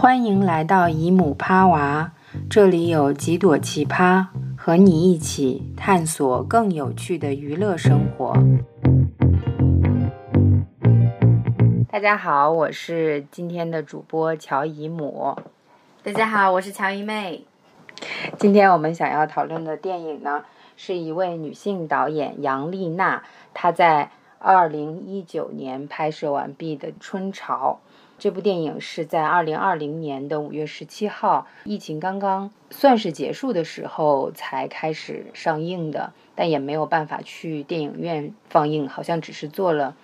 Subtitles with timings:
[0.00, 2.12] 欢迎来到姨母趴娃，
[2.48, 8.32] 这里有几朵奇葩，和你一起探索更有趣的娱乐生活。
[11.90, 15.36] 大家好，我是今天的主播乔姨母。
[16.04, 17.44] 大家好，我是乔姨妹。
[18.38, 20.44] 今天我们想要讨论的电影呢，
[20.76, 27.80] 是一位女性导演杨丽娜，她在二零一九年拍摄完毕的《春潮》。
[28.18, 39.94] 这部电影是在二零二零年的五月十七号，疫情刚刚算是结束的时候才开始上映的，但也没有办法去电影院放映，好像只是做了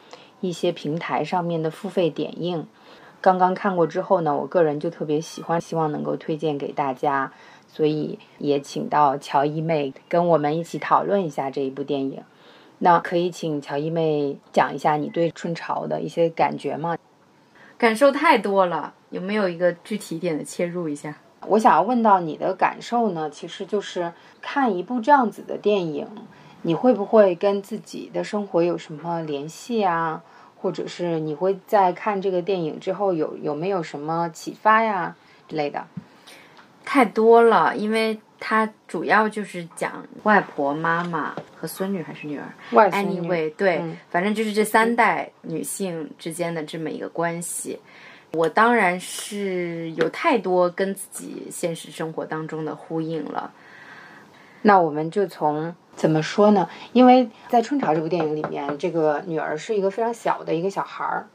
[0.41, 2.69] 一些平台上面的付费点映。
[3.21, 7.33] 刚刚看过之后呢，我个人就特别喜欢，希望能够推荐给大家，
[7.67, 12.23] 所以也请到乔一妹跟我们一起讨论一下这一部电影。
[12.79, 16.97] 那可以请乔一妹讲一下你对《春潮》的一些感觉吗？
[17.77, 21.17] 感受太多了，有没有一个具体一点的切入一下？
[21.47, 26.09] 我想要问到你的感受呢，其实就是看一部这样子的电影，
[26.63, 30.23] 你会不会跟自己的生活有什么联系啊？
[30.57, 35.15] 或者是你会在看这个电影之后有有没有什么启发呀
[35.49, 35.87] 之类的？
[36.85, 38.21] 太多了，因为。
[38.47, 47.81] 它主要就是讲外婆、妈妈和孙女还是女儿？Anyway，对，反正就是这三代女性之间的这么一个关系。
[48.33, 53.51] 我当然是有太多跟自己现实生活当中的呼应了。
[54.61, 56.69] 那我们就从怎么说呢？
[56.93, 61.27] 因为在《春潮》这部电影里面，这个女儿是一个非常小的一个小孩儿，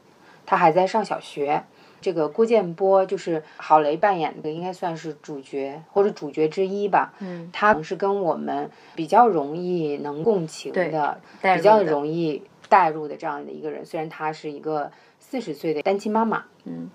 [0.46, 1.64] 她还在上小学。
[2.00, 7.12] 这个郭建波就是郝蕾扮演的，应该算是主角或者主角之一吧。
[7.18, 13.84] 嗯，他是跟我们比较容易能共情的，比较容易带入的这样的一个人。
[13.84, 16.44] 虽然她是一个四十岁的单亲妈妈。
[16.64, 16.88] 嗯，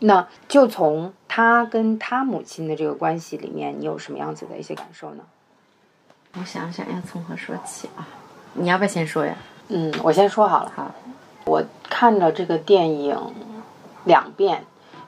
[0.00, 5.24] 那就从她跟她母亲的这个关系里面，你有什么样子的一些感受呢？
[6.38, 8.08] 我想想要从何说起啊？
[8.54, 9.36] 你要不要先说呀？
[9.68, 10.72] 嗯，我先说好了。
[10.74, 10.92] 哈，
[11.44, 13.16] 我看了这个电影。
[14.04, 14.64] 两遍，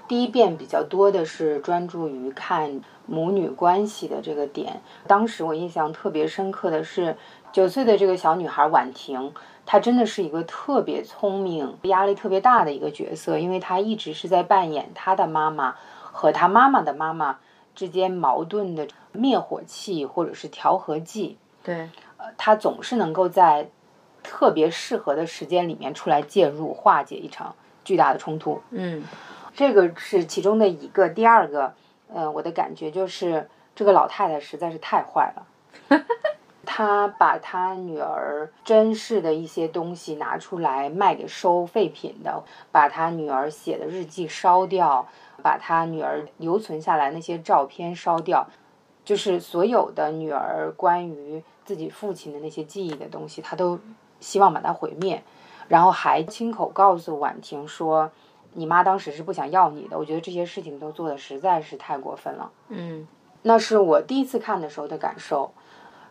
[0.07, 4.81] 第一遍比较多的是专注于看母女关系的这个点。
[5.07, 7.17] 当时我印象特别深刻的是
[7.53, 9.33] 九岁的这个小女孩婉婷，
[9.67, 17.39] 她真的是一个特别聪明、压力特别大的一个角色，因为她一直是在扮演她的妈妈和她妈妈的妈妈
[17.75, 21.37] 之间矛盾的灭火器或者是调和剂。
[21.63, 23.71] 对，呃，她总是能够在
[24.23, 27.55] 特别适合的时间里面出来介入，化解一场。
[27.85, 29.05] 巨大的冲突，嗯，
[29.55, 31.09] 这个是其中的一个。
[31.09, 31.75] 第二个，
[32.13, 35.47] 呃，我的感觉就是这个老太太实在是太坏了，
[36.65, 42.43] 她把她女儿珍视的一些东西拿出来卖给收废品的，
[42.73, 45.07] 把她女儿写的日记烧掉，
[45.43, 48.49] 把她女儿留存下来那些照片烧掉，
[49.05, 53.79] 就是所有的女儿关于自己父亲的那些记忆的东西，她都
[54.21, 55.23] 希望把它毁灭。
[55.69, 58.11] 然后还亲口告诉婉婷说
[58.53, 62.51] ：“你妈当时是不想要你的。”我觉得这些事情都做的实在是太过分了。
[62.69, 63.07] 嗯，
[63.43, 65.53] 那是我第一次看的时候的感受。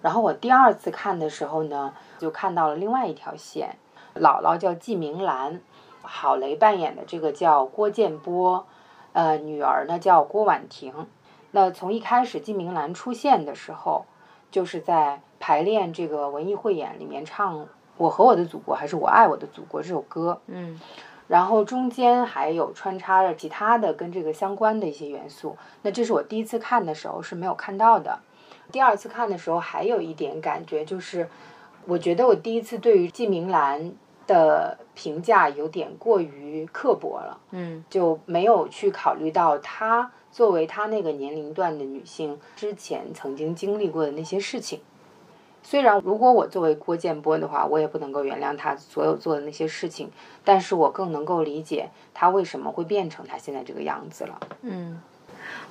[0.01, 3.77] 然后我第二次看的时候呢，就看到了另外一条线。
[4.15, 5.61] 姥姥叫季明兰，
[6.01, 8.65] 郝蕾扮演的这个叫郭建波，
[9.13, 11.07] 呃，女儿呢叫郭婉婷。
[11.51, 14.05] 那从一开始季明兰出现的时候，
[14.51, 17.67] 就是在排练这个文艺汇演里面唱。
[17.97, 20.79] 我和我的祖国，还是我爱我的祖国这首歌，嗯，
[21.27, 25.55] 然后中间还有穿插着其他的跟这个相关的一些元素。
[25.83, 28.19] 那这是我第一次看的时候是没有看到的。
[28.71, 31.29] 第二次看的时候，还有一点感觉就是，
[31.85, 33.91] 我觉得我第一次对于季明兰
[34.25, 44.79] 的评价有点过于刻薄了，嗯，就没有去考虑到她作为她那个年龄段的女性之前曾经经历过的那些事情。
[45.63, 50.09] 虽然如果我作为郭建波的话，我也不能够原谅他所有做的那些事情，
[50.43, 54.39] 但是我更能够理解他为什么会变成他现在这个样子了。
[54.61, 55.01] 嗯，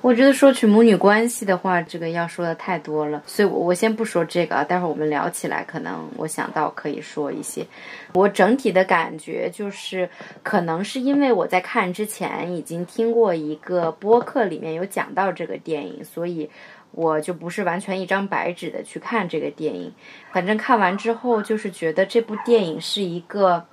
[0.01, 7.65] 我觉得说起母女关系的话，这个要说的太多了，所以我我先不说这个啊，待会儿我们聊起来，可能我想到可以说一些。
[8.13, 10.09] 我整体的感觉就是，
[10.41, 16.49] 可能是因为我在看之前已经听过一个播客里面有讲到这个电影，所以。
[16.93, 19.91] 我就不是完全一张白纸的去看这个电影，
[20.31, 23.65] 反正看完之后就是觉得这部电影是一个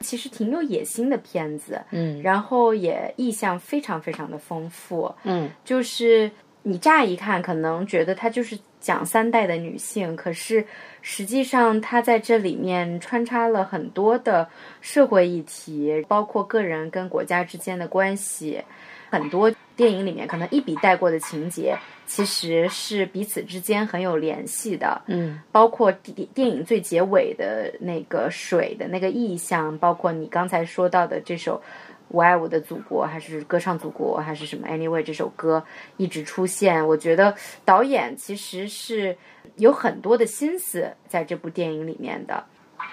[0.00, 6.30] 其实挺有野心的片子，嗯，然后也意象非常非常的丰富，嗯，就是
[6.62, 10.62] 你乍一看可能觉得它就是讲三代的女性，可是
[11.00, 14.46] 实际上她在这里面穿插了很多的
[14.82, 18.62] 社会议题，包括个人跟国家之间的关系，
[19.10, 21.74] 很多电影里面可能一笔带过的情节，
[22.06, 25.02] 其实是彼此之间很有联系的。
[25.06, 31.62] 嗯，包括电电影最结尾的那个水的那个意象，包括你刚才说到的这首。
[32.08, 35.64] 我爱我的祖国，还是歌唱祖国，还是什么？Anyway，这首歌
[35.96, 36.86] 一直出现。
[36.86, 39.16] 我觉得导演其实是
[39.56, 42.44] 有很多的心思在这部电影里面的，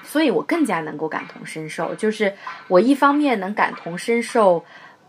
[0.01, 1.93] 所以我更加能够感同身受。
[1.93, 2.33] 就是
[2.67, 4.65] 我一方面能感同身受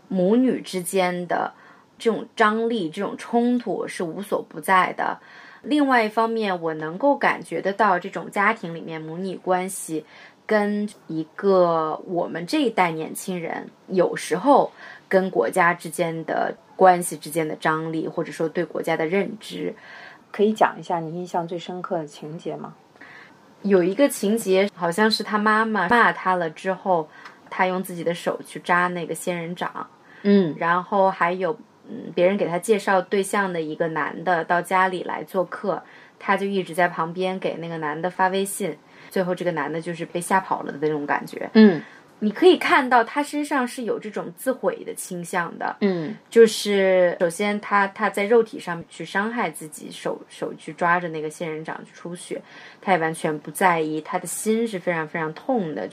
[0.07, 1.51] 母女之间的
[1.97, 5.19] 这种张力、这种冲突是无所不在的；
[5.63, 10.05] 另外一方面，我能够感觉得到这种家庭里面母女关系。
[10.47, 14.71] 跟一个我们这一代年轻人，有时候
[15.09, 19.73] 跟国家之间的关系之间的张力，或者说对国家的认知，
[20.31, 22.75] 可以讲一下你印象最深刻的情节吗？
[23.63, 27.09] 有一个情节，好像是他妈妈骂他了之后，
[27.49, 29.89] 他用自己的手去扎那个仙人掌，
[30.21, 31.57] 嗯，然后还有
[31.89, 35.83] 嗯别人给他介绍对象的一个男的到家里来做客，
[36.19, 38.77] 他就一直在旁边给那个男的发微信。
[39.09, 41.49] 最后，这个男的就是被吓跑了的那种感觉。
[41.53, 41.81] 嗯，
[42.19, 45.77] 你可以看到他身上是有这种自毁的倾向的。
[45.81, 52.41] 嗯，就是首先他他在肉体上去伤害自己，手手去抓着那个仙人掌去出血，
[52.81, 54.01] 他也完全不在意。
[54.01, 55.87] 他的心是非常非常痛的。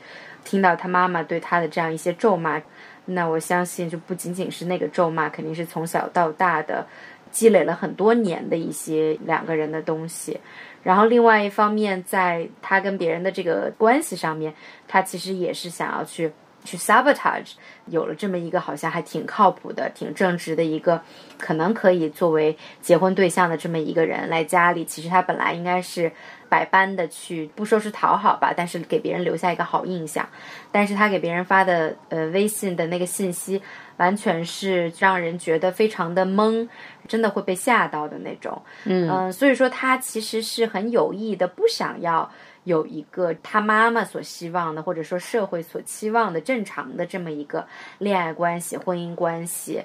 [0.45, 2.61] 听到他妈妈对他的这样一些咒骂，
[3.07, 6.87] 那我相信就不仅仅是那个咒骂，肯定是从小到大的
[7.31, 10.41] 积累了很多年的一些两个人的东西。
[10.83, 14.53] 然后，另外一方面，在他跟别人的这个关系上面，
[14.89, 16.33] 他其实也是想要去
[16.65, 17.53] 去 sabotage，
[17.87, 21.03] 有了这么一个好像还挺靠谱的、挺正直的一个，
[21.39, 24.85] 可能可以作为结婚对象的这么一个人来家里。
[24.85, 26.11] 其实他本来应该是
[26.49, 30.29] 百般的去，不说是讨好吧，但是给别人留下一个好印象。
[30.71, 33.63] 但是他给别人发的呃微信的那个信息。
[33.99, 36.67] 完全是让人觉得非常的懵，
[37.07, 38.61] 真的会被吓到的那种。
[38.85, 42.29] 嗯所以说他其实是很有意的，不想要
[42.65, 47.67] 有一个他妈妈所希望的，或者说社会所期望的正常的这么一个
[47.99, 49.83] 恋爱关系、婚姻关系。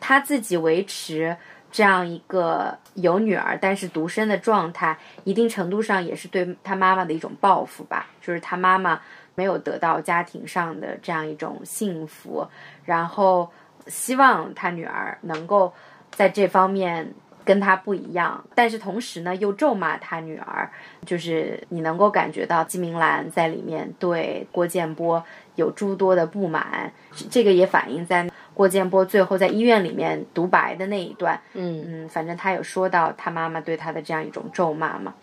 [0.00, 1.36] 他自己维持
[1.70, 9.00] 这样一个有女儿但是独身的状态，一定程度上也是对他妈妈的一种报复吧，就是他妈妈。
[9.34, 12.44] 没有得到家庭上的这样一种幸福，
[12.84, 13.48] 然后
[13.86, 15.72] 希望他女儿能够
[16.10, 17.14] 在这方面
[17.48, 20.70] 跟他不一样，但是同时呢又咒骂他女儿，
[21.06, 25.24] 就是你能够感觉到季明兰在里面对郭建波
[25.54, 26.92] 有诸多的不满，
[27.30, 35.14] 这个也反映在郭建波最后在医院里面独白的那一段，嗯嗯，反正他有说到他妈妈对他的这样一种咒骂嘛。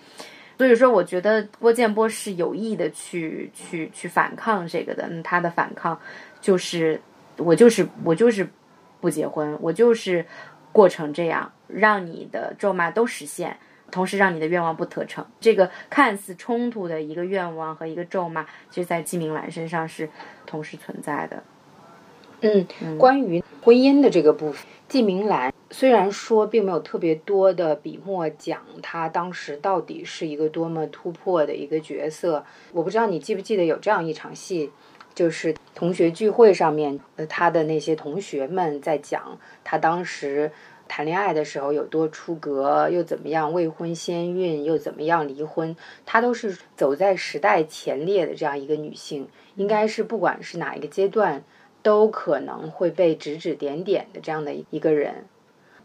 [0.57, 5.05] 所以说，我觉得郭建波是有意的去去去反抗这个的。
[5.07, 5.99] 嗯，他的反抗
[6.41, 6.99] 就是
[7.37, 8.47] 我就是我就是
[8.99, 10.25] 不结婚，我就是
[10.71, 13.57] 过成这样，让你的咒骂都实现，
[13.91, 15.25] 同时让你的愿望不得逞。
[15.39, 20.09] 这个看似冲突的一个愿望和一个咒骂，其实在季明兰身上是
[20.45, 21.43] 同时存在的。
[22.41, 34.69] 嗯，关于婚姻的这个部分，季明兰虽然说并没有特别多的笔墨讲她当时到底是一个多么突破的一个角色，我不知道你记不记得有这样一场戏，
[35.15, 40.51] 就是同学聚会上面，呃，他的那些同学们在讲他当时
[40.87, 45.75] 谈恋爱的时候有多出格，又怎么样未婚先孕，又怎么样离婚，
[46.05, 51.43] 她都是走在时代前列的这样一个女性，应该是不管是哪一个阶段。
[51.85, 55.25] 都可能会被指指点点的这样的一个人，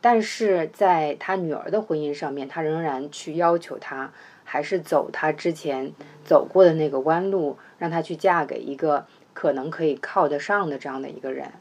[0.00, 4.10] 但是在他女儿的婚姻上面，他仍然去要求她
[4.42, 5.92] 还是走他之前
[6.24, 9.04] 走过的那个弯路，让她去嫁给一个
[9.34, 11.52] 可能可以靠得上的这样的一个人。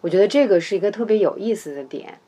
[0.00, 2.18] 我觉得这个是一个特别有意思的点。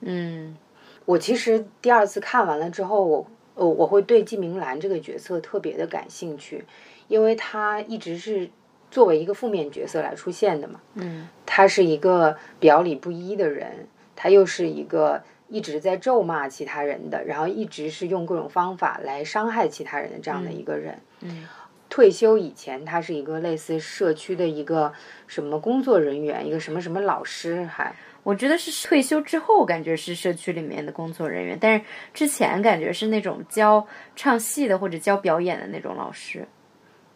[0.00, 0.56] 嗯，
[1.04, 6.64] 我其实第二次看完了之后，我我我会对季明兰这个角色特别的感兴趣，
[7.08, 8.50] 因为她一直是。
[8.90, 13.86] 作为一个负面角色来出现的嘛，嗯，他是一个表里不一的人，
[14.16, 20.98] 她又是一个一直在咒骂其他人的，然后一直是用各种方法来伤害其他人的这样的一个人。
[21.20, 21.46] 嗯，
[21.90, 24.90] 退休以前，他是一个类似社区的一个
[25.26, 36.46] 什么工作人员，一个什么什么老师，还我觉得是退休之后感觉是社区里面的工作人员，但是之前感觉是那种教唱戏的或者教表演的那种老师。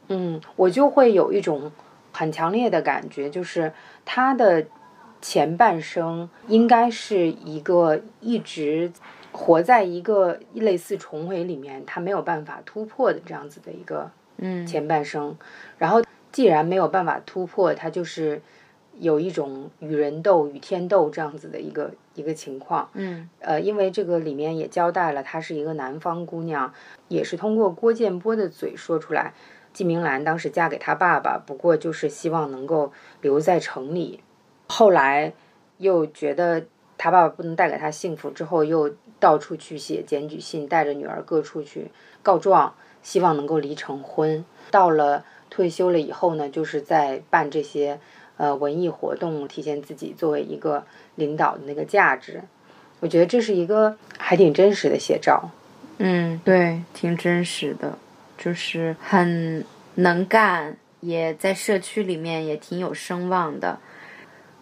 [0.09, 1.71] 嗯，我就会有一种
[2.13, 3.73] 很强烈的感觉，就是
[4.05, 4.65] 他的
[5.21, 8.91] 前半生应该是一个一直
[9.31, 15.37] 活在一个类似重围里面，他没有办法突破的这样子的一个嗯前半生。
[15.79, 18.43] 然后既然没有办法突破，他就是
[18.99, 22.89] 有一种与人斗、与天斗这样子的一个一个情况。
[22.95, 26.73] 嗯呃，因为这个里面也交代了，她是一个南方姑娘，
[27.09, 29.35] 也是通过郭建波的嘴说出来，
[29.73, 34.21] 季明兰当时嫁给他爸爸，不过就是希望能够留在城里，
[34.69, 35.33] 后来
[35.79, 36.65] 又觉得
[36.99, 41.91] 他爸爸不能带给他幸福，之后又到处去写检举信，带着女儿各处去
[42.23, 44.45] 告状，希望能够离成婚。
[44.71, 47.99] 到了退休了以后呢，就是在办这些
[48.43, 50.85] 呃文艺活动，体现自己作为一个
[51.15, 52.43] 领导的那个价值。
[52.99, 55.49] 我觉得这是一个还挺真实的写照。
[55.99, 57.97] 嗯，对，挺真实的，
[58.37, 63.79] 就是很能干，也在社区里面也挺有声望的。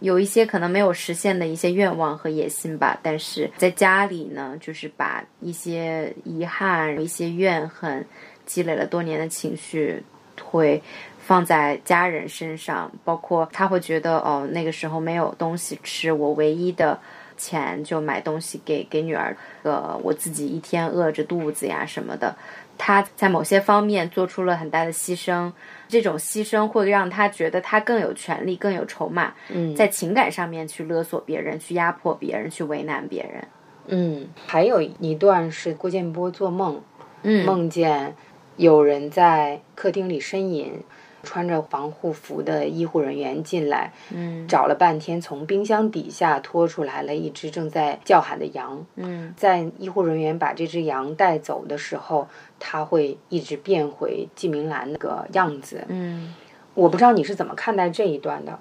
[0.01, 8.05] 有一些可能没有实现的一些愿望和野心吧，但是在家里呢，就是把一些遗憾、一些怨恨
[8.45, 10.03] 积累了多年的情绪，
[10.43, 10.83] 会
[11.21, 16.99] 放在家人身上，包括他会觉得哦，那个时候没有东西吃，我唯一的
[17.37, 22.35] 钱就买东西给给女儿，呃，我自己一天饿着肚子呀什么的。
[22.83, 25.53] 他在某些方面做出了很大的牺牲，
[25.87, 33.47] 这种牺牲会让他觉得他更有权利、更有筹码，嗯在情感上面去勒索别人、去压迫别人、去为难别人。
[33.89, 36.81] 嗯，还有一段是郭建波做梦，
[37.23, 38.17] 嗯梦见
[38.57, 40.83] 有人在客厅里呻吟，
[41.23, 48.85] 穿着防护服的医护人员进来，嗯找了半天，从冰箱底下拖出来了一只正在叫喊的羊。
[48.97, 55.85] 嗯在医护人员把这只羊带走的时候，它会一直变回季明兰那个样子。
[55.89, 56.35] 嗯，
[56.75, 58.59] 我不知道你是怎么看待这一段的。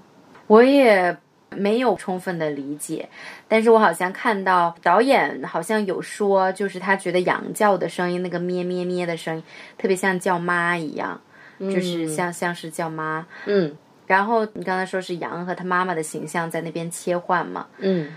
[0.48, 1.16] 我也
[1.51, 3.08] 没有充分的理解，
[3.48, 9.44] 但是我好像看到导演好像有说，就是他觉得羊叫的声音，那个咩咩咩的声音，
[9.78, 11.22] 特别像叫妈一样，
[11.60, 13.25] 就是像像是叫妈。
[13.46, 13.75] 嗯
[14.08, 17.68] 然后你刚才说是羊和他妈妈的形象在那边切换嘛？
[17.78, 18.10] 嗯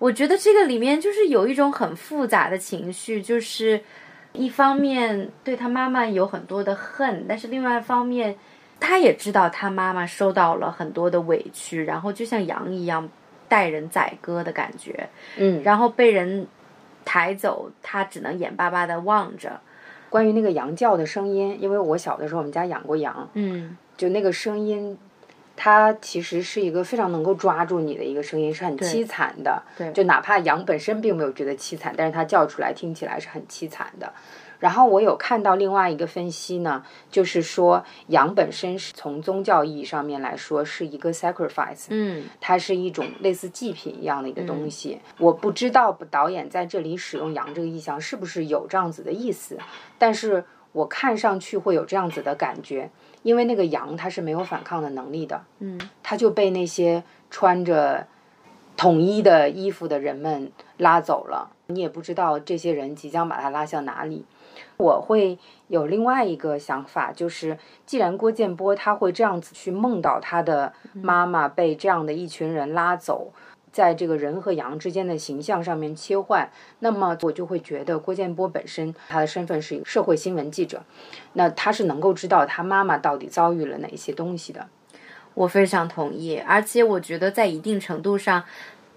[0.00, 3.80] 我觉得这个里面就是有一种很复杂的情绪，就是
[4.32, 8.36] 一方面对他妈妈有很多的恨，但是另外一方面，
[8.80, 13.08] 他也知道他妈妈受到了很多的委屈，然后就像羊一样
[13.48, 15.62] 待人宰割的感觉，嗯。
[15.62, 16.44] 然后被人
[17.04, 19.60] 抬走，他只能眼巴巴的望着。
[20.14, 24.96] 关于那个羊叫的声音，因为我小的时候我们家养过羊，嗯就那个声音，
[25.56, 29.60] 它其实是一个非常能够抓住你的一个声音，是很凄惨的。
[29.76, 34.12] 对就哪怕羊本身并没有觉得凄惨，但是它叫出来听起来是很凄惨的。
[34.64, 44.98] 然后我有看到另外一个分析呢，就是说羊本身是从宗教意义上面来说是一个 sacrifice，嗯它是一种类似祭品一样的一个东西。
[45.18, 49.58] 我不知道导演在这里使用羊这个意象是不是有这样子的意思，
[49.98, 50.42] 但是
[50.72, 52.90] 我看上去会有这样子的感觉，
[53.22, 58.06] 因为那个羊它是没有反抗的能力的，嗯它就被那些穿着
[58.78, 64.24] 统一的衣服的人们拉走了，你也不知道这些人即将把它拉向哪里。
[64.76, 65.38] 我会
[65.68, 73.32] 有另外一个想法，就是既然郭建波他会这样子去梦到他的妈妈被这样的一群人拉走，
[73.70, 76.50] 在这个人和羊之间的形象上面切换，
[76.80, 80.82] 那么我就会觉得郭建波本身他的身份是一个社会新闻记者，
[81.34, 84.66] 那他是能够知道他妈妈到底遭遇了哪一些东西的。
[85.34, 88.44] 我非常同意，而且我觉得在一定程度上，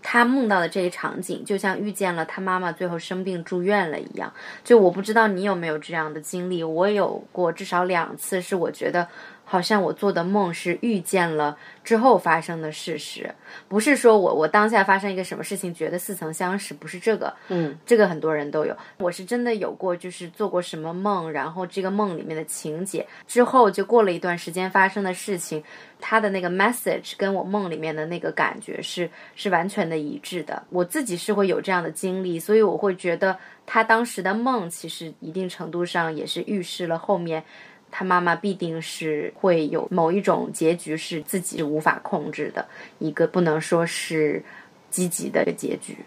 [0.10, 4.32] 他梦到的这一场景，就像遇见了他妈妈最后生病住院了一样。
[4.64, 9.06] 就我不知道你有没有这样的经历，我有过至少两次，是我觉得
[9.50, 13.34] 好像我做的梦是遇见了之后发生的事实，
[13.70, 17.34] 不是说我我当下发生一个什么事情觉得似曾相识，不是这个。
[17.48, 25.64] 嗯这个很多人都有，我是真的有过，就是做过什么梦，然后这个梦里面的情节之后就过了一段时间发生的事情，
[26.02, 30.62] 它的那个 message 跟我梦里面的那个感觉是是完全的一致的。
[30.70, 37.42] 我自己是会有这样的经历，所以我会觉得他当时的梦其实一定程度上也是预示了后面。
[37.92, 42.66] 他妈妈必定是会有某一种结局是自己无法控制的，
[43.00, 44.44] 一个不能说是
[44.90, 45.98] 积极的结局。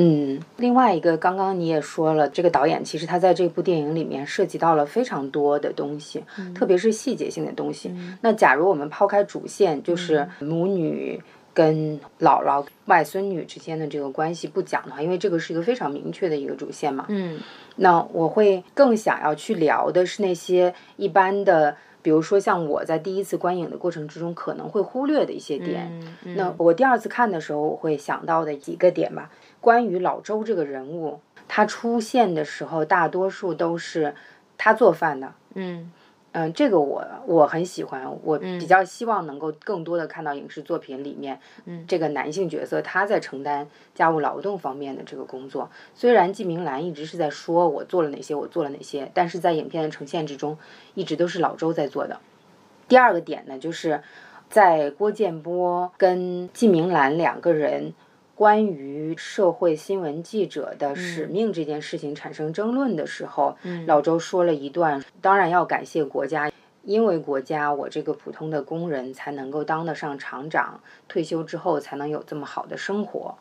[0.00, 6.22] 嗯，另外一个，刚刚你也说了，这个导演其实他在这部电影里面涉及到了非常多的东西，
[6.54, 7.92] 特别是细节性的东西。
[8.20, 11.20] 那假如我们抛开主线，就是母女
[11.58, 17.06] 跟姥姥、外孙女之间的这个关系不讲的话，因为这个是一个非常明确的一个主线嘛。
[17.08, 17.40] 嗯
[17.74, 25.90] 那我会更想要去聊的是那些一般的，比比如说像我在第一次观影的过程之中可能会忽略的一些点。
[25.92, 29.30] 嗯嗯那我第二次看的时候，我会想到的几个点吧。
[29.60, 34.14] 关于老周这个人物，他出现的时候，大多数都是
[34.56, 35.34] 他做饭的。
[35.52, 35.92] 嗯
[36.32, 45.70] 嗯，这个我我很喜欢，我比较希望能够更多的看到影视作品里面，嗯这个男性角色他在承担家务劳动方面的这个工作。
[45.94, 50.58] 虽然季明兰一直是在说我做了哪些，我做了哪些，但是在影片的呈现之中，
[50.94, 52.20] 一直都是老周在做的。
[52.88, 54.02] 第二个点呢，就是
[54.50, 57.94] 在郭建波跟季明兰两个人。
[58.38, 66.48] 关于社会新闻记者的使命这件事情产生争论的时候，老周说了一段，当然要感谢国家，
[66.84, 73.36] 因为国家，我这个普通的工人才能够当得上厂长，退休之后才能有这么好的生活。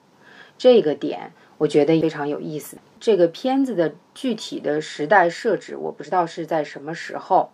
[0.58, 2.80] 这个点我觉得非常有意思。
[3.00, 7.52] 这个片子的具体的时代设置，我不知道是在什么时候，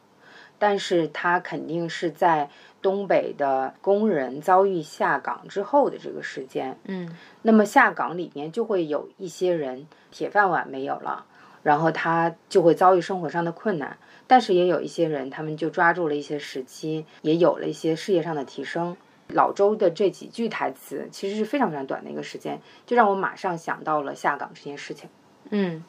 [0.57, 2.49] 但是它肯定是在
[2.83, 6.77] 东北的工人遭遇下岗之后的这个时间。
[6.85, 11.25] 嗯那么下岗里面就会有一些人铁饭碗没有了，
[11.63, 13.97] 然后他就会遭遇生活上的困难。
[14.27, 18.95] 但是也有一些人，他们就抓住了一些时机，也有了一些事业上的提升。
[19.29, 25.09] 老周的这几句台词其实是非常非常短的一个时间，就让我马上想到了下岗这件事情。
[25.49, 25.83] 嗯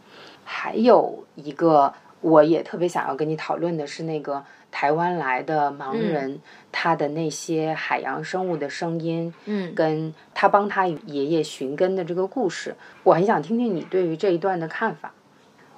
[0.45, 4.45] 还有一个我也特别想要跟你讨论的是那个
[4.75, 6.41] 台湾来的盲人，
[6.73, 9.73] 他的那些海洋生物的声音，嗯。
[9.73, 15.13] 跟他帮他爷爷寻根的这个故事，我很想听听你对于这一段的看法。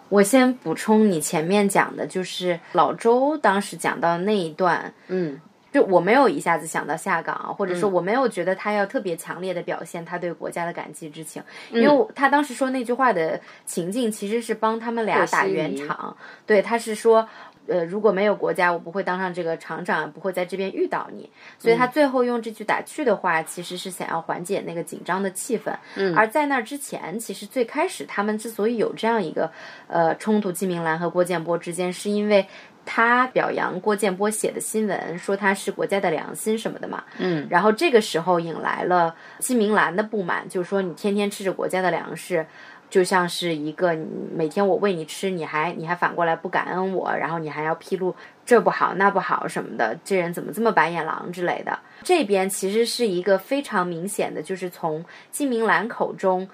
[0.09, 5.39] 我先补充你前面讲的，就是老周当时讲到那一段，嗯。
[5.73, 17.29] 就我没有一下子想到下岗，或者说我没有觉得他要特别强烈的表现他对国家的感激之情，因为他当时说那句话的情境其实是帮他们俩打圆场，对，他是说。
[17.69, 21.31] 呃，如果没有国家，我不会当上这个厂长，不会在这边遇到你。
[21.59, 25.75] 所以他最后用这句打趣的话，其实是想要缓解那个紧张的气氛。
[25.97, 29.51] 嗯，而在那之前，其实最开始他们之所以有这样一个
[29.87, 32.47] 呃冲突，季明兰和郭建波之间，是因为
[32.85, 37.03] 他表扬郭建波写的新闻，说他是国家的良心什么的嘛。
[37.19, 42.47] 嗯，然后这个时候引来了季明兰的不满，就是说你天天吃着国家的粮食。
[42.89, 43.97] 就像是一个
[44.35, 51.79] 每天我喂你吃，你还你还反过来不感恩我，然后你还要披露这不好那不好什么的，这人怎么这么白眼狼之类的。
[52.03, 56.49] 这边其实是一个非常明显的，就是从金明兰口中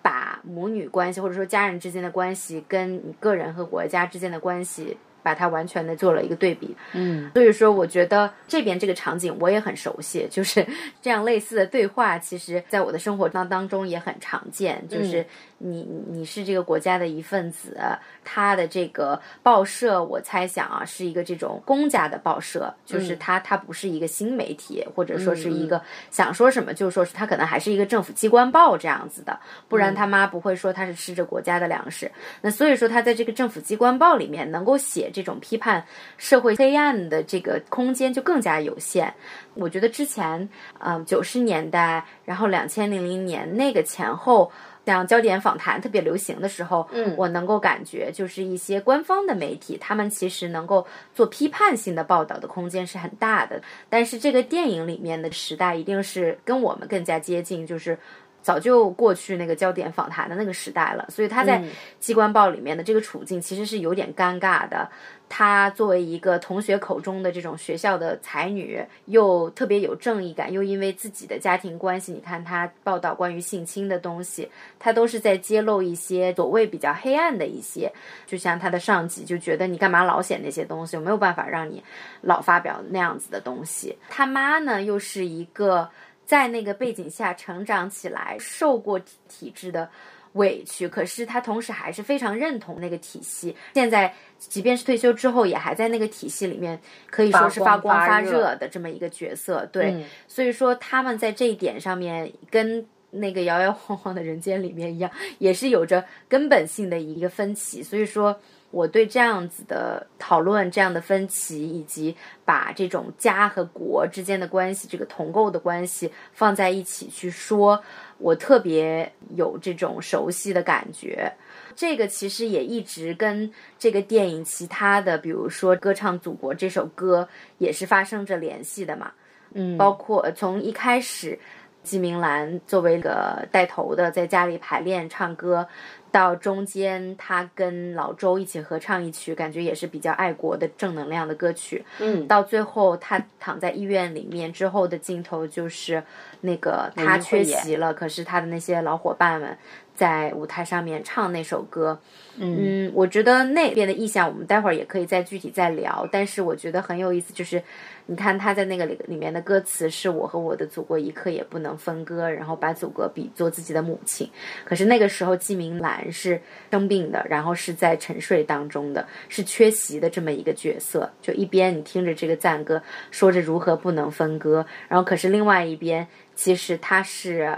[0.00, 4.96] 把母女关系或者说家人之间的关系跟你个人和国家之间的关系。
[5.22, 10.66] 把它完全的做了一个对比，嗯，所以说我觉得这边这个场景我也很熟悉，就是
[11.00, 15.24] 这样类似的对话，其实在我的生活当当中也很常见，就是
[15.58, 17.78] 你你是这个国家的一份子，
[18.24, 25.80] 他的这个报社，我猜想啊是一个这种公家的报社，就是它它不是一个新媒体，或者说是一个
[26.10, 35.11] 想说什么就说是它可能还是一个政府机关报这样子的，不然他妈不会说他是吃着国家的粮食，那所以说他在这个政府机关报里面能够写。
[35.12, 35.84] 这种批判
[36.16, 39.14] 社会黑暗的这个空间就更加有限。
[39.54, 40.48] 我觉得之前，
[40.78, 44.50] 嗯，九十年代，然后两千零零年那个前后，
[44.86, 53.60] 像焦点访谈特别流行的时候，嗯，我能够感觉就是一些官方的媒体，他们其实能够做批判性的报道的空间是很大的。
[53.90, 57.98] 但是这个电影里面的时代一定是跟我们更加接近，就是。
[58.42, 61.62] 早就过去那个焦点访谈的那个时代了，所以他在
[62.00, 64.88] 机关报里面的这个处境其实是有点尴尬的。
[65.34, 74.46] 他作为一个同学口中的这种学校的才女，又特别有正义感，又因为自己的家庭关系，你看他报道关于性侵的东西，
[74.78, 77.90] 他都是在揭露一些所谓比较黑暗的一些。
[78.26, 81.82] 就像他的上级就觉得你干嘛老写那些东西，我没有办法让你
[82.20, 83.96] 老发表那样子的东西。
[84.10, 85.88] 他妈呢，又是一个。
[86.32, 89.86] 在那个背景下成长起来，受过体制的
[90.32, 93.54] 委屈，可是他同时还是非常认同那个体系。
[93.74, 99.66] 现在，即便是退休之后，也还在那个体系里面，可以说是发光发热的这么一个角色。
[99.66, 107.82] 对，所以说他们在这一点上面，跟那个摇摇晃晃的人间里面一样，也是有着根本性的一个分歧。
[107.82, 108.40] 所以说。
[108.72, 117.84] 我对这样子的讨论、这样的分歧，以及把这种家和国之间的关系、这个同构的关系放在一起去说，
[118.18, 121.32] 我特别有这种熟悉的感觉。
[121.76, 129.12] 这个其实也一直跟这个电影其他的，比如说《歌唱祖国》这首歌，也是发生着联系的嘛。
[129.54, 131.38] 嗯，包括从一开始。
[131.84, 135.66] 季明兰作为一个带头的，在家里排练唱歌。
[136.12, 141.84] 到中间，他跟老周一起合唱一曲，感觉也是比较爱国的正能量的歌曲。
[141.98, 146.02] 嗯，到最后他躺在医院里面之后的镜头，就是
[146.42, 149.56] 那个他缺席了，可是他的那些老伙伴们
[149.94, 151.98] 在舞台上面唱那首歌。
[152.38, 156.08] 嗯，我觉得那边的意象，我们待会儿也可以再具体再聊。
[156.10, 157.62] 但是我觉得很有意思，就是。
[158.06, 164.28] 你看他在那个里里面的歌词是我和我的祖国一刻也不能分割，然后把祖国比作自己的母亲。
[164.64, 166.38] 可是那个时候季明兰是
[166.72, 171.08] 生病的，然后是在沉睡当中的，是缺席的这么一个角色。
[171.22, 177.56] 就一边你听着这个赞歌，说着如何不能分割，然后可是另外一边其实他是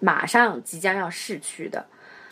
[0.00, 1.84] 马上即将要逝去的。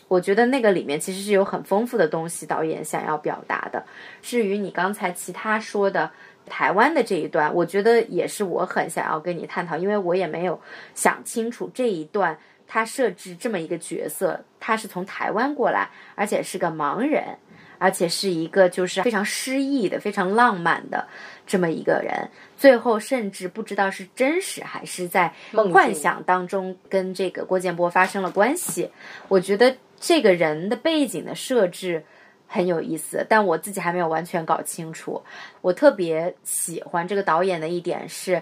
[0.07, 3.83] 我觉得那个里面其实是有很丰富的东西，导演想要表达的。
[4.21, 6.11] 至于你刚才其他说的。
[6.47, 10.61] 台湾的这一段，我觉得也是我很想要跟你探讨，因为我也没有
[10.93, 17.23] 想清楚这一段他设置这么一个角色，他是从台湾过来，而且是个盲人，
[17.79, 21.07] 而且是一个就是非常诗意的、非常浪漫的
[21.45, 25.33] 这么一个人，最后甚至不知道是真实还是在
[25.71, 28.89] 幻想当中跟这个郭建波发生了关系。
[29.27, 32.03] 我觉得这个人的背景的设置。
[32.47, 35.21] 很有意思，但我自己还没有完全搞清楚。
[35.61, 38.41] 我特别喜欢这个导演的一点是。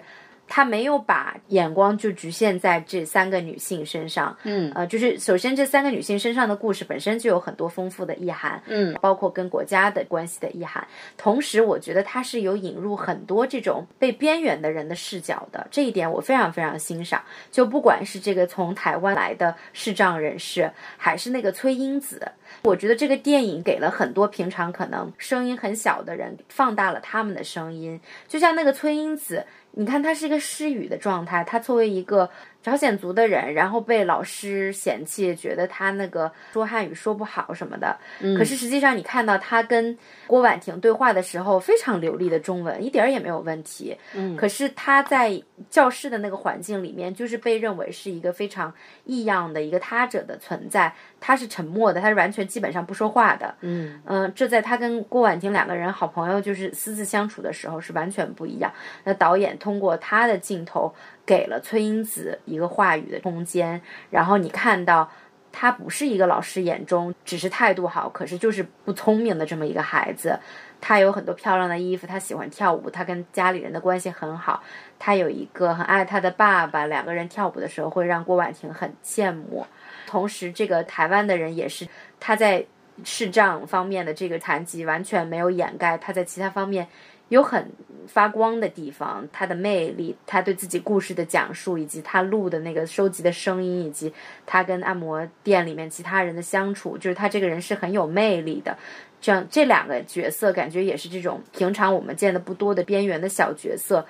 [0.56, 10.88] 他没有把眼光就局限在这三个女性身上，嗯，呃，就是首先这三个女性身上的故事本身就有很多丰富的意涵，嗯，包括跟国家的关系的意涵。
[11.18, 17.20] 同时，我觉得他是有引入很多这种被边缘的人的视角的，这一点我非常非常欣赏。
[17.50, 29.44] 就不管是这个从台湾来的视障人士，还是那个崔英子，我觉得这个电影给了很多平常可能声音很小的人放大了他们的声音，就像那个崔英子。
[29.76, 31.44] 你看，他是一个失语的状态。
[31.44, 32.30] 他作为一个
[32.64, 37.96] 朝鲜族的人，然后被老师嫌弃，觉得他那个说汉语说不好什么的。
[38.22, 38.38] 嗯。
[38.38, 43.98] 可是实际上，你看到他跟郭婉婷对话的时候，非常流利的中文，一点儿也没有问题。
[44.16, 44.38] 嗯。
[44.38, 48.74] 可是他在教室的那个环境里面，就是被认为是一个非常
[49.04, 50.94] 异样的一个他者的存在。
[51.20, 53.56] 他是沉默的，他是完全基本上不说话的。
[53.62, 58.72] 嗯嗯，这在他跟郭婉婷两个人好朋友就是私自相处的时候是完全不一样。
[59.04, 60.94] 那导演通过他的镜头
[61.26, 65.10] 给了崔英子一个话语的空间，然后你看到
[65.52, 70.40] 他不是一个老师眼中只是态度好，可是就是不聪明的这么一个孩子。
[70.82, 74.62] 他有很多漂亮的衣服，他喜欢跳舞，他跟家里人的关系很好，
[75.00, 79.66] 他有一个很爱他的爸爸，两个人跳舞的时候会让郭婉婷很羡慕。
[80.06, 81.88] 同时，这个台湾的人也是
[82.20, 82.66] 他在
[83.06, 86.86] 视障方面的这个残疾完全没有掩盖他在其他方面
[87.34, 87.72] 有很
[88.08, 94.14] 发光的地方，他的魅力，他对自己故事的讲述，以及他录的那个收集的声音，以及
[94.46, 98.78] 他跟按摩店里面其他人的相处，就是他这个人是很有魅力的。
[99.20, 104.06] 这样这两个角色感觉也是这种平常我们见的不多的边缘的小角色。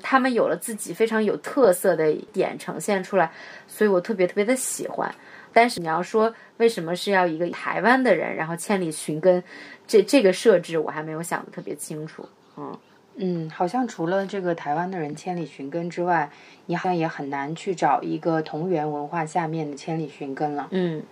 [0.00, 3.32] 他们有了自己非常有特色的点呈现出来，
[3.66, 5.12] 所以我特别特别的喜欢。
[5.52, 9.42] 但是你要说为什么是要一个台湾的人，然后千里寻根，
[9.88, 12.28] 这这个设置我还没有想的特别清楚。
[12.60, 12.78] 嗯
[13.16, 16.30] 嗯，好像除了这个台湾的人千里寻根之外，
[16.66, 20.68] 你好像也很难去找一个同源文化下面的千里寻根了。
[20.70, 21.02] 嗯，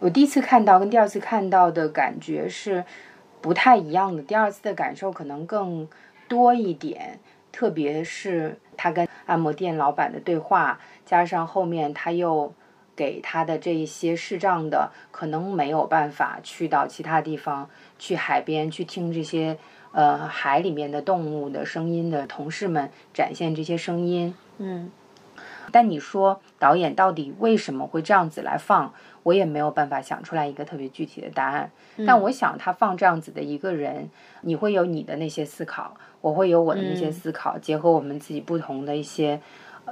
[0.00, 2.84] 我第一次看到跟第二次看到的感觉是
[3.40, 4.22] 不太一样的。
[4.22, 5.88] 第二次的感受可能更
[6.26, 7.20] 多一点。
[7.50, 12.52] 特别是他跟按摩店老板的对话，加上后面他又
[12.94, 19.58] 给他的这一些视障的，可能没有办法去到其他地方，去海边去听这些
[19.92, 24.34] 呃海里面的动物的声音的同事们展现这些声音。
[24.58, 24.90] 嗯，
[25.70, 28.92] 但你说导演到底为什么会这样子来放？
[29.24, 31.70] 我也没有办法想出来一个特别具体的答案。
[32.06, 34.08] 但我想他放这样子的一个人，
[34.40, 35.94] 你会有你的那些思考。
[36.20, 39.40] 我会有我的那些思考，结合我们自己不同的一些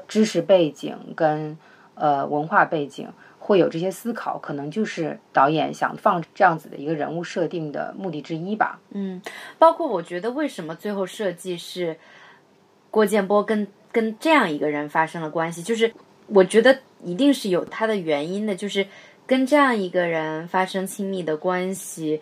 [0.09, 1.59] 知识背景跟
[1.95, 3.09] 呃文化背景，
[3.47, 8.81] 会有这些思考，可能就是导演想放这样子的一个人物设定的目的之一吧。
[8.91, 9.23] 嗯，
[9.57, 11.97] 包括我觉得为什么最后设计是
[12.91, 15.93] 郭建波跟跟这样一个人发生了关系，就是
[16.27, 18.85] 我觉得一定是有他的原因的，就是
[19.29, 22.21] 跟这样一个人发生亲密的关系。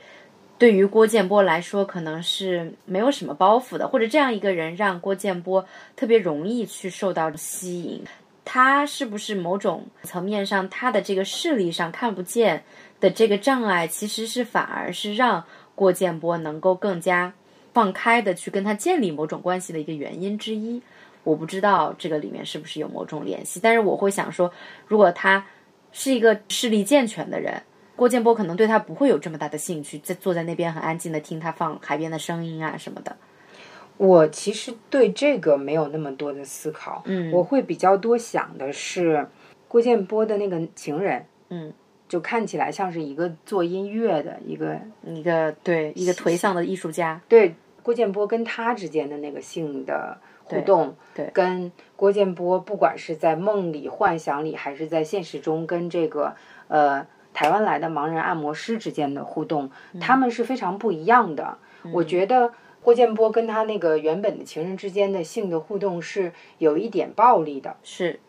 [0.58, 5.64] 对于郭建波来说，可能是没有什么包袱的，或者这样一个人让郭建波
[5.96, 8.04] 特别容易去受到吸引。
[8.44, 12.62] 他是不是某种层面上，他的这个视力上看不见
[13.00, 17.32] 的这个障碍，其实是反而是让郭建波能够更加
[17.72, 20.82] 放开的去跟他建立某种关系的一个原因之一。
[21.22, 24.52] 我不知道这个里面是不是有某种联系，但是我会想说，
[24.86, 25.46] 如果他
[25.90, 27.62] 是一个视力健全的人，
[27.96, 33.16] 郭建波可能对他不会有这么大的兴趣，在坐在那边很安静的听他放海边的声音啊什么的。
[33.96, 37.30] 我其实对这个没有那么多的思考，嗯。
[37.32, 39.26] 我会比较多想的是
[39.68, 41.72] 郭建波的那个情人，嗯，
[42.08, 56.34] 就看起来像是一个做音乐的一个，一个对一个颓丧的艺术家，对郭建波跟他之间的那个性的互动，对对跟郭建波不管是在梦里、幻想里，还是在现实中跟这个
[56.68, 61.58] 呃台湾来的盲人按摩师之间的互动，他们是非常不一样的。
[61.92, 62.52] 我觉得
[62.84, 68.20] 郭建波跟他那个原本的情人之间的性的互动是有一点暴力的，是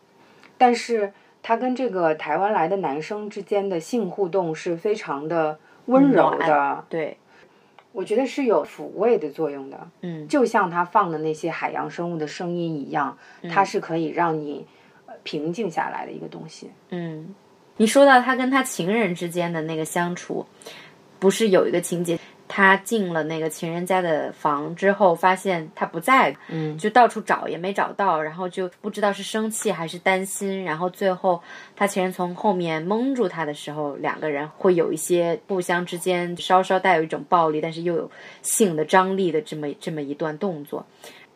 [0.56, 7.18] 但是他跟这个台湾来的男生之间的性互动是非常的温柔的，对，
[7.92, 9.88] 我觉得是有抚慰的作用的。
[10.00, 13.18] 嗯就像他放的那些海洋生物的声音一样，
[13.52, 14.66] 它是可以让你
[15.04, 16.70] 呃平静下来的一个东西。
[16.88, 17.34] 嗯，
[17.76, 20.46] 你说到他跟他情人之间的那个相处，
[21.18, 31.42] 不是有一个情节，他进了那个情人家的房之后，发现他不在，嗯，就到处找也没找到，然后就不知道是生气还是担心，然后最后
[31.74, 38.10] 他情人从后面蒙住他的时候，两个人会有一些互相之间稍稍带有一种暴力，但是又有
[38.42, 40.86] 性的张力的这么这么一段动作。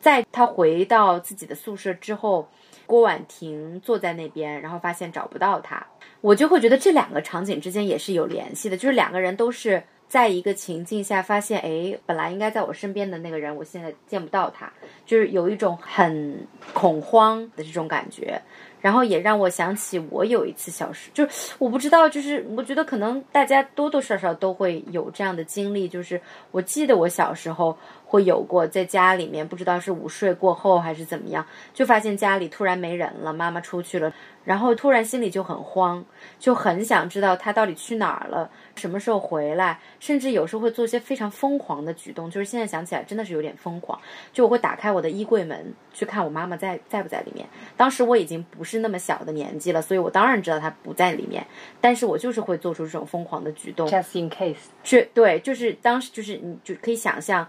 [0.00, 2.48] 在他回到自己的宿舍之后，
[2.86, 5.86] 郭婉婷坐在那边，然后发现找不到他，
[6.22, 14.70] 我就会觉得这两个场景之间也是有联系的，就是两个人都是在一个情境下发现，哎，本来应该在我身边的那个人，我现在见不到他，
[15.06, 18.42] 就是有一种很恐慌的这种感觉。
[18.80, 26.18] 然后也让我想起我有一次小时，就是我不知道，就是我觉得可能大家多多少少都会有这样的经历，就是
[26.50, 27.76] 我记得我小时候
[28.10, 34.12] 会有过在家里面，不知道是午睡过后还是怎么样，就发现家里突然没人了，妈妈出去了，
[34.44, 36.04] 然后突然心里就很慌，
[36.36, 43.96] 就很想知道她到底去哪儿了，什么时候回来，甚至有时候会做一些非常疯狂的举动，就是现在想起来真的是有点疯狂，
[44.32, 47.46] 就我会打开我的衣柜门去看我妈妈在在不在里面。
[47.76, 51.46] 当时我已经不是那么小的年纪了，所以我当然知道她不在里面，
[51.80, 53.86] 但是我就是会做出这种疯狂的举动。
[53.86, 57.46] Just in case，是对，就是当时就是你就可以想象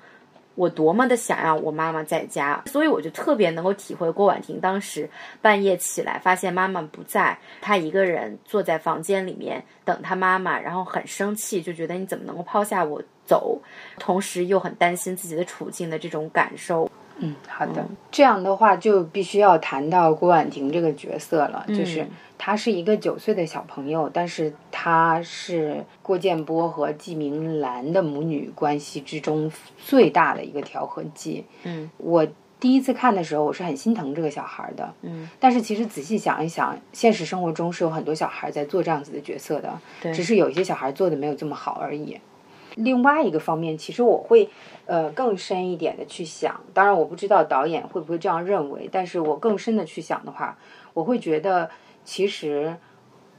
[0.55, 5.09] 我多么的想要我妈妈在家，所以我就特别能够体会郭婉婷当时
[5.41, 13.61] 半夜起来发现妈妈不在，她一个人坐在房间里面等她妈妈，然后很生气，就觉得你怎么能够抛下我走，
[13.97, 16.89] 同时又很担心自己的处境的这种感受。
[17.23, 17.85] 嗯，好的。
[18.09, 22.05] 这样的话就必须要谈到郭婉婷这个角色了，嗯就是
[22.43, 31.45] 她是一个九岁的小朋友，但是他是郭建波和季明兰的母女关系之中最大的一个调和剂。
[31.61, 32.27] 嗯，我
[32.59, 34.91] 第一次看的时候，我是很心疼这个小孩的。
[35.03, 42.19] 嗯，但是其实仔细想一想，现实生活中是有很多小孩在做这样子的角色的，对只是有一些小孩做的没有这么好而已。
[42.73, 44.49] 另外一个方面，其实我会
[44.87, 50.57] 呃更深一点的去想，当然我不知道导演会不会这样认为，但是我更深的去想的话，
[50.95, 51.69] 我会觉得
[52.03, 52.75] 其实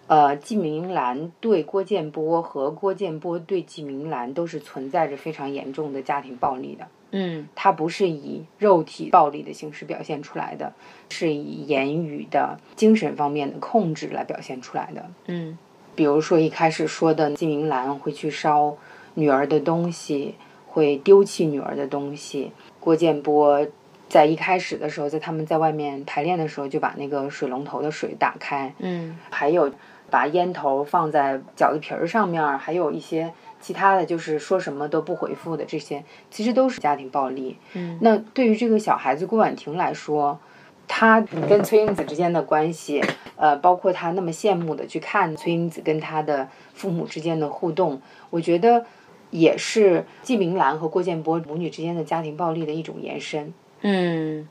[0.07, 6.87] 呃季明兰对郭建波和郭建波对季明兰都是存在着非常严重的家庭暴力的。
[7.15, 10.73] 嗯它不是以肉体暴力的形式表现出来的，
[11.11, 15.11] 是以言语的、精神方面的控制来表现出来的。
[15.27, 15.59] 嗯
[15.95, 18.79] 比如说一开始说的季明兰会去烧
[19.13, 22.53] 女儿的东西，会丢弃女儿的东西。
[22.81, 23.67] 郭建波
[24.13, 29.73] 在一开始的时候，在他们在外面排练的时候，就把那个水龙头的水打开，嗯还有
[30.11, 37.57] 把烟头放在饺子皮儿上面儿，还有一些其他的就是说什么都不回复的这些，其实都是家庭暴力。
[37.73, 40.39] 嗯那对于这个小孩子郭婉婷来说，
[40.87, 43.03] 她跟崔英子之间的关系，
[43.37, 48.85] 呃，包括她那么羡慕的去看崔英子跟她的父母之间的互动，我觉得
[49.31, 53.55] 也是季明兰和郭建波母女之间的家庭暴力的一种延伸。
[53.83, 54.49] 嗯，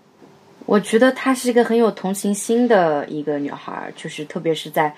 [0.65, 4.94] 我觉得她是一个很有同情心的一个女孩，就是特别是在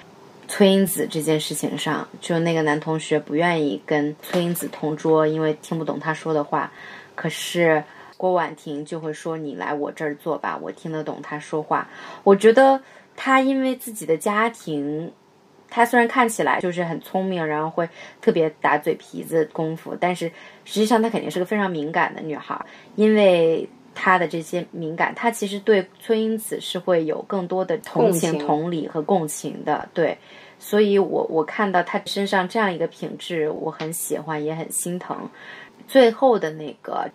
[0.47, 6.71] 崔英子这件事情上，就那个男同学不愿意跟崔英子同桌，因为听不懂他说的话，
[7.15, 7.83] 可是
[8.17, 11.87] 郭婉婷就会说：“你来我这儿坐吧，我听得懂他说话。”
[12.23, 12.81] 我觉得
[13.15, 15.11] 她因为自己的家庭。
[15.69, 17.89] 她虽然看起来就是很聪明，然后会
[18.21, 20.27] 特别打嘴皮子功夫，但是
[20.65, 22.63] 实际上她肯定是个非常敏感的女孩，
[22.95, 30.17] 因为她的这些敏感，他其实对崔英子是会有更多的同情同理和共情的，对。
[30.59, 35.29] 所以我我看到他身上这样一个品质，我很喜欢，也很心疼。
[35.89, 37.09] 最后的那个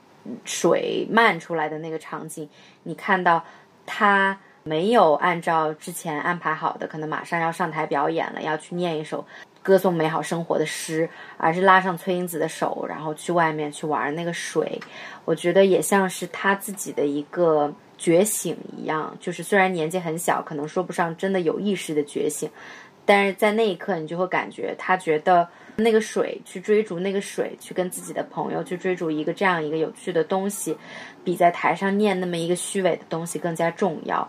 [0.44, 2.46] 水漫出来的那个场景，
[2.82, 3.42] 你看到
[3.86, 9.24] 他没有按照之前安排好的，可能马上要上台表演了，要去念一首
[9.68, 14.80] 歌颂美好生活的诗，而是拉上崔英子的手，然后去外面去玩那个水。
[15.26, 22.50] 我觉得也像是他自己的一个觉醒一样，就是虽然年纪很小，可能说不上真的有意识的觉醒，
[23.04, 25.46] 但是在那一刻，你就会感觉他觉得。
[25.80, 30.76] 那个水去追逐那个水，去跟自己的朋友去追逐一个这样一个有趣的东西，
[31.22, 34.28] 比在台上念那么一个虚伪的东西更加重要。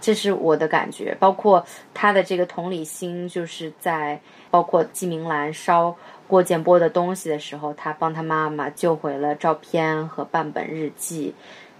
[0.00, 1.14] 这是我的感觉。
[1.20, 4.18] 包括他的这个同理心，就是在
[4.56, 5.94] 包括季明兰烧
[6.26, 11.34] 郭建波的东西的时候，他帮他妈妈救回了照片和半本日记。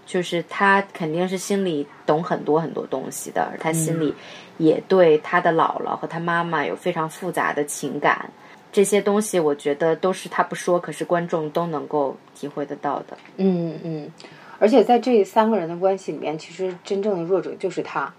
[0.05, 4.13] 就是他肯定是心里懂很多很多东西的，他心里
[4.57, 8.29] 也对他的姥姥和他妈妈有非常复杂的情感。
[8.71, 13.17] 这些东西我觉得都是他不说，可是观众都能够体会得到的。
[13.37, 14.11] 嗯嗯，
[14.59, 18.13] 而且在这三个人的关系里面，其实真正的弱者就是他，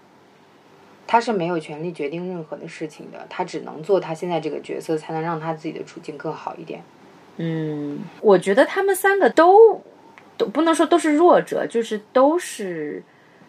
[1.11, 6.83] 他是没有权利决定任何的事情的，他只能做他现在这个角色，才能让他自己的处境更好一点。
[7.37, 9.81] 嗯，我觉得他们三个都
[10.37, 13.01] 都不能说都是弱者，就是都是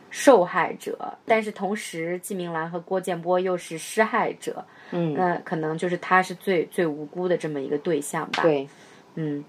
[0.09, 4.64] 受害者，但是同时季明兰和郭建波又是施害者。
[4.92, 8.42] 嗯，那可能就是他是最最无辜的这么一个对象吧。
[8.42, 8.66] 对，
[9.16, 9.44] 嗯，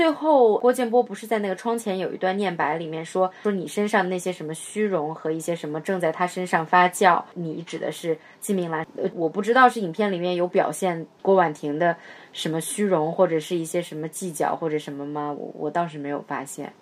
[0.00, 8.86] 最后郭建波不是在那个窗前有一段念白里面说说你身上那些什么虚荣和一些什么正在他身上发酵，你指的是季明兰？
[8.96, 11.94] 呃，我不知道是影片里面有表现郭婉婷的
[12.32, 15.36] 什么虚荣或者是一些什么计较或者什么吗？
[15.38, 16.72] 我我倒是没有发现，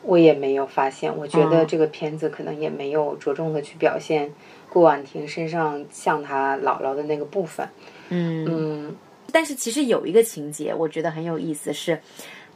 [0.00, 1.14] 我也没有发现。
[1.14, 4.32] 我觉得这个片子可能也没有着重的去表现。
[4.70, 7.68] 郭婉婷身上像她姥姥的那个部分，
[8.08, 8.96] 嗯嗯，
[9.30, 12.00] 但是其实有一个情节，我觉得很有意思，是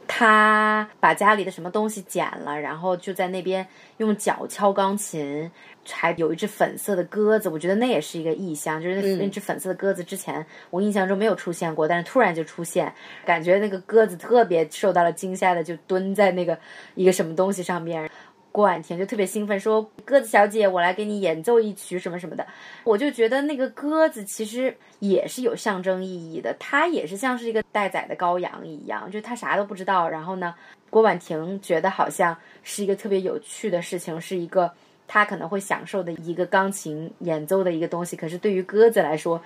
[0.07, 3.67] 她把家里的什么东西捡了，然后就在那边
[3.97, 5.51] 用脚敲钢琴，
[5.89, 12.93] 还有一只粉色的鸽子，我觉得那也是一个意象，就是那只粉色的鸽子之前我印象中没有出现过，但是突然就出现，
[13.25, 16.57] 感觉那个鸽子特别受到了惊吓的，就蹲在那个
[16.95, 18.09] 一个什么东西上面。
[18.57, 22.43] 郭婉婷就特别兴奋，说：“鸽子小姐，我来给你演奏一曲什么什么的。”
[22.83, 30.09] 我就觉得那个鸽子其实也是有象征意义的，它也是像是一个待宰的羔羊一样，就它啥都不知道。
[30.09, 30.55] 然后呢，
[30.89, 34.71] 郭婉婷觉得好像是一个特别有趣的事情，是一个
[35.07, 38.17] 他可能会享受的一个钢琴演奏的一个东西。
[38.17, 39.39] 可是对于鸽子来说，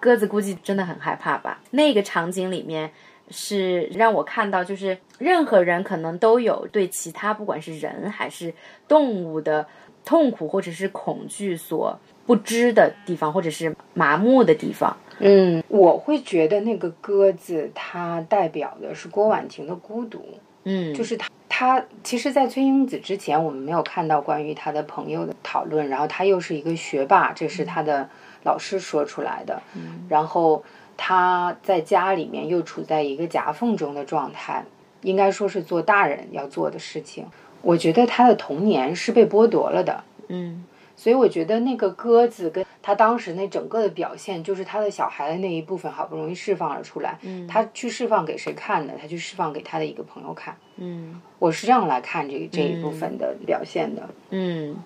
[0.00, 1.60] 鸽子估计真的很害怕吧？
[1.72, 2.90] 那个场景里面。
[3.30, 8.52] 是让我看到，就是任何人可能都有对其他不管是人还是
[8.88, 9.66] 动物的
[10.04, 14.96] 痛苦或者是恐惧所不知的地方，或者是麻木的地方。
[15.18, 20.24] 嗯，我会觉得那个鸽子它代表的是郭婉婷的孤独。
[20.64, 25.88] 嗯，就是他，他其实，在崔英子之前，我们没有看到关于他的朋友的讨论。
[25.88, 28.08] 然后他又是一个学霸，这是他的
[28.44, 29.62] 老师说出来的。
[29.74, 30.64] 嗯，然后。
[31.02, 34.62] 他在家里面又处在一个夹缝中的状态，
[35.00, 37.24] 应该说是做大人要做的事情。
[37.62, 40.62] 我觉得他的童年是被剥夺了的，嗯，
[40.94, 47.18] 所以我觉得那个鸽子跟他当时那整个的表现，就是他的小孩的那一部分好不容易释放了出来。
[47.22, 48.92] 嗯，他去释放给谁看呢？
[49.00, 50.54] 他去释放给他的一个朋友看。
[50.76, 54.06] 嗯，我是这样来看这这一部分的表现的。
[54.28, 54.76] 嗯。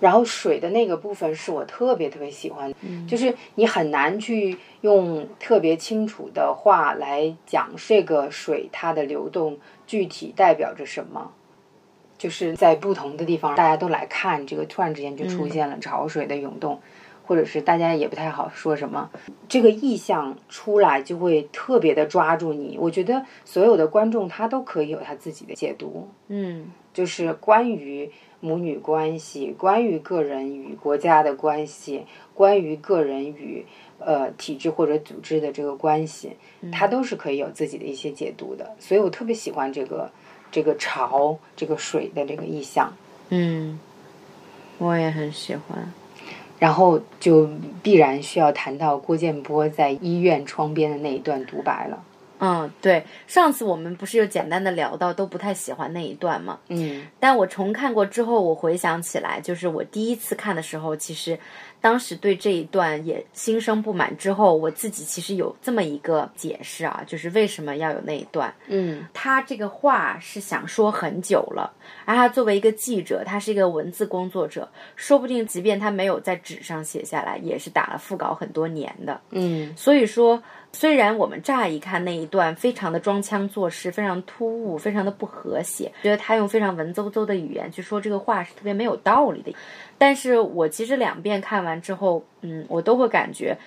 [0.00, 2.72] 然后水的那个部分是我特别特别喜欢，
[3.06, 11.32] 就是你很难去用特别清楚的话来讲这个水它的流动具体代表着什么，
[12.16, 16.80] 就是在不同的地方大家都来看这个，突然之间就出现了潮水的涌动，
[17.26, 19.10] 或者是大家也不太好说什么，
[19.48, 22.78] 这个意象出来就会特别的抓住你。
[22.80, 28.12] 我觉得所有的观众他都可以有他自己的解读，嗯，就是关于。
[28.40, 33.66] 母女关系，关于个人与国家的关系，关于个人与
[33.98, 36.36] 呃体制或者组织的这个关系，
[36.70, 38.76] 它都是可以有自己的一些解读的。
[38.78, 40.10] 所以我特别喜欢这个
[40.50, 42.92] 这个潮这个水的这个意象。
[43.30, 43.78] 嗯，
[44.78, 45.92] 我也很喜欢。
[46.58, 47.48] 然后就
[47.84, 52.04] 必然需要谈到郭建波在医院窗边的那一段独白了。
[52.38, 56.58] 嗯，对，上次我们不是又简单的聊到，都不太喜欢那一段嘛。
[56.68, 61.38] 嗯，但我重看过之后，我回想起来，就是我第一次看的时候，其实。
[61.80, 68.52] 当时对这一段也心生不满，之后我自己其实有这么一个解释啊，就是为什么要有那一段。
[68.66, 71.72] 嗯，他这个话是想说很久了，
[72.04, 79.20] 而他作为一个记者，他是一个文字工作者，说不定即便他没有在纸上写下来，也是打了腹稿很多年的。
[79.30, 80.42] 嗯，所以说，
[80.78, 85.90] 虽然我们乍一看那一段非常的装腔作势，非常突兀，非常的不和谐。
[86.04, 89.52] 觉得他用非常文绉绉的语言去说这个话是特别没有道理的。
[89.98, 93.58] 但是我其实两遍看完之后，嗯，我都会感觉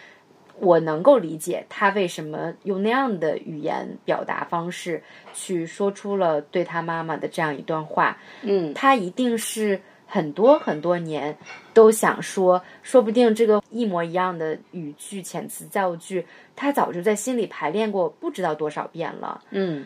[0.60, 5.04] 我能够理解他为什么用那样的语言表达方式
[5.34, 8.18] 去说出了对他妈妈的这样一段话。
[8.42, 9.82] 嗯，他一定是。
[10.14, 11.38] 很多很多年
[11.74, 19.42] 都想说，说不定这个一模一样的语句、遣词造句，他早就在心里排练过不知道多少遍了。
[19.52, 19.86] 嗯，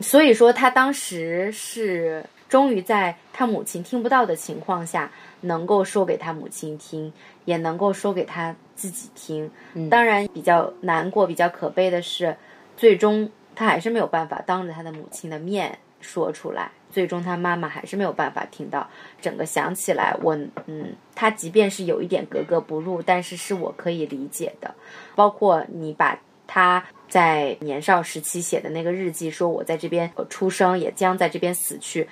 [0.00, 5.10] 所以说他当时是终于在他母亲听不到的情况下，
[5.40, 7.10] 能够说给他母亲听，
[7.46, 9.50] 也能够说给他自己听。
[9.88, 12.36] 当然，比较难过、比较可悲的是，
[12.76, 16.70] 最终他还是没有办法当着他的母亲的面说出来。
[16.92, 18.88] 最终，他妈妈还是没有办法听到。
[19.20, 20.36] 整个想起来，我
[20.66, 24.72] 嗯，他即便是有一点格格不入，但是是我可以理解的。
[25.16, 26.16] 包括你把
[26.46, 32.06] 他在年少时期写的那个日记，说我在这边出生，也将在这边死去。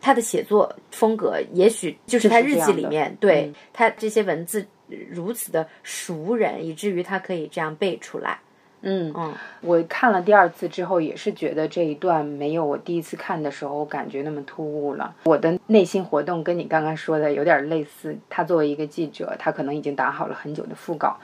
[0.00, 4.66] 他的写作风格，也许就是他日记里面对他这些文字
[5.08, 8.40] 如此的熟人，以至于他可以这样背出来。
[8.82, 15.14] 嗯嗯，我看了第二次之后，也是觉得这一段没有我第一次看的时候感觉那么突兀了。
[15.24, 18.16] 我的内心活动跟你刚刚说的有点类似。
[18.28, 21.16] 他作为一个记者，他可能已经打好了很久的副稿，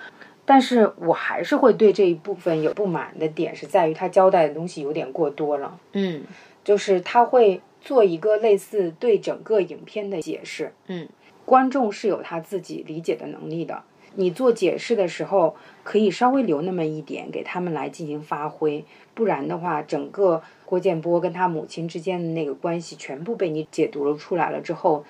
[0.44, 5.78] 但是我还是会对这一部分有不满的点，是在于他交代的东西有点过多了。
[5.92, 6.22] 嗯，
[6.62, 10.72] 就是他会做一个类似对整个影片的解释。
[10.86, 11.08] 嗯，
[11.44, 13.82] 观众是有他自己理解的能力的。
[14.14, 15.54] 你做解释的时候，
[15.84, 18.84] 可以稍微留那么一点给他们来进行发挥，
[19.14, 25.04] 不然的话，整个郭建波跟他母亲之间的那个关系全部被你解读了出来了之后，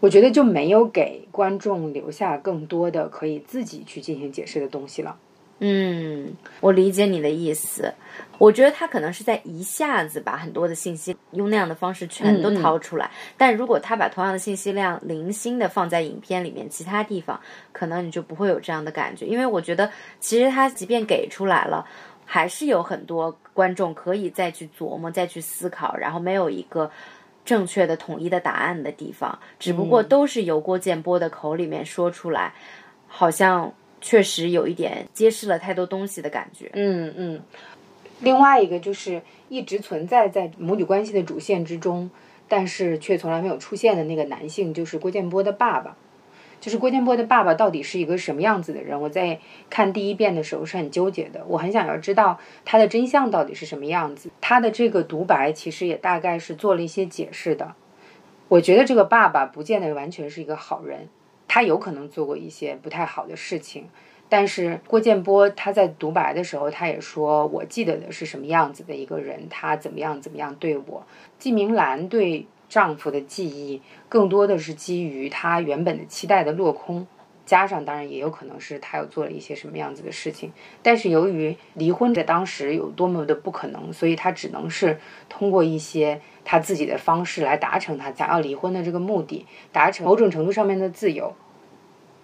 [0.00, 5.18] 我觉得就没有给观众留下更多的可以自己去进行解释的东西了。
[5.58, 7.92] 嗯，我理解你的意思。
[8.38, 17.40] 我觉得他可能是在一下子把很多的信息用那样的方式全都掏出来，但如果他把同样的信息量零星的放在影片里面其他地方，
[17.72, 19.24] 可能你就不会有这样的感觉。
[19.24, 19.90] 因为我觉得，
[20.20, 21.86] 其实他即便给出来了，
[22.26, 26.90] 还是有很多观众可以再去琢磨、再去思考，然后没有一个
[27.46, 29.38] 正确的、统一的答案的地方。
[29.58, 32.52] 只不过都是由郭建波的口里面说出来，
[33.06, 33.72] 好像。
[34.06, 36.70] 确实有一点揭示了太多东西的感觉。
[36.74, 37.42] 嗯嗯，
[38.20, 42.08] 另外一个就是一直存在在母女关系的主线之中，
[42.46, 45.96] 但是却从来没有出现的那个男性，就是郭建波的爸爸。
[46.60, 49.00] 就是郭建波的爸爸到底是一个什么样子的人？
[49.00, 54.30] 我在看第一遍的时候是很纠结的，我很想要知道他的真相到底是什么样子。
[54.40, 57.74] 他的这个独白其实也大概是做了一些解释的。
[58.46, 61.08] 我觉得这个爸爸不见得完全是一个好人。
[61.48, 63.88] 他有可能做过一些不太好的事情，
[64.28, 71.06] 但是郭建波他在独白的时候，他也说我记得的是什么样子的一个人，他怎么样怎么样对我。
[71.38, 77.06] 季明兰对丈夫的记忆更多的是基于她原本的期待的落空，
[77.46, 84.98] 加上当然也有可能是他又做了一些什么样子的事情，但是由于离婚在当时有多么的不可能，所以他只能是
[85.30, 86.20] 通过一些。
[86.48, 91.34] 他自己的方式来达成他想要离婚的这个目的，达成某种程度上面的自由。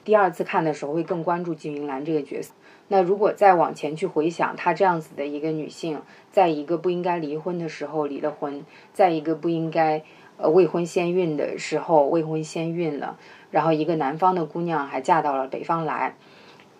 [0.04, 2.54] 第二次看的时候会更关注季明兰这个角色。
[2.86, 6.00] 那如果再往前去回想，她这样子的一个女性，
[6.30, 10.04] 在一个不应该离婚的时候离了婚，在一个不应该
[10.36, 13.18] 呃未婚先孕的时候未婚先孕了，
[13.52, 16.16] 然后一个南方的姑娘还嫁到了北方来，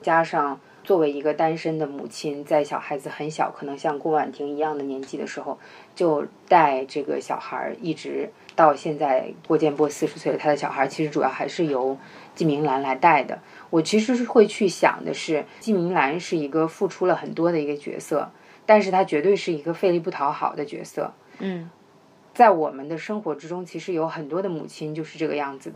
[0.01, 0.59] 加上。
[0.85, 5.57] 作为一个单身的母亲，在小孩子很小，可能像郭婉婷一样的年纪的时候，
[5.95, 9.33] 就带这个小孩儿一直到现在。
[9.47, 11.97] 郭建波四十岁了，他的小孩其实主要还是由
[12.35, 13.39] 季明兰来带的。
[13.71, 18.33] 我其实是会去想的是，季明兰是一个付出了很多的一个角色，
[18.67, 21.15] 但是她绝对是一个费力不讨好的角色。
[21.39, 21.71] 嗯，
[22.35, 25.73] 在我们的生活之中，其实有很多的母亲就是这个样子，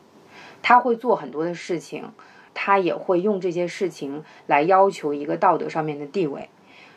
[0.63, 2.13] 她会做很多的事情。
[2.59, 6.49] 他也会用这些事情来要求一个道德上面的地位，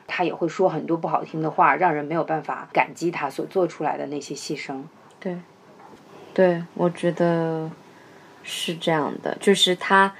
[0.07, 4.81] 他也会说很多不好听的话，让人没有办法感激他所做出来的那些牺牲。
[5.19, 5.37] 对，
[6.33, 7.69] 对，我觉得
[8.41, 10.15] 是这样的，就是他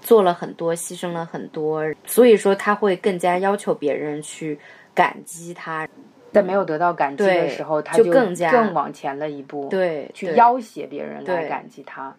[0.00, 4.58] 做了很多，牺牲了很多，所以说他会更加要求别人去
[4.92, 5.86] 感激他，
[6.32, 12.12] 在没有得到感激的时候，他就更加更往前了一步，对，去要挟别人来感激他。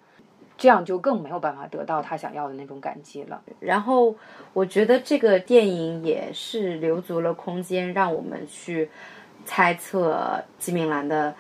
[0.62, 3.42] 这样就更没有办法得到他想要的那种感激了。
[3.60, 4.16] 然后，
[4.54, 8.88] 我觉得这个电影也是留足了空间，让我们去
[9.44, 11.34] 猜测季明兰的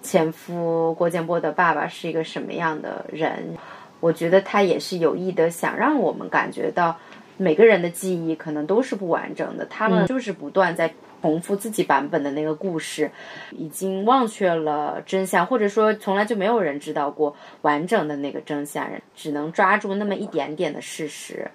[0.00, 3.58] 前夫郭建波的爸爸是一个什么样的人。
[4.00, 6.96] 我觉得他也是有意的，想让我们感觉到
[7.36, 13.10] 每个人的记忆可能都是不完整的，他们就是不断在重复自己版本的那个故事，
[13.50, 21.50] 已经忘却了真相，或者说从来就没有人知道过完整的那个真相，只能抓住那么一点点的事实。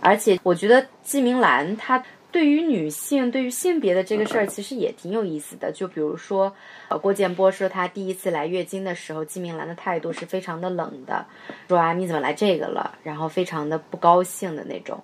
[0.00, 5.72] 而且我觉得季明兰她对于女性、对于性别的这个事儿，其实也挺有意思的。
[5.72, 6.52] 就比如说，
[6.88, 11.26] 呃，郭建波说他第一次来月经的时候，季明兰的态度是非常的冷的，
[11.66, 15.02] 说啊你怎么来这个了，然后非常的不高兴的那种，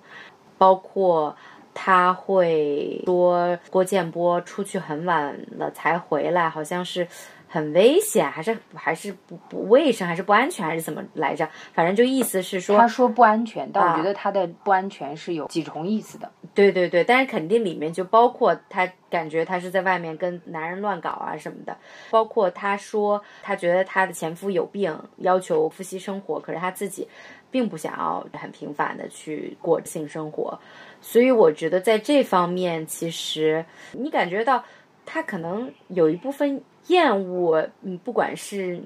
[0.58, 1.34] 包括。
[1.74, 7.06] 他会说郭建波出去很晚了才回来，好像是
[7.48, 11.48] 很危险，还是还是不不卫生，还是不安全，还是怎么来着？
[11.72, 16.30] 反正就意思是说，他说不安全，但我觉得他的不安全是有几重意思的。
[16.54, 21.76] 对对对，但是肯定里面就包括他感觉他是在外面跟男人乱搞啊什么的，
[22.10, 27.08] 包括他说他觉得他的前夫有病，要求夫妻生活，可是他自己
[27.50, 30.58] 并不想要很频繁的去过性生活。
[31.02, 34.64] 所以我觉得在这方面，其实你感觉到
[35.04, 38.80] 他可能有一部分厌恶，嗯，不管是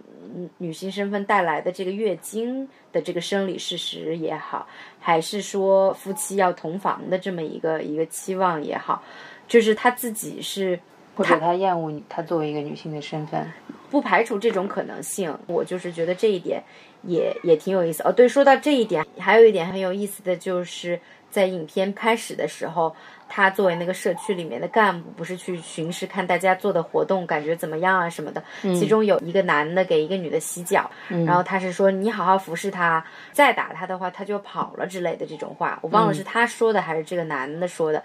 [0.56, 4.66] 女性身份带来的这个月经的这个生理事实也好，
[4.98, 9.02] 还是说夫妻要同房的这么一个一个期望也好，
[9.46, 10.80] 就是他自己是
[11.14, 13.46] 或者他厌恶他作为一个女性的身份，
[13.90, 15.38] 不排除这种可能性。
[15.46, 16.64] 我就是觉得这一点
[17.02, 18.02] 也也挺有意思。
[18.04, 20.98] 哦，对，说到这一点，还有一点很有意思的就是。
[21.36, 22.96] 在影片开始的时候，
[23.28, 28.42] 他作为那个社区里面的干部，不是去巡视看大家做的活动，感觉怎么样啊什么的。
[28.62, 30.90] 其中有一个男的给一个女的洗脚，
[31.26, 35.78] 然后他是说你好好服侍他，再打他的话他就跑了之类的这种话。
[35.82, 38.02] 我忘了是他说的还是这个男的说的。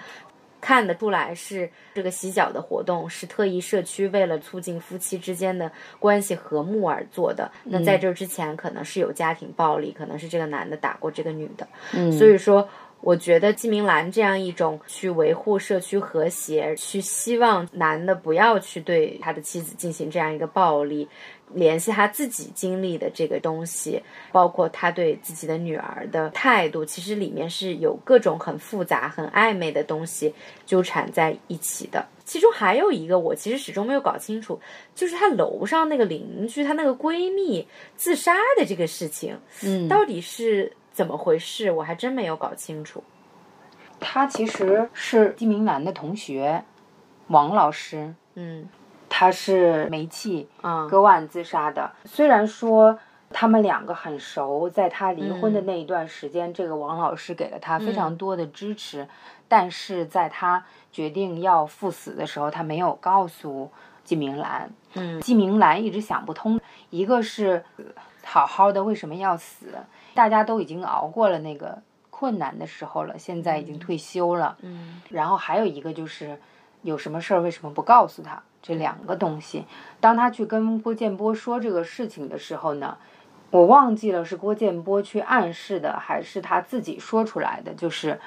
[0.60, 7.50] 看得出来是这个洗脚的活动是特意社区为了促进夫妻之间的关系和睦而做的。
[7.64, 11.66] 那在这之前可能是有家庭暴力，可能是这个男的打过这个女的。
[11.94, 12.68] 嗯，所以说。
[13.02, 21.08] 我觉得季明兰这样一种去维护社区和谐，去希望男的不要去对他的妻子进行这样一个暴力，
[21.52, 30.34] 联系他自己经历的这个东西，包括他对自己的女儿的态度，其实里面是有各种很复杂、很暧昧的东西
[30.68, 32.08] 纠缠在一起的。
[32.24, 34.60] 其中还有一个我其实始终没有搞清楚，
[34.94, 40.72] 就是他楼上那个邻居，她那个闺蜜自杀的这个事情，嗯，到底是。
[41.02, 41.72] 怎么回事？
[41.72, 43.04] 我还真没有搞清楚。
[44.00, 46.64] 他其实是季明兰的同学，
[47.30, 48.14] 王老师。
[48.36, 48.70] 嗯，
[49.10, 50.48] 他是煤气
[50.88, 51.92] 割腕自杀的。
[52.06, 53.00] 虽然说
[53.32, 59.08] 他们两个很熟，在他离婚的那一段时间，这个王老师给了他非常多的支持，
[59.48, 63.72] 但是在他决定要赴死的时候，他没有告诉
[64.04, 64.70] 季明兰。
[64.94, 67.66] 嗯，季明兰一直想不通，一个是
[68.32, 69.66] 好好的为什么要死？
[70.14, 71.80] 大家都已经熬过了那个
[72.10, 74.56] 困难的时候了，现在已经退休了。
[74.62, 76.40] 嗯，然后还有一个就是，
[76.82, 78.42] 有什么事儿为什么不告诉他？
[78.62, 79.66] 这两个东西，
[80.00, 82.98] 当他去跟郭建波说这个事情的时候呢，
[83.50, 87.74] 我忘记了是郭建波去暗示的，还是他自己说出来的。
[87.74, 88.18] 就是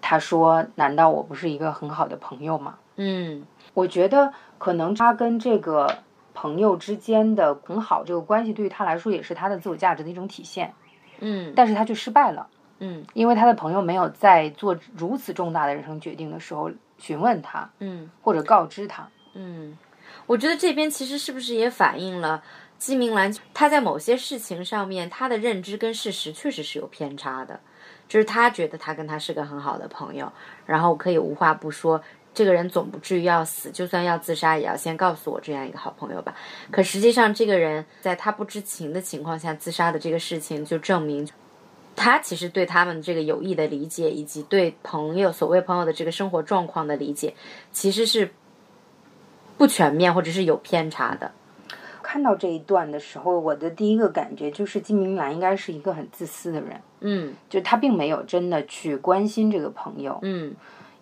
[0.00, 5.98] 他说：“难道我不是一个很好的朋友吗？”嗯，我觉得可能他跟这个
[6.34, 10.74] 朋友之间的很好这个关系，对于他来说也是他的自我价值的一种体现。
[11.20, 12.48] 嗯，但是他却失败了。
[12.80, 19.08] 嗯，因为他的朋友没有在做如此重大的人生决定的时候询问他，嗯，或者告知他。
[19.34, 19.78] 嗯，
[20.26, 22.42] 我觉得这边其实是不是也反映了
[22.76, 27.60] 季明兰他在某些事情上面他的认知跟事实确实是有偏差的，
[28.08, 30.30] 就是他觉得他跟他是个很好的朋友，
[30.66, 32.02] 然后可以无话不说。
[32.34, 36.34] 这个人总不至于要死，就算要自杀，也要先告诉我这样一个好朋友吧。
[36.72, 41.28] 可实际上，这个人在他不知情的情况下自杀的这个事情，就证明
[41.94, 47.34] 他其实对他们这个友谊的理解，以及对朋友所谓朋友的这个生活状况的理解，
[47.70, 48.32] 其实是
[49.56, 51.30] 不全面或者是有偏差的。
[52.02, 56.80] 看到这一段的时候，我的第一个感觉就是金明兰应该是一个很自私的人。
[57.00, 60.18] 嗯，就他并没有真的去关心这个朋友。
[60.22, 60.54] 嗯。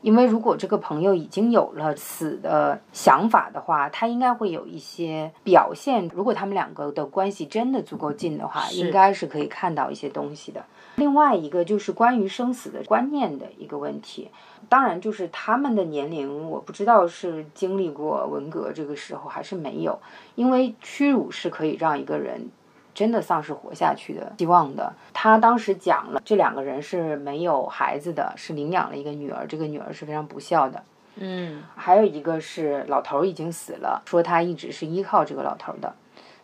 [0.02, 6.10] 因为如果这个朋友已经有了死的想法的话，他应该会有一些表现。
[6.12, 10.64] 如果他们两个的关系真的足够近的话，应该是可以看到一些东西的。
[10.96, 14.28] 另外一个就是关于生死的观念的一个问题。
[14.68, 19.98] 当然，就是他们的年龄，我不知道是经历过文革这个时候还是没有，
[20.34, 22.50] 因为屈辱是可以让一个人。
[22.94, 24.92] 真的丧失活下去的希望的。
[25.12, 30.82] 他当时讲了，这两个人是没有孩子的，是领养了一个女儿，这个女儿是非常不孝的。
[31.16, 35.92] 嗯，还有一个是老头已经死了，说他一直是依靠这个老头的。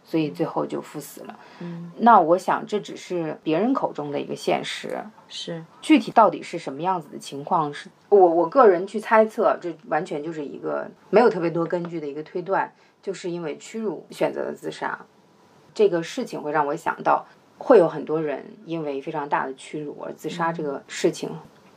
[0.04, 1.38] 所以最后就赴死了。
[1.58, 12.72] 嗯，那我想这只是别人口中的一个现实，是具体到底是什么样子的情况，是我我个人去猜测，这完全就是一个没有特别多根据的一个推断，
[13.02, 14.98] 就是因为屈辱选择了自杀。
[15.78, 17.24] 这个事情会让我想到，
[17.56, 20.52] 会有很多人因为非常大的屈辱而自杀。
[20.52, 21.30] 这个事情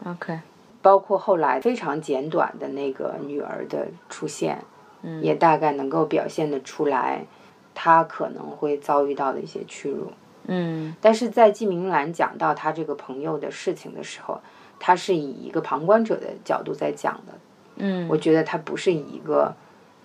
[0.04, 0.40] ，OK，
[0.82, 4.64] 包括后来非常简短的那个女儿的出现，
[5.04, 7.28] 嗯，也大概能够表现得出来，
[7.76, 10.12] 她可能会遭遇到的一些屈辱。
[10.48, 14.42] 嗯，但是在季明兰讲到她这个朋友的事情的时候，
[14.80, 17.34] 她是以一个旁观者的角度在讲的。
[17.76, 19.56] 嗯，我觉得她不是以一个。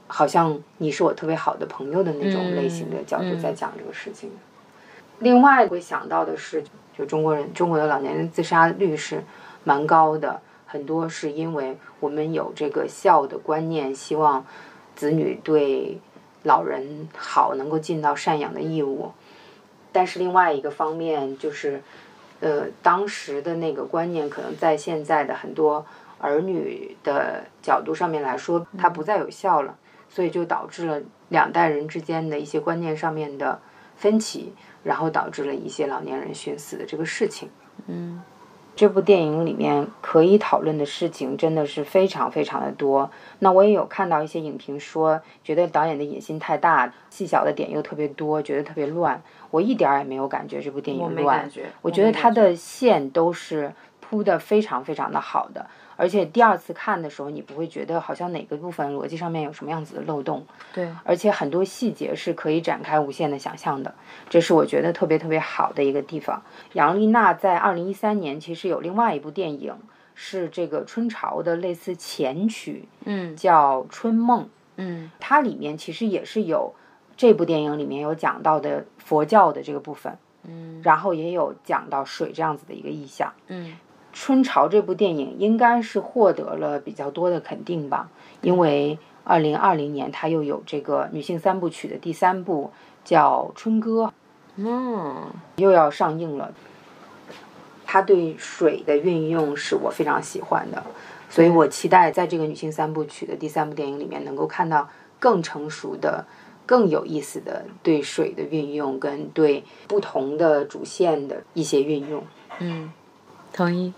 [0.09, 4.30] 好像你是我特别好的朋友的那种类型的角度在讲这个事情。
[5.18, 6.62] 另外会想到的是，
[6.96, 9.24] 就中国人中国的老年人自杀率是
[9.64, 14.44] 蛮高的，很多是因为我们有这个孝的观念，希望
[14.94, 15.98] 子女对
[16.42, 19.12] 老人好，能够尽到赡养的义务。
[19.90, 21.82] 但是另外一个方面就是，
[22.40, 25.84] 呃，当时的那个观念可能在现在的很多
[26.18, 29.74] 儿女的角度上面来说，它不再有效了。
[30.16, 33.60] 所以就导致了两代人之间的一些观念上面的
[33.96, 37.50] 分歧，然后导致了一些老年人寻死的这个事情。
[37.86, 38.22] 嗯，
[38.74, 43.10] 这部电影里面可以讨论的事情真的是非常非常的多。
[43.40, 49.22] 那我也有看到一些影评说，觉得导演的野心太大，细小的点又特别多，觉得特别乱。
[49.50, 51.46] 我一点儿也没有感觉这部电影乱，
[51.82, 55.66] 我觉得它的线都是铺的非常非常的好的。
[55.97, 60.47] 而且第二次看的时候，你不会觉得好像哪个部分逻辑上面有什么样子的漏洞。
[60.74, 63.94] 对，而且很多细节是可以展开无限的想象的，
[64.28, 66.42] 这是我觉得特别特别好的一个地方。
[66.74, 69.74] 杨丽娜在二零一三年其实有另外一部电影，
[70.14, 74.44] 是这个春潮的类似前曲，嗯，叫《春梦》，
[74.76, 76.74] 嗯，它里面其实也是有
[77.16, 83.78] 这部电影里面有讲到的佛教的这个部分，嗯，然后也有讲到水这样子的一个意象，嗯。
[84.18, 88.08] 春潮这部电影应该是获得了比较多的肯定吧，
[88.40, 92.72] 因为二零二零年它又有这个女性三部曲的第三部
[93.04, 94.04] 叫《春歌》，
[94.56, 96.54] 嗯，又要上映了。
[97.84, 100.82] 它对水的运用是我非常喜欢的，
[101.28, 104.88] 所以我期待在这个女性三部曲的第三部电影里面能够看到
[105.20, 106.24] 更成熟的、
[106.64, 112.24] 更有意思的对水的运用，跟对不同的主线的一些运用。
[112.58, 112.90] 嗯，
[113.52, 113.92] 同意。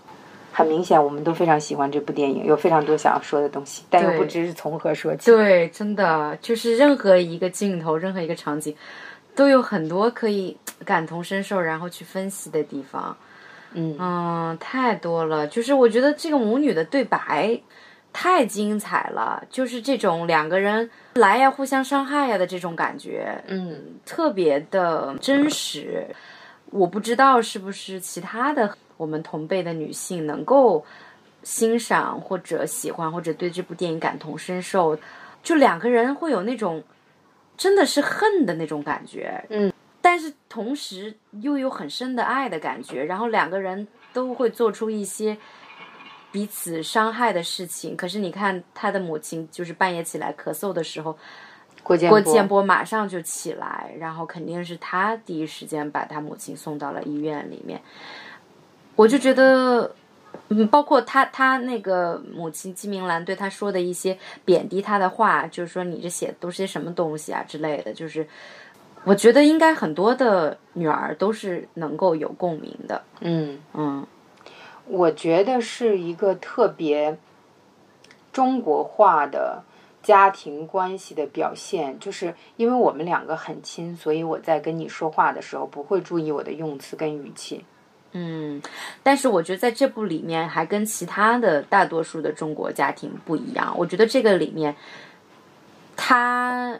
[0.59, 5.31] 很明显，我们都非常喜欢这部电影，有非常多想要说的东西，但又不知是从何说起。
[5.31, 8.75] 对，真的就是任何一个镜头，任何一个场景，
[9.33, 13.15] 都有很多可以感同身受，然后去分析的地方。
[13.71, 15.47] 嗯嗯，太多了。
[15.47, 17.57] 就是我觉得这个母女的对白
[18.11, 26.05] 太精彩了，就是这种两个人来呀，互相伤害呀的这种感觉，嗯，特别的真实。
[26.71, 28.75] 我不知道是不是其他的。
[28.99, 30.85] 我们同辈的女性能够
[31.41, 34.99] 欣赏或者喜欢或者对这部电影感同身受，
[35.41, 36.83] 就两个人会有那种
[37.55, 39.71] 真的是恨的那种感觉，嗯，
[40.01, 45.37] 但是同时又有很深的爱的感觉，然后两个人都会做出一些
[46.29, 47.95] 彼此伤害的事情。
[47.95, 51.17] 可是你看他的母亲，就是半夜起来咳嗽的时候，
[51.83, 57.81] 郭建郭建波马上就起来，然后肯定是他第一时间把他母亲送到了医院里面。
[58.99, 59.89] 我就觉得，
[60.49, 68.27] 嗯，包括他他那个母亲季明兰对他说的一些贬低他的话，就是说你这写的都是些什么东西啊之类的，就是
[69.05, 73.01] 我觉得应该很多的女儿都是能够有共鸣的。
[73.21, 74.05] 嗯嗯，
[74.85, 77.17] 我觉得是一个特别
[78.33, 79.63] 中国化的
[80.03, 87.63] 家庭关系的表现，就是因为我们两个很亲，所以我在跟你说话的时候不会注意我的用词跟语气。
[88.11, 88.61] 嗯，
[89.03, 93.73] 但是我觉得在这部里面还跟其他的大多数的中国家庭不一样。
[93.77, 94.75] 我觉得这个里面，
[95.95, 96.79] 他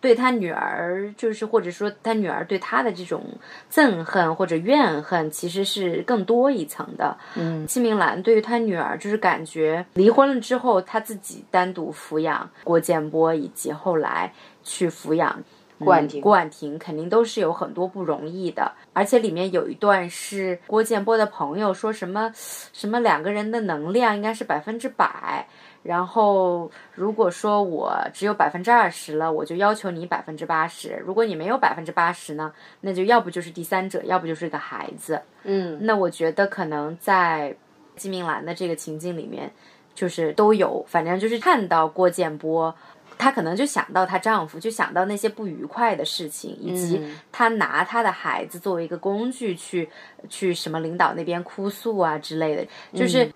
[0.00, 3.22] 对他女儿，就是或者说他女儿对他的这种
[3.70, 7.16] 憎恨或者怨恨，其实是更多一层的。
[7.36, 14.32] 嗯，季明兰对于他女儿，就是感觉离婚了之后，他自己单独抚养郭建波，以及后来
[14.64, 15.42] 去抚养。
[15.84, 25.46] 郭婉婷，郭婉婷肯定都是有很多不容易的，而且里面有一段是郭建波的朋友说什么，什么两个人的能量应该是百分之百，
[25.82, 35.20] 然后如果说我只有百分之二十了，我就要求你百分之八十，如果你没有百分之八十呢，那就要不就是第三者，要不就是个孩子。
[35.44, 37.54] 嗯，那我觉得可能在
[37.96, 39.52] 金明兰的这个情境里面，
[39.94, 42.74] 就是都有，反正就是看到郭建波。
[43.22, 47.00] 她可能就想到她丈夫，就想到那些不愉快的事情，以及
[47.30, 49.88] 她拿她的孩子作为一个工具去
[50.28, 53.30] 去什么领导那边哭诉啊之类的，就是。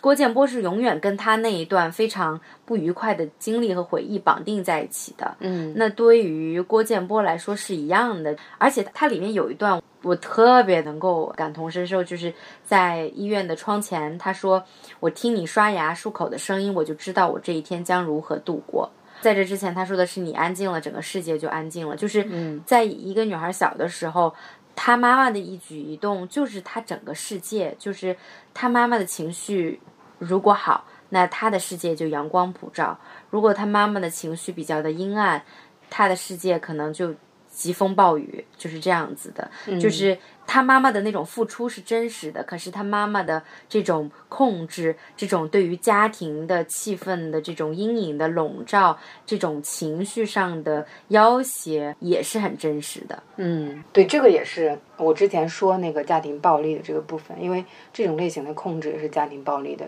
[0.00, 5.36] 郭建波是永远跟他那一段非常不愉快的经历和回忆绑定在一起的。
[5.40, 12.32] 嗯，那对于郭建波来说是一样的，而且它里面有一段我特别能够感同身受，就是
[12.64, 14.64] 在医院的窗前，他说
[15.00, 18.88] ：“我听你刷牙漱口的声音，我就知道我这一天将如何度过。”
[19.20, 24.34] 在这之前，他说的是：“你安静了，整个世界就安静了。”就是在一个女孩小的时候。
[24.80, 28.16] 她妈妈的一举一动就是她整个世界，就是
[28.54, 29.80] 她妈妈的情绪
[30.20, 32.96] 如果好，那她的世界就阳光普照；
[33.28, 35.42] 如果她妈妈的情绪比较的阴暗，
[35.90, 37.12] 她的世界可能就。
[37.58, 39.50] 疾风暴雨就是这样子的，
[39.80, 48.96] 就是他妈妈的那种付出是真实的，可是他妈妈的这种控制，这种对于家庭的气氛的这种阴影的笼罩，
[49.26, 53.20] 这种情绪上的要挟也是很真实的。
[53.38, 59.84] 嗯，对，这个也是我之前说那个家庭暴力的这个部分，因为这种类型的控制也是家庭暴力的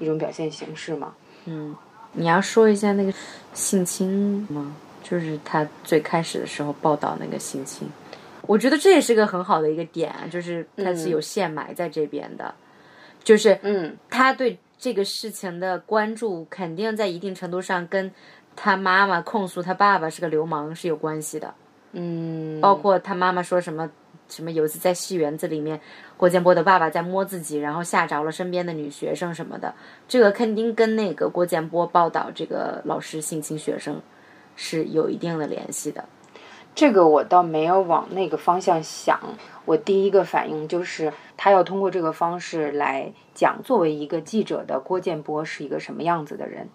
[0.00, 1.14] 一种表现形式嘛。
[1.44, 1.76] 嗯，
[2.14, 3.12] 你要说一下那个
[3.54, 4.74] 性侵吗？
[5.02, 7.88] 就是他最开始的时候报道那个性侵，
[8.46, 12.54] 我觉得这也是个很好的一个点，就是他是有线埋在这边的，
[13.22, 18.10] 就是嗯，他对这个事情的关注肯定在一定程度上跟
[18.56, 21.52] 他妈妈控诉他爸爸是个流氓是有关系的，
[21.92, 23.90] 嗯，包括他妈妈说什么
[24.28, 25.80] 什么有一次在戏园子里面，
[26.16, 29.74] 郭建波的爸爸在摸自己，然后吓着了身边的女学生什么的，
[30.08, 34.00] 这个肯定跟那个郭建波报道这个老师性侵学生。
[34.56, 36.04] 是有一定的联系的，
[36.74, 39.20] 这个我倒没有往那个方向想。
[39.64, 46.68] 我第一个反应就是他要通过这个方式来讲，作为一个记者的郭建波是一个什么样子的人。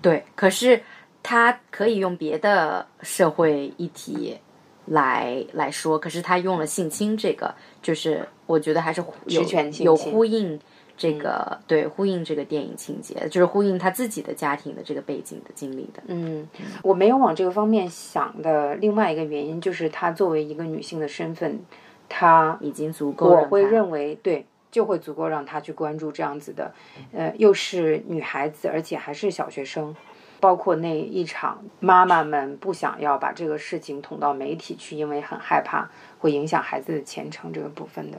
[0.00, 0.82] 对，可是
[1.22, 4.38] 他可以用别的社会议题
[4.86, 9.42] 来来说，可是他用了性侵这个，就是我觉得还是有
[9.80, 10.60] 有呼应。
[11.02, 16.00] 这个对呼应这个电影情节，就是呼应他自己的家庭的这个背景的经历的。
[16.06, 16.48] 嗯，
[16.84, 21.58] 我没有往这个方面想的另外一个原因，就是她作为一个女性的身份，
[22.08, 23.30] 她已经足够。
[23.30, 26.72] 我会认为，对，就会足够让她去关注这样子的，
[27.12, 29.96] 呃，又是女孩子，而且还是小学生，
[30.38, 35.90] 包括那一场妈妈们不想要把这个事情捅到媒体去，因为很害怕
[36.20, 38.18] 会影响孩子的前程这个部分的。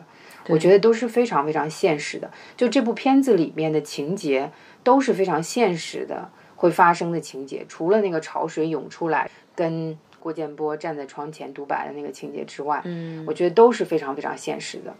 [0.49, 4.51] 我觉得都是非常非常现实的，就这部片子里面的情节
[4.83, 14.93] 都是非常现实的会发生的情节，除了那个潮水涌出来跟郭建波站在窗前独白的那个情节之外，嗯，我觉得都是非常非常现实的。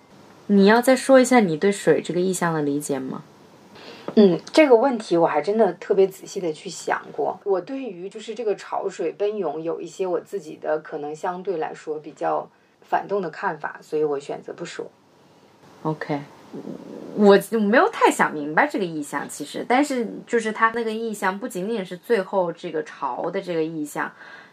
[0.47, 3.23] 你要再说一下你对水这个意象的理解吗？
[4.15, 7.39] 嗯，这个问题我还真的特别仔细的去想过。
[7.45, 12.49] 我对于就是这个潮水奔涌有一些我自己的可能相对来说比较
[12.81, 14.85] 反动的看法，所以我选择不说。
[15.83, 16.19] OK，
[17.15, 24.11] 我没有太想明白这个意象，其实，但是就是他那个意象不仅仅是最后这个潮的这个意象，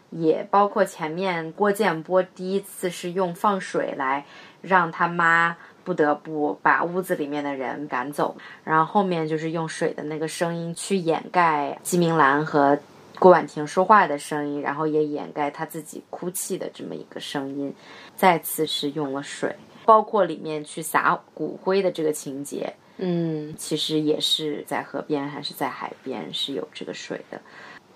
[0.09, 4.25] 也包括前面郭建波第一次是用放水来
[4.61, 5.55] 让他妈
[5.85, 12.77] 不得不把屋子里面的人赶走，然后后面就是用水的那个声音去掩盖季明兰和
[13.17, 17.73] 郭婉婷说话的声音，然后也掩盖他自己哭泣的这么一个声音，
[18.17, 19.55] 再次是用了水。
[19.85, 27.41] 包括里面去撒骨灰的这个情节，嗯，其实也是在河边还是在海边是有这个水的。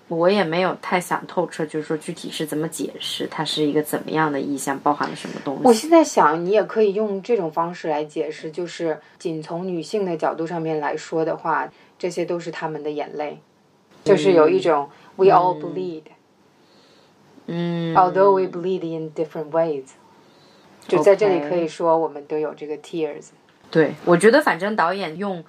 [0.08, 5.62] 我也没有太想透彻，就是说具体是怎么解释，它是一个怎么样的意象，包含了什么东西。
[5.64, 13.40] 我现在想，你也可以用这种方式来解释，就是仅从女性的角度上面来说的话，这些都是他们的眼泪，
[14.04, 16.04] 就是有一种 we all bleed，
[17.48, 19.86] 嗯，although we bleed in different ways。
[20.88, 23.30] 就在这里可以说，我们都有这个 tears。
[23.72, 25.44] 对，我觉得反正导演用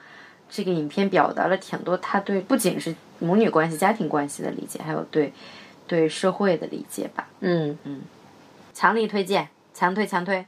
[0.49, 5.33] 这个影片表达了挺多，他对不仅是母女关系、家庭关系的理解，还有对
[5.87, 7.29] 对社会的理解吧。
[7.41, 8.03] 嗯嗯，
[8.73, 10.47] 强力推荐，强推强推。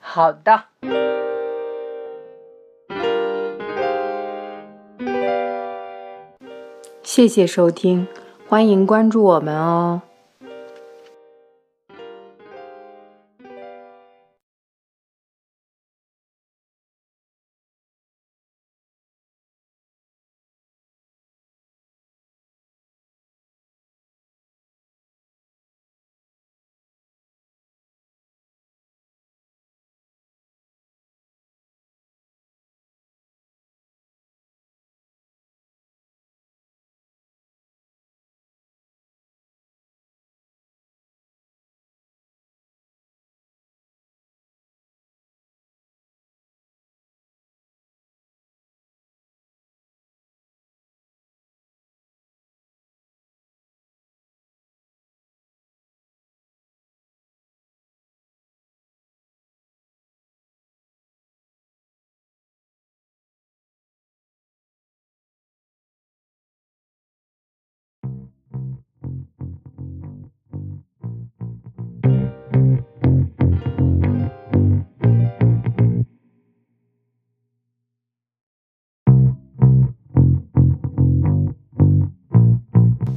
[0.00, 0.64] 好的，
[7.02, 8.08] 谢谢收听，
[8.48, 10.00] 欢迎关注我们哦。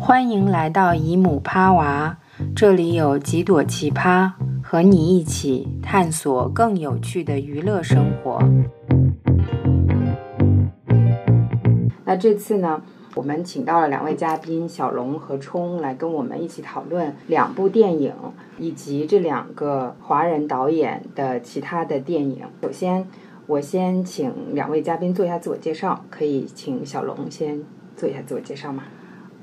[0.08, 2.16] 欢迎来到姨母趴娃，
[2.56, 4.32] 这里有几朵奇葩，
[4.62, 8.40] 和你一起探索更有趣的娱乐生活。
[12.04, 12.84] 那这次呢，
[13.16, 18.14] 我们请到了两位嘉宾小龙和冲来跟我们一起讨论两部电影
[18.60, 22.44] 以及这两个华人导演的其他的电影。
[22.62, 23.08] 首先，
[23.48, 27.64] 我先请两位嘉宾做一下自我介绍，可以请小龙先
[27.98, 28.84] 做一下自我介绍吗？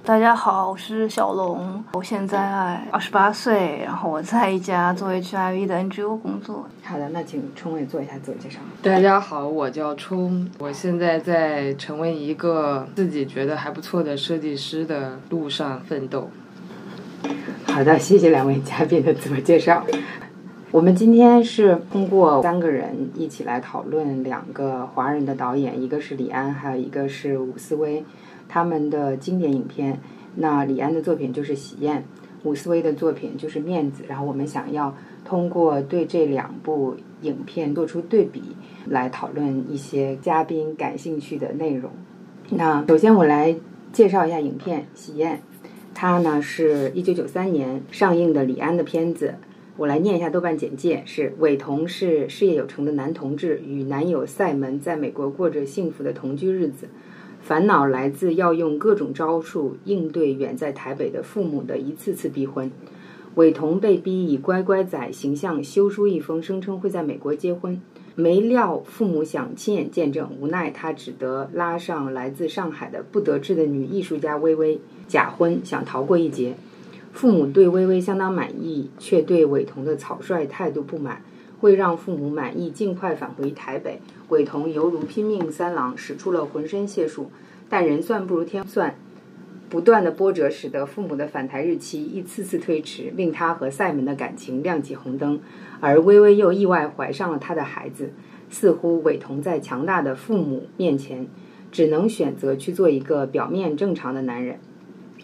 [0.05, 6.67] 大家好，我是小龙，我现在二十八岁，然后我在一家做 HIV 的 NGO 工作。
[6.83, 8.59] 好的，那请冲伟做一下自我介绍。
[8.83, 16.29] 大家好，我叫冲，我现在在成为一个自己觉得还不错的设计师的路上奋斗。
[17.69, 19.87] 好的，谢谢两位嘉宾的自我介绍。
[20.73, 28.05] 我们今天是通过三个人一起来讨论两个华人的导演，一个是李安，还有一个是伍思薇。
[28.53, 29.99] 他们的经典影片，
[30.35, 32.05] 那李安的作品就是《喜宴》，
[32.47, 34.03] 伍思薇的作品就是《面子》。
[34.07, 34.95] 然后我们想要
[35.25, 38.43] 通过对这两部影片做出对比，
[38.85, 41.91] 来讨论一些嘉宾感兴趣的内容。
[42.51, 43.57] 那首先我来
[43.91, 45.37] 介绍一下影片《喜宴》，
[45.95, 49.37] 它呢是一九九三年上映的李安的片子。
[49.79, 56.89] 我来念一下豆瓣简介：是韦彤是事业有成的男同志，与男友赛门在美国过着幸福的同居日子。
[57.43, 62.71] 烦恼来自要用各种招数应对远在台北的父母的一次次逼婚。
[63.35, 67.81] 伟彤被逼以乖乖仔形象修书一封，声称会在美国结婚。
[68.15, 74.79] 没料父母想亲眼见证，无奈他只得拉上来自上海的不得志的女艺术家薇薇
[75.09, 76.55] 假婚，想逃过一劫。
[77.13, 81.23] 父母对薇薇相当满意，却对伟彤的草率态度不满。
[81.63, 84.01] 为让父母满意，尽快返回台北。
[84.29, 87.31] 伟彤犹如拼命三郎，使出了浑身解数，
[87.69, 88.97] 但人算不如天算，
[89.71, 95.41] 不断的波折使得父母的返台日期一次次推迟，令他和赛门的感情亮起红灯。
[95.81, 98.13] 而微微又意外怀上了他的孩子，
[98.51, 101.29] 似乎伟彤在强大的父母面前，
[101.71, 104.59] 只能选择去做一个表面正常的男人。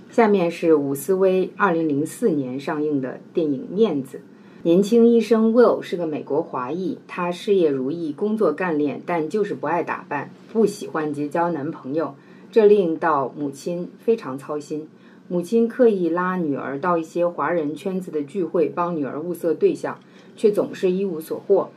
[0.09, 4.19] 下面是伍思薇二零零四年上映的电影《面子》。
[4.65, 12.17] 年轻医生 Will 是个美国华裔，他事业如意，工作干练，但就是不爱打扮，不喜欢结交男朋友，
[12.51, 14.89] 这令到母亲非常操心。
[15.29, 20.01] 母亲刻意拉女儿到一些华人圈子的聚会，帮女儿物色对象，
[20.35, 21.71] 却总是一无所获。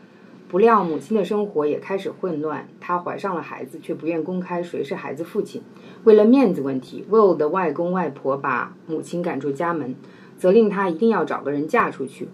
[0.48, 5.62] 不料母亲的生活也开始混乱，她怀上了孩子，却不愿公开谁是孩子父亲。
[6.04, 9.96] 为了面子问题，Will 的外公外婆把母亲赶出家门，
[10.40, 12.28] 责令她一定要找个人嫁出去。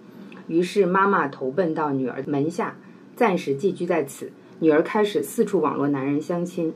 [0.48, 2.78] 于是妈妈投奔到女儿门下，
[3.16, 4.32] 暂时寄居在此。
[4.60, 6.74] 女儿开始四处网络男人相亲。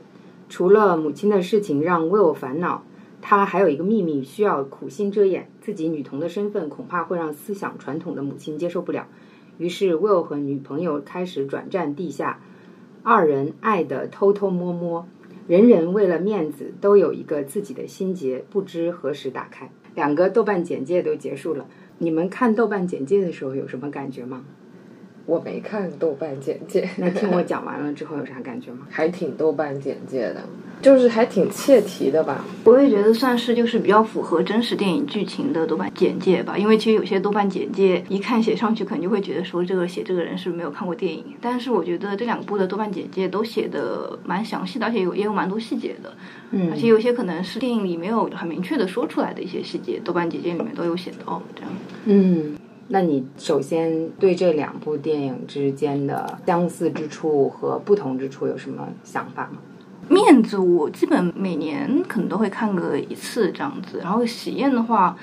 [0.48, 2.84] 除了母亲的事情让 Will 烦恼，
[3.20, 5.48] 他还有一个秘密需要苦心遮掩。
[5.60, 9.08] 自己女童的身份恐怕会让思想传统的母亲接受不了。
[9.58, 12.40] 于是 Will 和女朋友开始转战地下，
[13.02, 15.06] 二人爱的偷偷摸摸，
[15.46, 19.70] 人人为了面子都有一个自己的心结，不知何时打开。
[19.94, 21.66] 两个豆瓣简介都结束了。
[22.02, 24.44] 你们看豆瓣简介的时候有什么感觉吗？
[25.24, 26.88] 我没看豆瓣简介。
[26.96, 28.86] 那听我讲完了之后有啥感觉吗？
[28.90, 30.42] 还挺豆瓣简介的，
[30.82, 32.44] 就是还挺切题的吧。
[32.64, 36.58] 我也觉得算是就是比较符合真实电影剧情的豆瓣简介吧。
[36.58, 41.24] 因为其实有些豆瓣简介一看写上去，可能就会觉得说这个写这个人是没有看过电影。
[41.40, 46.12] 但是我觉得这两部的豆瓣简介都写的蛮详细的，而且有也有蛮多细节的。
[46.50, 51.70] 嗯，而且有些可能是电影里没有很明确的说出来的一些细节，豆瓣简介里面都有写到这样。
[52.06, 52.56] 嗯。
[52.88, 59.58] 那你首先对这两部电影之间的相似之处和不同之处有什么想法吗？
[60.08, 65.16] 面子我基本每年可能都会看个一次这样子，然后喜宴的话，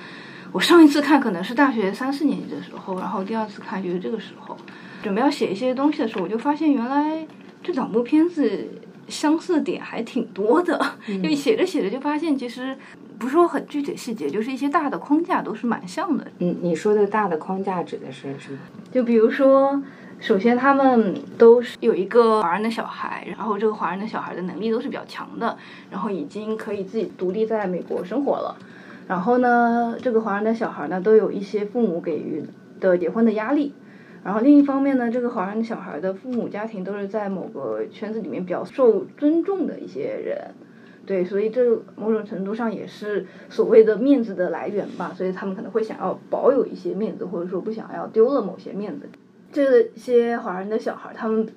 [0.51, 4.57] 我上一次看可能是大学三四年级的时候，然后第二次看就是这个时候，
[5.03, 7.25] 准备要写一些东西的时候，我就发现原来
[7.61, 8.67] 这两部片子
[9.07, 12.75] 相似的点还挺多的，就写着写着就发现其实。
[13.19, 16.25] 不是说很具体的细节，就是一些大的框架都是蛮像的。
[16.39, 18.57] 嗯，你说的大的框架指的是什么？
[18.93, 19.83] 就比如说，
[20.19, 25.57] 首先他们都是有一个华人的小孩，然后这个华人的小孩的能力都是比较强的，
[25.89, 28.57] 然后已经可以自己独立在美国生活了。
[29.07, 32.43] 然后呢，这个华人的小孩呢，都有一些父母给予
[32.81, 33.73] 的结婚的压力。
[34.21, 40.53] 然后另一方面呢，这个华人的小孩的父母家庭都是在某个圈子里面比较受尊重的一些人。
[41.05, 49.09] 对，所以这某种程度上也是所谓的面子的来源吧，所以他们可能会想要保有一些面子，或者说不想要丢了某些面子。
[49.51, 51.47] 这些华人的小孩，他们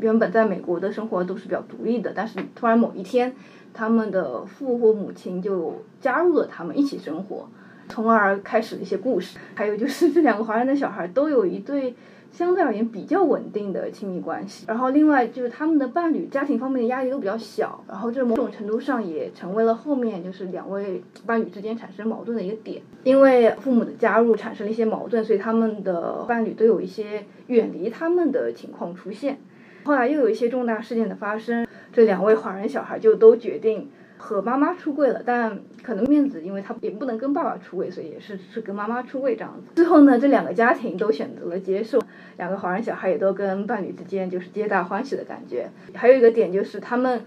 [0.00, 3.34] 原本在美国的生活都是比较独立的，但是突然某一天，
[3.72, 7.48] 他们的父或母亲就加入了他们一起生活，
[7.88, 9.38] 从而开始了一些故事。
[9.54, 11.94] 还有就是这两个华人的小孩都有一对。
[12.32, 22.80] 相对而言比较稳定的亲密关系，然后另外就是他们的伴侣家庭方面的压力都比较小，然后这某种程度上也成为了后面就是两位伴侣之间产生矛盾的一个点。
[23.04, 29.38] 因为父母的加入产生了一些矛盾，所以他们的伴侣都有一些远离他们的情况出现。
[29.84, 33.90] 后来又有一些重大事件的发生，这两位华人小孩就都决定。
[34.22, 39.72] 和妈妈出柜了，但可能面子，因为他也不能跟爸爸出柜，所以也是是跟妈妈出柜这样子。
[39.74, 42.00] 最后呢，这两个家庭都选择了接受，
[42.36, 45.68] 两个华人小孩也都跟伴侣之间就是皆大欢喜的感觉。
[45.92, 47.22] 还有一个点就是，他们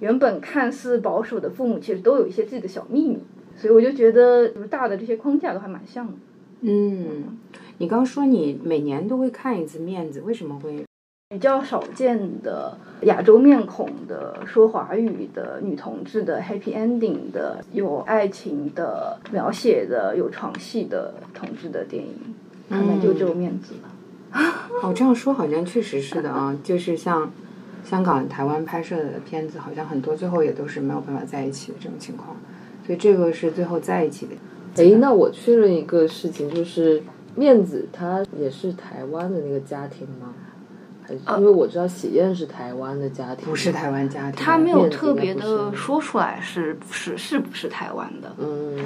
[0.00, 3.18] 原本看似保守的父母，其实都有一些自己的小秘密，
[3.54, 6.14] 所以我就觉得就是大的这些框架都还蛮像的。
[6.62, 7.38] 嗯，
[7.76, 10.82] 你刚说你每年都会看一次面子，为什么会？
[11.30, 22.34] 比较少见的亚洲面孔的说华语的女同志的 happy ending 的有爱情的描写的有床戏的同志的电影，
[22.70, 24.40] 可能就只有面子了。
[24.82, 27.30] 哦，这样说好像确实是的啊，就是像
[27.84, 32.38] 香港、台湾拍摄的片子，好像很多最后也都是没有办法在一起的这种情况，
[32.86, 34.82] 所以这个是最后在一起的。
[34.82, 37.02] 哎，那我确认一个事情，就是
[37.34, 40.32] 面子他也是台湾的那个家庭吗？
[41.38, 48.34] 因为我知道喜宴是台湾的家庭，不是台湾家庭，他没有特别的说出来是不是是不是台湾的。
[48.38, 48.78] 嗯，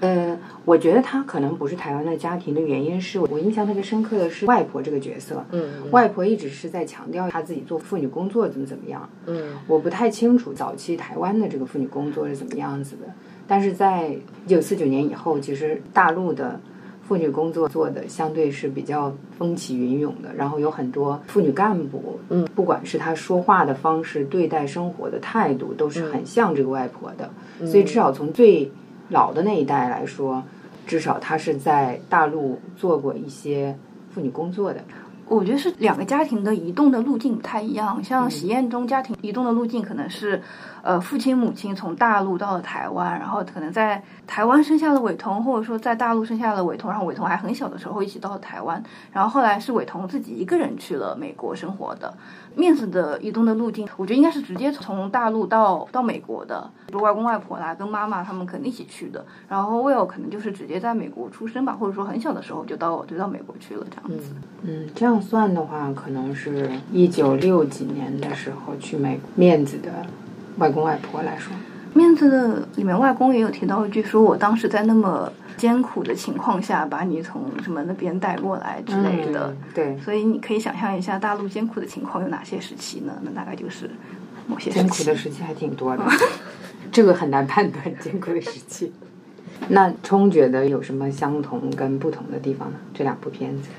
[0.00, 5.44] 呃，我觉得他可能不是台湾的家庭的原因是我印象特别深刻的是外婆这个角色。
[5.50, 9.08] 嗯，外婆一直是在强调她自己做妇女工作怎么怎么样。
[9.26, 13.06] 嗯，我不太清楚早期台湾的这个妇女工作是怎么样子的，
[13.46, 16.60] 但是在一九四九年以后，其实大陆的。
[17.06, 27.30] 妇女工作做的相对是比较风起云涌的，然后有很多妇女干部，嗯，不管是她说话的方式、对待生活的态度，都是很像这个外婆的。
[27.66, 28.70] 所以至少从最
[29.08, 30.42] 老的那一代来说，
[30.86, 33.76] 至少她是在大陆做过一些
[34.10, 34.80] 妇女工作的。
[35.28, 40.42] 我觉得是两个家庭的移动的路径不太一样，像喜宴中家庭移动的路径可能是。
[40.82, 52.14] 呃，父亲母亲从大陆到了台湾，然后可能在台湾生下了伟彤，或者说在大陆生下了伟彤，然后伟彤还很小的时候一起到了台湾，然后后来是伟彤自己一个人去了美国生活的。
[52.56, 59.24] 面子的移动的路径，我觉得应该是直接从大陆到到美国的，比如外公外婆啦，跟妈妈他们肯定一起去的。
[59.48, 64.34] 然后 Will 可能就是直接在美国出生吧，或者说很小的时候就到就到美国去了这样子。
[64.62, 69.90] 嗯，这样算的话，可能是一九六几年的时候去美面子的。
[70.58, 71.52] 外公外婆来说，
[71.92, 79.54] 面子的里面外公也有提到一句，说我当时在那么艰苦的情况下把你从什么那边带过来之类的。
[79.74, 83.12] 对，所以你可以想象一下大陆艰苦的情况有哪些时期呢？
[83.22, 83.90] 那大概就是
[84.46, 86.04] 某些艰苦的时期还挺多的，
[86.92, 88.92] 这个很难判断艰苦的时期。
[89.68, 92.76] 那冲觉得有什么相同跟不同的地方呢？
[92.92, 93.70] 这两部片子，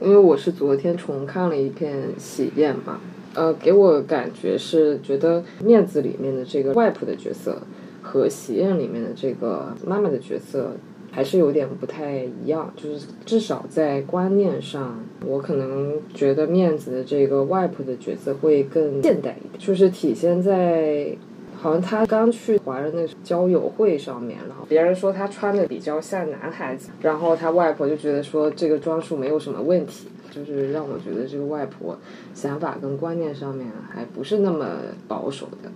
[0.00, 2.98] 因为我是昨天重看了一遍《喜宴》嘛。
[3.34, 7.62] 呃，给我感觉是觉得面子里面的这个外婆的角色
[8.02, 10.74] 和喜宴里面的这个妈妈的角色
[11.10, 21.16] 还是有点不太一样，就是至少在观念上，我可能觉得面子的这个外婆的角色会更现代一点，就是体现在
[21.56, 30.08] 好像他刚去华人的交友会上面，然后别人说他穿的比较像男孩子，然后他外婆就觉得说这个装束没有什么问题。
[30.30, 31.98] 就是让我觉得这个外婆
[32.34, 34.64] 想法跟观念上面还不是那么
[35.08, 35.68] 保守的。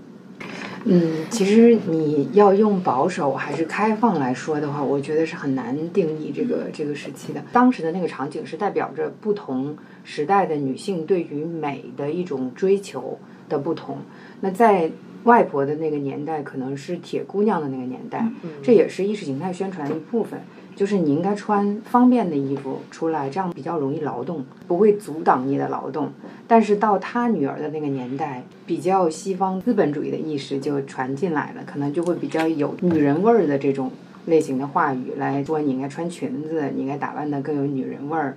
[0.84, 7.42] 嗯，其实你要用保守还是开放来说的话，我觉得是很难定义这个这个时期的。
[7.52, 13.18] 当时的那个场景是代表着不同时代的女性对于美的一种追求
[13.48, 13.98] 的不同。
[14.40, 14.90] 那在
[15.24, 18.28] 外婆的那个年代，可能是铁姑娘的那个年代，
[18.62, 20.38] 这也是意识形态宣传的一部分。
[20.74, 26.10] 就是你应该穿方便的衣服出来，这样比较容易劳动，不会阻挡你的劳动。
[26.46, 33.90] 但是到他女儿的那个年代，比较西方资本主义的意识就传进来了，可能就会比较有女人味儿的这种
[34.26, 38.36] 类型的话语来说，你应该穿裙子，你应该打扮的更有女人味儿，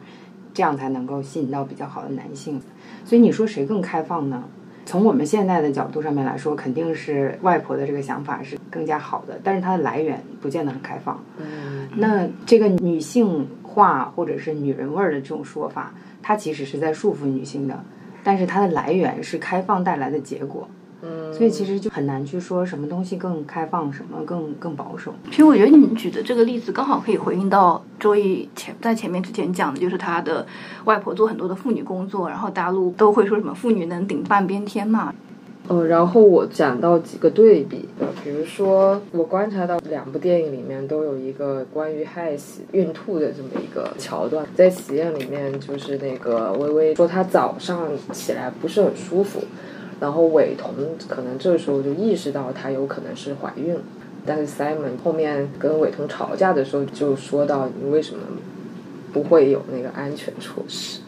[0.54, 2.62] 这样才能够吸引到比较好的男性。
[3.04, 4.44] 所以你说谁更开放呢？
[4.88, 11.22] 从我们现在的角度上面来说，肯定是外婆的这个想法是更加好的，但是它的来源不见得很开放。
[11.38, 17.84] 嗯，那这个女性化或者是女人味儿的这种说法，它其实是在束缚女性的，
[18.24, 20.70] 但是它的来源是开放带来的结果。
[21.02, 25.14] 嗯，所以其实就很难去说什么东西更开放，什么更更保守。
[25.30, 30.46] 其实我觉得你们举的这个例子刚好可以回应到周易前在前面之前讲的，就是他的
[30.86, 35.14] 外婆做很多的妇女工作，然后大陆都会说什么妇女能顶半边天嘛。
[35.70, 37.90] 呃，然后我讲到几个对比，
[38.24, 49.42] 比如说我观察到两部电影里面都有一个关于害喜孕吐的这么一个桥段，在《喜宴》里面就是那个微微说她早上起来不是很舒服，
[50.00, 50.74] 然后伟彤
[51.08, 53.82] 可能这时候就意识到她有可能是怀孕了，
[54.26, 58.22] 但是 Simon 后面跟伟彤吵架的时候就说到你为什么
[59.12, 61.00] 不会有那个安全措施。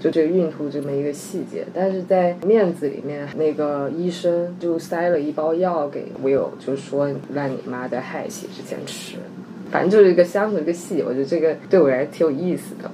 [0.00, 9.16] 就这个孕吐这么一个细节，但是在面子里面，那个医生就塞了一包药给 Will，就说让你妈在害喜之前吃，
[9.72, 12.88] 反正就是一个相同一个细节，我觉得这个对我来挺有意思的。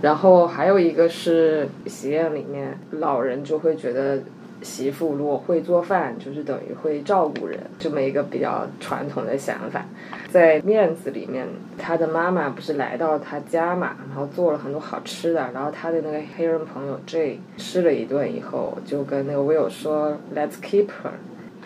[0.00, 4.20] 然后还有一个是喜宴里面，老人就会觉得。
[4.64, 9.84] 媳妇如果会做饭，就是等于会照顾人，这么一个比较传统的想法。
[10.30, 11.46] 在面子里面，
[11.78, 21.12] 他的妈妈不是来到他家嘛，然后做了很多好吃的，然后他的那个黑人朋友 J 吃了一顿以后，就跟那个 Will 说：“Let's keep her。”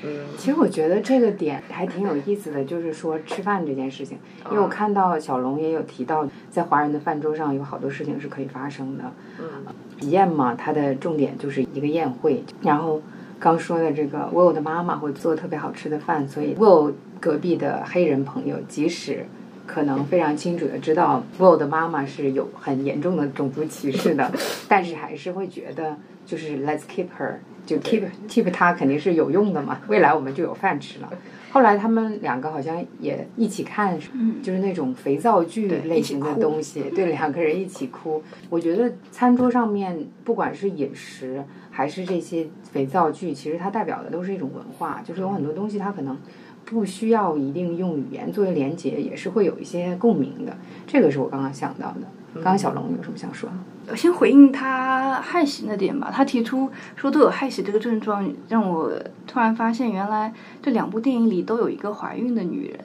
[0.05, 4.19] 嗯，其实我觉得这个点还挺有意思的，就是说吃饭这件事情，
[4.51, 9.05] 因为我看到小龙也有提到，在华人的饭桌上有好多事情是可以发生的。
[9.41, 12.45] 嗯，宴嘛，它的重点就是一个宴会。
[12.63, 13.03] 然后
[13.41, 19.27] 刚说的这个 Will 的妈妈会做特别好吃的饭，所以 Will 隔壁的黑人朋友，即使
[19.67, 24.33] 可能非常清楚的知道 Will 的妈妈是有很严重的种族歧视的，
[24.69, 27.39] 但是还是会觉得就是 Let's keep her。
[27.69, 31.11] 就 keep keep 它肯定是有用的嘛，未来我们就有饭吃了。
[31.51, 33.99] 后来他们两个好像也一起看，
[34.43, 38.23] 就是那种肥皂剧类型的东西，对，两个人一起哭。
[38.49, 46.17] 我觉得餐桌上面不管是饮食还是这些肥皂剧，其实它代表的都是一种文化，就是有很多东西它可能
[46.65, 50.57] 不需要一定用语言作为连接，也是会有一些共鸣的。
[50.87, 52.01] 这个是我刚刚想到的。
[52.35, 53.51] 刚刚小龙有什么想说？
[53.51, 56.11] 我先回应他害喜那点吧。
[56.13, 58.93] 他提出说都有害喜这个症状，让我
[59.27, 60.33] 突然发现，原来
[60.63, 62.81] 这两部电影里都有一个怀孕的女人。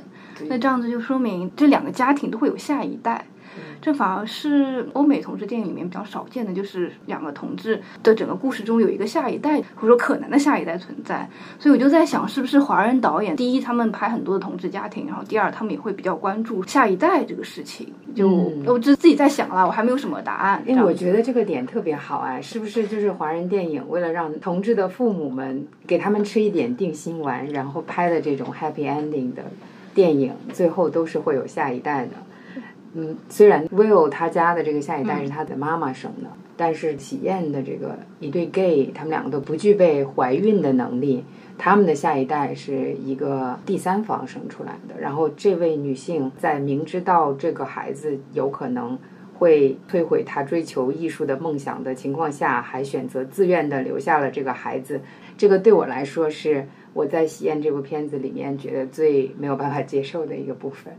[0.50, 3.26] 那这样子就说明这两个家庭都会有下一代。
[3.82, 11.30] 这反而是欧美同志电影里面比较少见的，就是两个同志的整个故事中有一个下一代，或者说可能的下一代存在。
[11.60, 17.92] 所以我就在想，是不是华人导演第一他们拍很多的同志家庭，然后第二他们也会比较关注下一代这个事情。
[18.16, 18.30] 就
[18.66, 20.64] 我就自己在想了，我还没有什么答案。
[20.68, 29.44] 因为我觉得这个点特别好啊，是不是就是华人电影为了让同志的父母们给他们吃一点定心丸，然后拍的这种 happy ending 的
[29.94, 32.12] 电影，最后都是会有下一代的。
[32.96, 41.26] 嗯，虽然 Will 他家的这个下一代是他的妈妈生的，但是喜宴的这个一对 gay，他们两个都不具备怀孕的能力，
[41.58, 45.00] 他们的下一代是一个第三方生出来的。
[45.00, 49.00] 然后这位女性在明知道这个孩子有可能
[49.40, 55.02] 会摧毁她追求艺术的梦想的情况下，还选择自愿的留下了这个孩子。
[55.36, 60.94] 这个对我来说是我在喜宴这部片子里面觉得最没有办法接受的一个部分。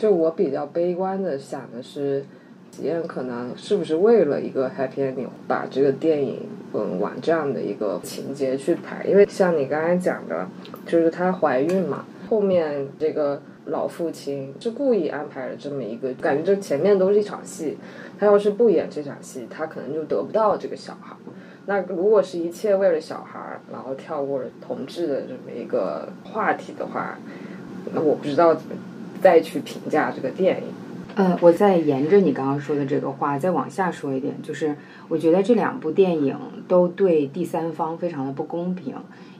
[0.00, 2.24] 就我比较悲观的想的是，
[2.72, 9.04] 体验可能是不是为了一个 happy ending 把这个电影嗯往这样的一个情节去拍？
[9.04, 10.48] 因为像你刚才讲的，
[10.86, 17.76] 就是她怀孕嘛，后面这个老父亲是故意安排了这么一个，感觉这前面都是一场戏，
[18.18, 21.14] 他要是不演这场戏，他可能就得不到这个小孩。
[21.66, 27.18] 那如果是一切为了小孩，然后跳过了同志的这么一个话题的话，
[27.92, 28.74] 那我不知道怎么。
[29.20, 30.64] 再去评价这个电影，
[31.14, 34.76] 呃，我再沿着你刚刚说的这个话再往下说一点，就是
[35.08, 36.36] 我觉得这两部电影
[36.66, 38.94] 都对第三方非常的不公平。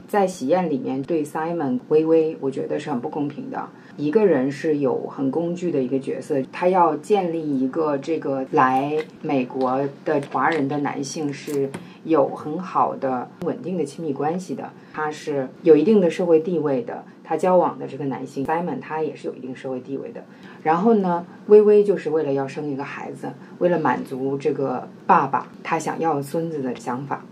[0.07, 3.69] 在《喜宴》里面对 Simon 微微，我觉得是很不公平的。
[3.97, 11.71] 一个人是有很工具的一个角色，他要建立一个这个来美国的华人的男性是
[12.03, 17.05] 有很好的稳定的亲密关系的，他是有一定的社会地位的。
[17.31, 20.25] 他交往的这个男性 Simon，他也是有一定社会地位的。
[20.65, 23.31] 然后呢，微微就是为了要生一个孩子，
[23.61, 27.25] 为了满足这个爸爸他想要孙子的想法。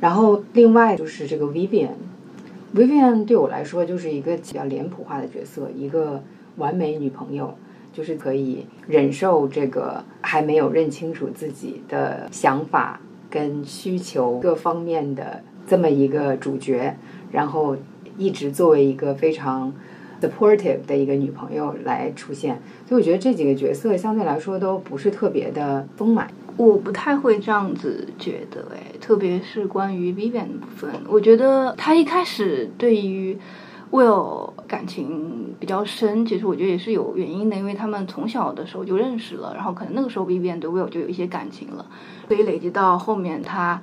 [0.00, 6.20] 然后另外就是这个 Vivian，Vivian 对我来说就是一个比较脸谱化的角色，一个
[6.56, 7.56] 完美女朋友，
[7.92, 13.00] 就是可以忍受这个还没有认清楚自己的想法
[13.30, 16.96] 跟需求各方面的这么一个主角，
[17.30, 17.76] 然后。
[18.16, 19.72] 一直作为一个非常
[20.20, 26.28] supportive 的一个女朋友来出现，所以我觉得这几个角色相对来说都不是特别的丰满。
[26.56, 33.38] 我不太会这样子觉得，哎，特别是关于 Vivian 的部分，我觉得他一开始对于
[33.90, 41.84] Will 感情比较深，其实我觉得也是有原因的，因为他们从小的时候就认识了，然后可能那个时候 Vivian 对 Will 就有一些感情了，
[42.26, 43.82] 所以累积到后面他。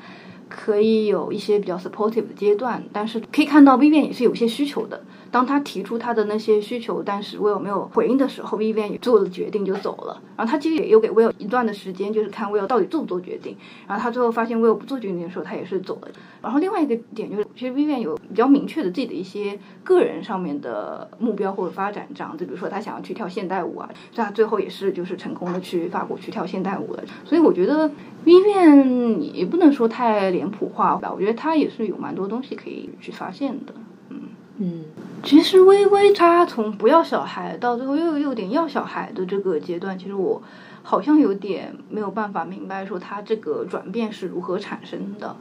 [0.56, 5.02] 可以有一些比较 supportive 的阶段，但是可以看到 Vivian 也是有些需求的。
[5.34, 10.22] 当他提出他的那些需求，但是 Will 没有回应的时候，Vivian 也做了决定就走了。
[10.38, 13.58] 然后他其实也有给 Will 一段的时间，就是看 Will 到底做不做决定。
[13.88, 16.10] 然后他最后发现 Will 不做决定的时候，他也是走了。
[16.44, 27.04] 然后另外一个点就是，其实 Vivian 有比较明确的自己的一些个人上面的目标或者发展，这样子，比如说他想要去跳现代舞啊，所以他最后也是就是成功的去法国去跳现代舞了。
[27.26, 27.90] 所以我觉得
[28.24, 33.74] Vivian 也不能说太脸谱化吧，我觉得他也是有蛮多东西可以去发现的。
[34.10, 34.22] 嗯
[34.60, 34.84] 嗯。
[35.24, 40.42] 其实微微他从不要小孩到最后又有点要小孩的这个阶段，其实我
[40.84, 45.34] 好像有点没有办法明白说他这个转变是如何产生的。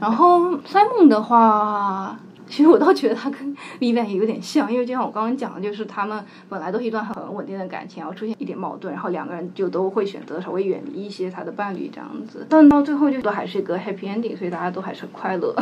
[0.00, 2.18] 然后 Simon 的话，
[2.48, 15.54] 其实我倒觉得他跟 Vivian 也有点像，因为就像我刚刚讲的，就是他们本来都是一段很稳定的感情，然后出现一点矛盾，然后两个人就都会选择稍微远离一些他的伴侣这样子，但到最后就都还是一个 happy ending，所以大家都还是很快乐。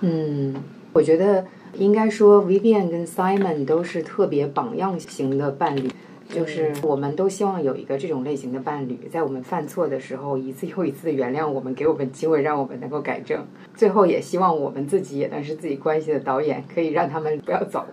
[0.00, 0.54] 嗯，
[0.94, 1.44] 我觉得。
[1.76, 5.90] 应该说，Vivian 跟 Simon 都是特别榜样型的伴侣，
[6.28, 13.44] 就是我们都希望有一个这种类型的伴侣，在我们犯错的时候，一次又一次的原谅我们，给我们机会，让我们能够改正。
[13.74, 17.84] 最后也希望我们自己也能是自己关系的导演，可以让他们不要走。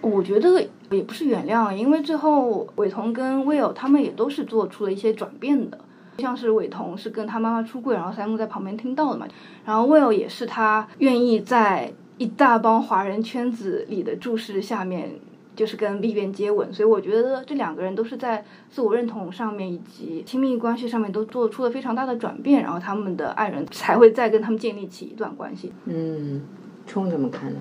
[0.00, 5.78] 我觉得也不是原谅，因为最后伟彤跟 Will 他们也都是做出了一些转变的，
[6.18, 9.26] 像是伟彤是跟他妈妈出柜，然后 Simon 在旁边听到的嘛，
[9.64, 11.92] 然后 Will 也是他愿意在。
[12.18, 15.10] 一大帮华人圈子里的注视下面，
[15.54, 25.72] 就是跟 Vivian 接吻，所以我觉得这两个人都是在自我认同上面以及亲密关系上面都做出了非常大的转变，然后他们的爱人才会再跟他们建立起一段关系。
[25.84, 26.42] 嗯，
[26.86, 27.56] 冲怎么看呢？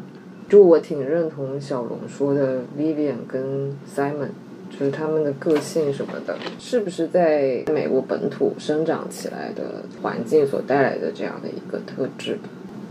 [0.47, 4.29] 就我挺认同小龙说的，Vivian 跟 Simon，
[4.69, 12.37] 就是他们的个性什么的，是不是在美国本土生长起来的环境所带来的这样的一个特质？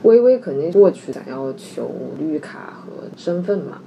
[0.05, 3.78] 微微肯定过去想要求绿卡和身份嘛，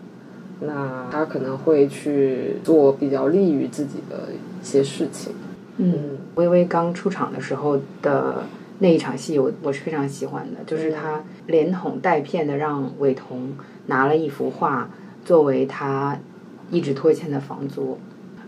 [0.60, 5.34] 那他可能会去做比较利于自己的一些事情。
[5.78, 8.44] 嗯，微微刚出场的时候的
[8.80, 13.54] 那一场戏，我我是非常喜欢的，就是他连哄带骗的让伟彤
[13.86, 14.90] 拿了一幅画
[15.24, 16.18] 作为他
[16.72, 17.98] 一直拖欠的房租。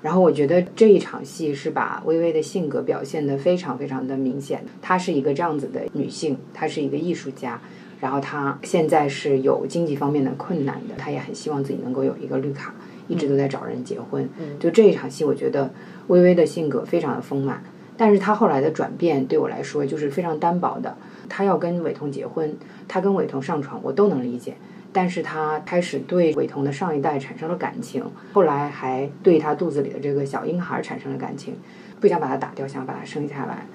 [0.01, 4.63] 然后我觉得这一场戏是把微微的性格表现得非常非常的明显。
[4.81, 7.59] 她是一个这样子的女性，她是一个艺术家，
[7.99, 12.73] 然后她现在是有经济方面的困难的，她也很希望自己能够有一个绿卡，
[13.09, 14.30] 一直都在找人结婚。
[14.57, 15.69] 就这一场戏，我觉得
[16.07, 17.61] 微微的性格非常的丰满，
[17.97, 20.95] 但是她后来的转变对我来说就是非常单薄的。
[21.27, 22.55] 她要跟伟彤结婚，
[22.88, 24.55] 她跟伟彤上床，我都能理解。
[24.91, 28.03] 但是他开始对伟彤的上一代产生了感情，
[28.34, 31.56] 后来还对他肚子里的这个小婴孩产生了感情，
[31.99, 33.68] 不想把他打掉，想把他生下来。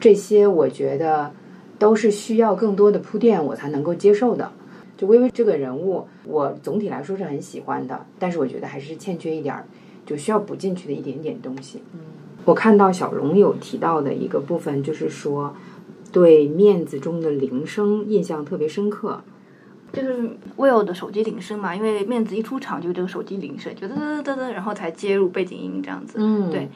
[0.00, 1.30] 这些我觉得
[1.78, 4.50] 都是需要更多的铺垫，我才能够接受的。
[4.96, 9.66] 就微微这个人物，我总体来说是很喜欢的，但是我觉得还是欠缺一点儿，
[10.06, 11.82] 就需要补进去的一点点东西。
[11.92, 12.00] 嗯，
[12.44, 15.54] 我看到小荣有提到的一个部分，就是说
[16.12, 19.22] 对面子中的铃声印象特别深刻。
[19.94, 26.18] 就是 Will 的手机铃声嘛，因为面子一出场就这个手机铃声，就噔噔噔噔，然后才接入背景音这样子。
[26.20, 26.68] 嗯，对。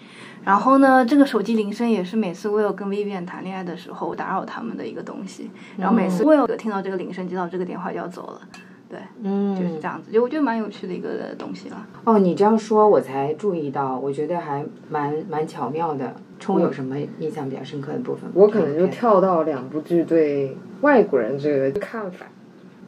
[0.45, 5.51] 然后呢，这个手机铃声也是每次 Will 跟 Vivian 谈恋爱的时候打扰他们的一个东西。
[5.77, 8.41] 然后每次 Will 听到这个铃声，接到这个电话就要走了。
[8.89, 11.87] 对，嗯，就是这样子，就我觉得蛮有趣的一个东西了。
[12.05, 16.15] 哦，你这样说，我才注意到，我觉得还蛮蛮巧妙的。
[16.41, 18.31] 冲有什么印象比较深刻的部分？
[18.33, 22.27] 我可能就跳到两部剧对外国人这个看法。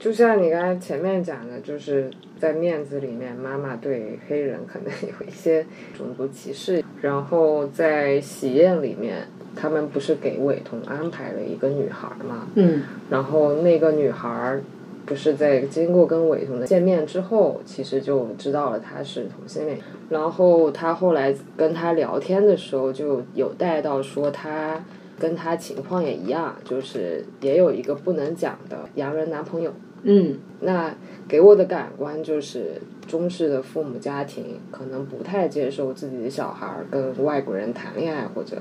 [0.01, 5.65] 就像你刚才前面讲的，就是在面子里面，妈妈对黑人可能有一些
[5.95, 6.83] 种族歧视。
[7.03, 12.49] 然后在喜宴里面，他们不是给伟彤安排了一个女孩吗？
[12.55, 12.83] 嗯。
[13.11, 14.59] 然后那个女孩
[15.05, 19.79] 不是在经过跟伟彤的见面之后，其实就知道了他是同性恋。
[20.09, 24.83] 然后他后来跟他聊天的时候，就有带到说他
[25.19, 29.71] 跟他情况也一样，就是也有一个不能讲的洋人男朋友。
[30.03, 30.95] 嗯，那
[31.29, 38.57] 给我的感官就是中式的父母家庭可能不太接受自己的小孩跟外国人谈恋爱或者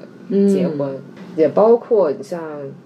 [0.48, 1.00] 结婚，
[1.36, 2.42] 也包括你像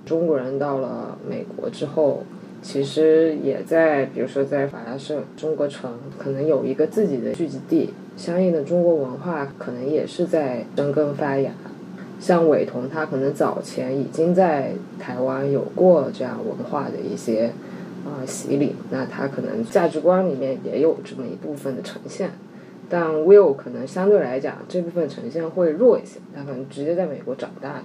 [0.05, 2.23] 中国人到了美国之后，
[2.61, 11.51] 其实也在比如说在法拉盛中国城可能有一个自己的聚集地，相应的中国文化可能也是在生根发芽。
[12.19, 17.51] 像伟彤，他可能早前已经在台湾有过这样文化的一些
[18.05, 22.31] 啊、洗礼，那他可能价值观里面也有这么一部分的呈现。
[22.89, 27.83] 但 Will 可能相对来讲这部分呈现会弱一些，他可能直接在美国长大的，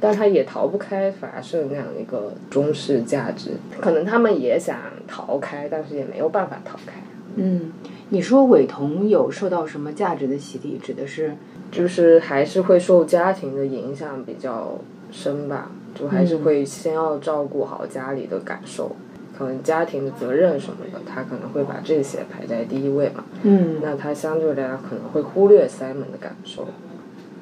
[0.00, 4.76] 但他也逃不开法式那样一个中式价值，可能他们也想
[5.06, 6.94] 逃开，但是也没有办法逃开。
[7.36, 7.72] 嗯，
[8.08, 11.36] 你说伟彤有受到什么价值的洗礼，指的是
[11.70, 14.78] 就是还是会受家庭的影响比较
[15.12, 18.96] 深吧，就还是会先要照顾好家里的感受，
[19.38, 23.24] 可能家庭的责任什么的，他可能会把这些排在第一位嘛。
[23.42, 26.66] 嗯那他相对来讲可能会忽略 Simon 的感受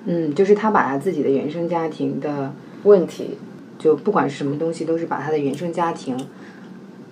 [0.04, 2.52] 嗯，就是他把他自己的原生家庭的，
[2.84, 3.38] 问题。
[3.78, 6.16] 就不管是什么东西，都是把他的原生家庭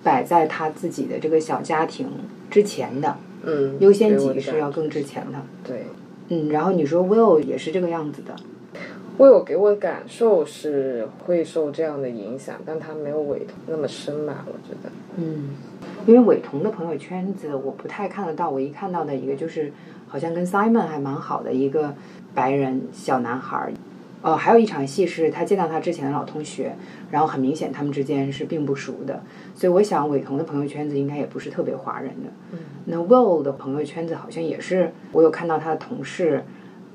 [0.03, 2.07] 摆在他自己的这个小家庭
[2.49, 5.37] 之前的，嗯，优先级是要更之前的。
[5.63, 5.85] 对。
[6.29, 8.35] 嗯，然后你说 Will 也是这个样子的，
[9.17, 14.89] 会有给我的感受是会受这样的影响，但他没有伟彤那么深吧，我觉得。
[15.17, 15.51] 嗯，
[16.05, 19.71] 因为伟彤的朋友圈子我不太看得到，我一看到的一个就是
[20.07, 21.93] 好像跟 Simon 还蛮好的一个
[22.33, 23.71] 白人小男孩儿。
[24.21, 26.75] 哦，还有一场戏是他见到他之前的老同学，
[27.11, 29.21] 然后很明显他们之间是并不熟的，
[29.53, 32.31] 所以我想伟彤的朋友圈子应该也不是特别华人的。
[32.53, 36.43] 嗯那 Will 的朋友圈子好像也是，我有看到他的同事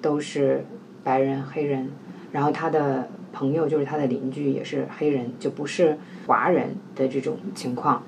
[0.02, 0.64] 都是
[1.04, 1.90] 白人、黑人，
[2.32, 8.02] 然后他的朋友就是他的邻居也是黑人，就不是华人的这种情况。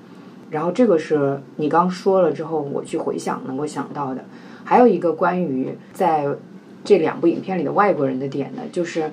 [0.49, 4.23] 然后这个是你刚说了之后，我去回想能够想到的。
[4.63, 6.27] 还有一个关于在
[6.83, 9.11] 这两部影片里的外国人的点呢，就是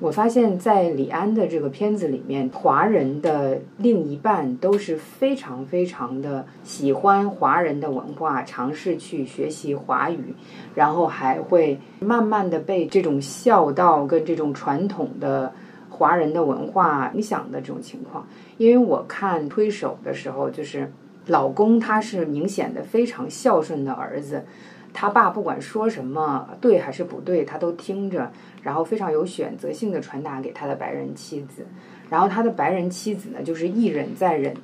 [0.00, 10.34] 我发现，在李安的这个片子里面，华人的另一半都是非常非常的喜欢华人的文化，尝试去学习华语，
[10.74, 15.52] 然后还会慢慢的被这种孝道跟这种传统的
[15.90, 18.26] 华人的文化影响的这种情况。
[18.56, 20.90] 因为我看推手的时候，就是
[21.26, 24.46] 老公他是明显的非常孝顺的儿子。
[24.92, 28.30] 他爸不管说什么对还是不对，他都听着，
[28.62, 31.66] 然后非常有选择性的传达给他的白人妻子。
[32.08, 34.54] 然后他的白人妻子呢，就是一忍再忍，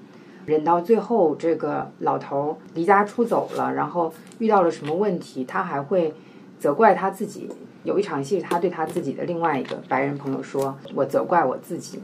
[0.47, 6.13] 忍到最后这个老头离家出走了，然后遇到了什么问题，他还会
[6.59, 7.49] 责怪他自己。
[7.85, 12.01] 有一场戏，他对他自己的另外一个白人朋友说：“我责怪我自己。”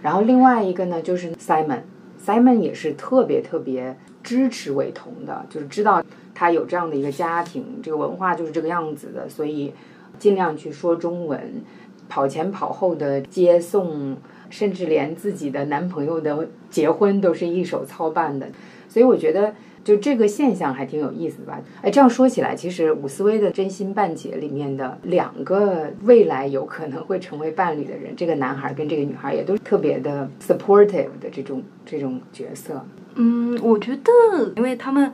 [0.00, 1.82] 然后另外一个呢，就是 Simon
[2.24, 6.02] Simon 也是特别特别支持伟彤的，就是知道。
[6.32, 9.74] 他有这样的一个家庭，这个文化就是这个样子的，所以
[10.18, 11.62] 尽量去说中文，
[12.08, 14.16] 跑前跑后的接送，
[14.48, 18.48] 甚至连自己的男朋友的结婚都是一手操办的。
[18.88, 21.60] 所以我觉得，就这个现象还挺有意思的吧？
[21.82, 32.84] 哎，这样说起来，其实伍思薇的《真心半解》里面的两个未来有可能会成为伴侣的人，这个男孩跟这个女孩也都是特别的 supportive 的这种这种角色。
[33.14, 35.12] 嗯，我觉得，因为他们。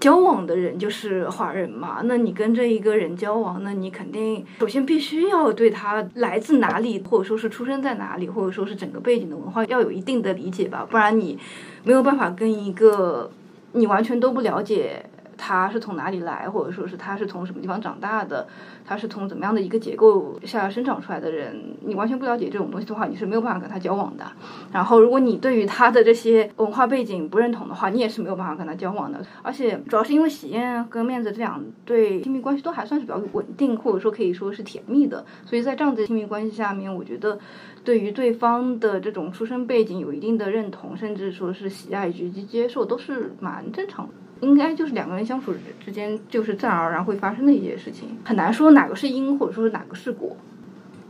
[0.00, 11.36] 交往的人就是华人嘛，那你跟这一个人交往，那你肯定首先必须要对他来自哪里，或者说是出生在哪里，或者说是整个背景的文化要有一定的理解吧，不然你
[11.82, 13.28] 没有办法跟一个
[13.72, 15.04] 你完全都不了解
[15.38, 18.46] 他是从哪里来，或者说是他是从什么地方长大的，
[18.84, 24.24] 他是从怎么样的一个结构下生长出来的人，你完全不了解这种东西的话，你是没有办法跟他交往的。
[24.72, 29.24] 然后，如果你对于他的这些文化背景不认同的话，你也是没有办法跟他交往的。
[29.42, 37.38] 而且，主要是因为喜宴跟面子这两对亲密关系都还算是比较稳定，或者说可以说是甜蜜的，所以在这样的亲密关系下面，我觉得
[37.84, 44.12] 对于对方的这种出身背景有一定的认同，甚至说是喜爱以及接受，都是蛮正常的。
[44.40, 45.52] 应该就是两个人相处
[45.84, 50.36] 之间，就是自然而然会发生的一些事情，很难说哪个是因，或者说是哪个是果。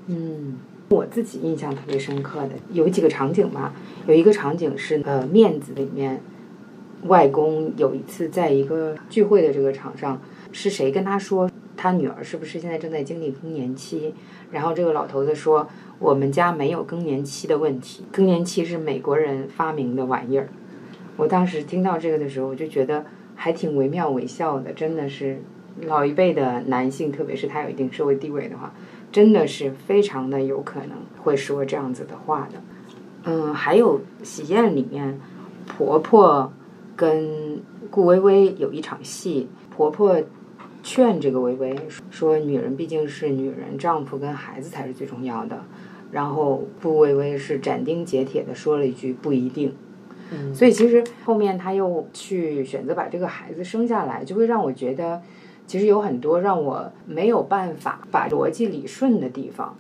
[0.07, 0.57] 嗯，
[0.89, 3.75] 我自己印象特别深刻的有几个场景吧，
[4.07, 6.23] 有一个场景是呃面子里面，
[7.05, 10.21] 外公有一次在一个聚会的这个场上，
[10.53, 14.15] 是谁跟他说他女儿是不是现在正在经历更年期？
[14.51, 15.69] 然后这个老头子说
[15.99, 20.49] 我们家没有更年期的问题，更年期是美国人发明的玩意儿。
[21.19, 23.05] 我当时听到这个的时候，我就觉得
[23.41, 25.41] 还挺惟妙惟肖的，真的是
[25.83, 28.75] 老一辈的男性，特别是他有一定社会地位的话。
[29.11, 30.91] 真的是非常的有可能
[31.23, 32.61] 会说这样子的话的，
[33.25, 35.19] 嗯，还有喜宴里面，
[35.67, 36.53] 婆婆
[36.95, 40.21] 跟顾薇薇有一场戏，婆婆
[40.83, 41.75] 劝这个薇薇
[42.11, 45.65] 说，女人毕竟是女人，丈夫跟孩子才是最重要的。
[46.11, 49.75] 然后顾薇薇是斩钉截铁的说了一句不一定，
[50.55, 55.21] 所以其实后面他又去选择把这个孩子生下来，就会让我觉得。
[55.67, 59.77] 其实有很多让我没有办法把逻辑理顺的地方。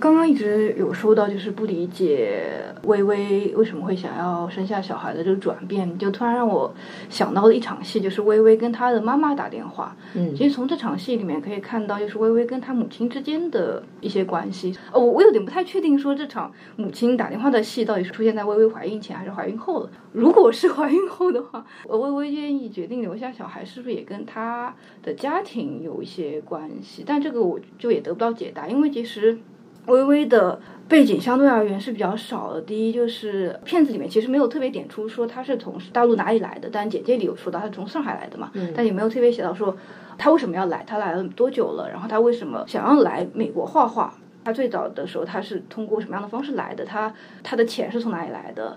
[0.00, 2.42] 刚刚一直有说到，就是不理解
[2.84, 6.72] 微微为什么会想要生下小孩的这个转变，就突然让我
[7.08, 9.96] 想到了一场戏，就是微微跟她的妈妈打电话。
[10.14, 14.76] 嗯其实从这场戏里面可以看到，就是微微跟她母亲之间的一些关系。
[14.92, 19.90] 哦，我我有点不太确定，说这场母亲打电话的戏到底是出现在微微怀孕前还是怀孕后了。
[20.12, 27.02] 如果是怀孕后的话，呃微微愿意决定留下小孩，是不是也跟她的家庭有一些关系？
[27.06, 29.38] 但这个我就也得不到解答，因为其实。
[29.86, 32.60] 微微的背景相对而言是比较少的。
[32.60, 39.76] 第一就是片子里面其实没有特别点出说他是从大陆哪里来的，但简介里有说到他是从上海来的嘛，但也没有特别写到说
[40.16, 44.14] 他为什么要来，他来了多久了，然后他为什么想要来美国画画。
[44.44, 46.84] 他最早的时候，他是通过什么样的方式来的？
[46.84, 47.10] 他
[47.42, 48.76] 他的钱是从哪里来的？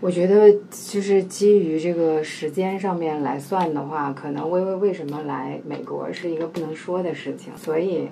[0.00, 8.08] 我觉得就是基于这个时间上面来算的话，可能微微为什么来美国是一个不能说的事情，所以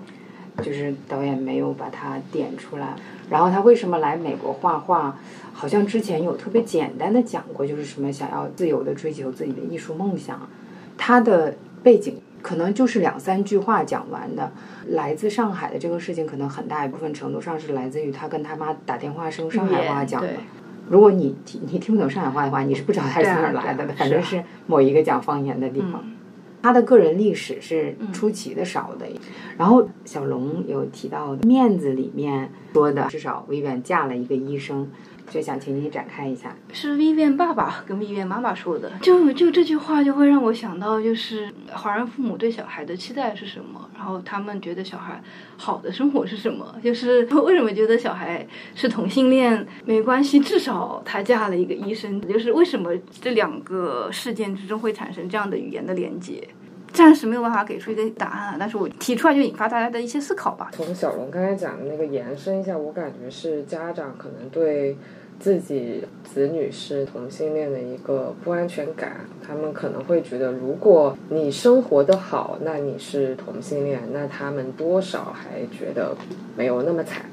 [0.63, 2.95] 就是导演没有把它点出来。
[3.31, 5.17] 然后他为什么来美国画画？
[5.53, 10.49] 好像之前有特别简单的讲过，就是什么想要自由的追求自己的艺术梦想。
[10.97, 14.51] 他的背景可能就是两三句话讲完的。
[14.89, 20.29] 来自上海的这个事情，可能很大一部分程度上是来自于他跟他妈打电话是用上海话讲的。
[20.89, 26.03] 如果你听你听不懂上海话的话，你是不知道他是从哪儿来的的，反正是某一个讲方言的地方。
[26.63, 29.07] 他的个人历史是出奇的少的。
[29.59, 34.91] 然后小龙有提到《面子》里面说的，至少维远嫁了一个医生，
[35.31, 36.55] 就想请你展开一下。
[36.73, 45.23] 是 Vivian 爸爸跟 Vivian 妈妈说的，就就这句话就会让我想到，就是华人父母对小孩的期待是什么，然后他们觉得小孩
[45.57, 52.91] 好的生活是什么，就是 为什么觉得小孩是同性恋没关系，至少他嫁了一个医生，就是为什么
[53.21, 56.43] 这两个事件之中会产生这样的语言的连接。
[56.93, 60.71] 暂时没有办法给出一个答案，但是我提出来就引发大家的一些思考吧。
[60.73, 64.97] 从小龙刚才讲的那个延伸一下，我感觉是家长可能对
[65.41, 76.15] 自己子女是同性恋的一个不安全感，他们可能会觉得，如果你生活的好，那你是同性恋，那他们多少还觉得
[76.57, 77.25] 没有那么惨。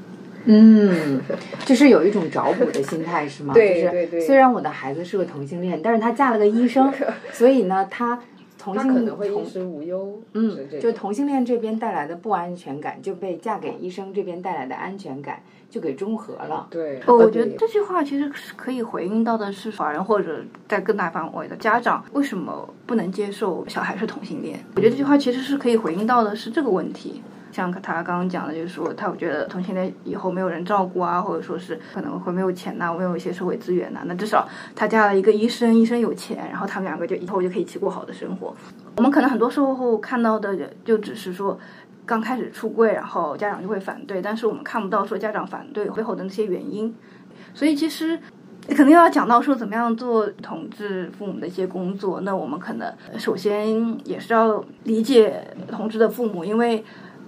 [0.46, 1.20] 嗯，
[1.66, 3.54] 就是有一种找补的心态，是吗？
[3.54, 6.90] 对就是对对虽然我的孩子是个同性恋，但是他嫁了个医生，
[7.34, 8.18] 所以呢，他
[8.58, 15.42] 同性他可能会同衣食无忧，嗯就同性恋这边带来的不安全感，就被嫁给医生这边带来的安全感
[15.78, 16.66] 就给中和了。
[16.72, 17.00] 对。
[17.06, 24.60] 哦，我觉得这句话其实是可以回应到的是法人或者在更大范围的家长为什么不能接受小孩是同性恋。
[24.76, 27.22] 我觉得这句话其实是可以回应到的是这个问题。
[27.50, 38.56] 像他刚刚讲的，就是说他觉得同性恋以后没有人照顾啊，或者说是可能会没有钱呐、没有一些社会资源呐、那至少他嫁了一个医生，医生有钱，然后他们两个就以后就可以一起过好的生活。
[38.98, 41.58] 我们可能很多时候看到的就只是说。
[42.08, 46.96] 刚开始出柜，然后家长就会反对，但是我们看不到说家长反对背后的那些原因，
[47.54, 48.18] 所以其实
[48.70, 52.22] 肯定要讲到说怎么样做统治父母的一些工作。
[52.22, 56.84] 那我们可能首先也是要理解同志的父母，因为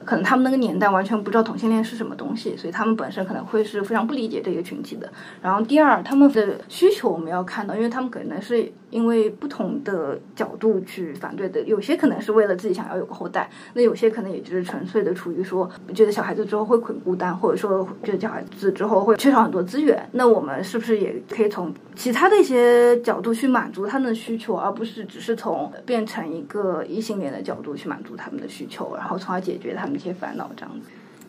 [0.05, 5.11] 可能他们那个年代完全不知道同性恋是什么东西，所以他们本身可能会是非常不理解这个群体的。
[5.41, 20.07] 然后第二，他们的需求我们要看到，因为他们可能是因为不同的角度去反对的，有些可能是为了自己想要有个后代，那有些可能也就是纯粹的处于说觉得小孩子之后会很孤单，或者说觉得小孩子之后会缺少很多资源。
[20.13, 30.87] 那我们是不是也可以从其他的一些角度去满足他们的需求，而不是只是从变成一个异性恋的角度去满足他们的需求，然后从而解决他们一些烦恼这样子。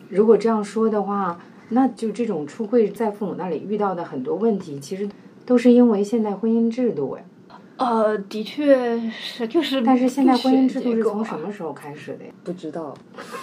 [0.09, 1.39] 如果这样说的话，
[1.69, 5.07] 那就这种出柜在父母那里遇到的很多问题，其实
[5.45, 7.23] 都是因为现代婚姻制度哎。
[7.81, 12.31] 呃，的确是，就是但是现在婚姻制度是从什么时候开始的呀？
[12.43, 12.93] 不知道，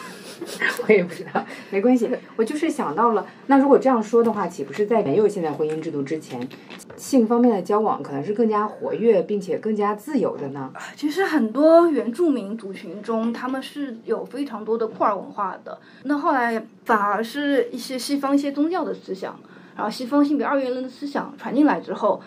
[0.86, 2.08] 我也不知道，没关系。
[2.36, 6.48] 我就是想到了，那如果这样说的话，岂不是在没有现代婚姻制度之前，
[6.96, 10.72] 性方面的交往可能是更加活跃并且更加自由的呢？
[10.94, 15.76] 其实很多原住民族群中，他们是有非常多的库尔文化的。
[16.04, 19.36] 那后来反而是一些西方一些宗教的思想，
[19.74, 22.20] 然后西方性别二元论的思想传进来之后，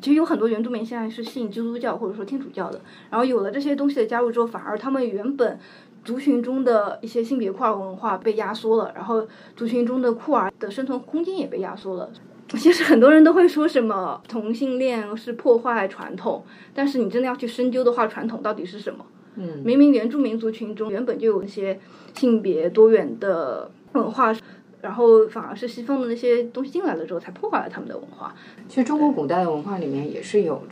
[0.00, 2.80] 其实有很多原住民现在是信基督教或者说天主教的。
[3.10, 5.58] 然后有了这些东西的加入之后，反而他们原本
[6.04, 12.10] 族群中的一些性别库尔文化被压缩了，然后族群中的酷儿的生存空间也被压缩了。
[12.56, 16.44] 其实很多人都会说什么同性恋是破坏传统，
[16.74, 19.06] 但是你真的要去深究的话，传统到底是什么？
[19.36, 21.78] 嗯，明明原住民族群中原本就有一些
[22.14, 24.34] 性别多元的文化，
[24.82, 28.34] 然后反而是西方的那些东西进来了之后，才破坏了他们的文化。
[28.68, 30.62] 其实中国古代的文化里面也是有，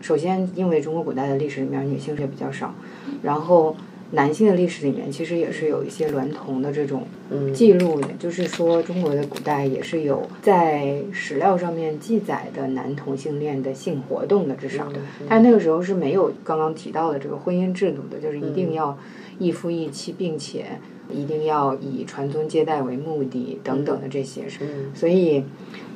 [0.00, 2.74] 首先因为中国古代的历史里面女性也比较少，
[3.22, 3.76] 然后
[4.12, 7.52] 男性的历史里面，其实也是有一些娈童的这种嗯。
[7.52, 14.86] 记录的，就是说中国的古代也是有在史料上面记载的男同性恋的性活动的，至少，
[15.28, 18.96] 但那个时候是没有刚刚提到的这个婚姻制度的，就是一定要
[19.38, 20.78] 一夫一妻，并且
[21.10, 25.44] 一定要以传宗接代为目的等等的这些，嗯所以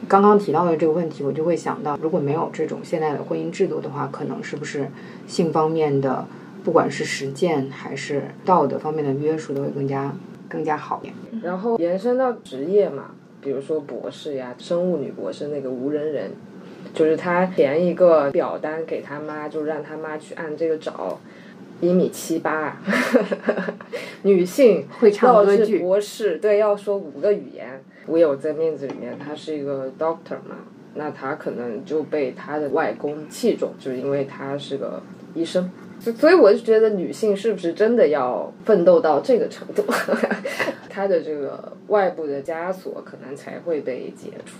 [0.08, 4.88] 刚刚提到的这个问题，我就会想到，如果没有这种现代的婚姻制度的话，可能是不是
[5.26, 6.26] 性方面的，
[6.64, 10.14] 不管是实践还是道德方面的约束，都会更加
[10.48, 11.14] 更加好一点。
[11.42, 16.30] 然后延伸到职业嘛，比如说博士呀，生物女博士那个无人人，
[16.94, 21.20] 就是他填一个表单给他妈，就让他妈去按这个找。
[21.82, 22.76] 一米七八，
[24.22, 27.82] 女性会唱歌博士，对，要说五个语言。
[28.06, 30.56] 我有在面子里面，他是一个 doctor 嘛，
[30.94, 35.02] 那他可能就被他的外公器重，就是因为他是个
[35.34, 35.68] 医生。
[36.02, 39.84] 所所以我就觉得女性是不是真的要奋斗到这个程度，
[40.90, 44.54] 她的这个外部的枷锁可能才会被解除。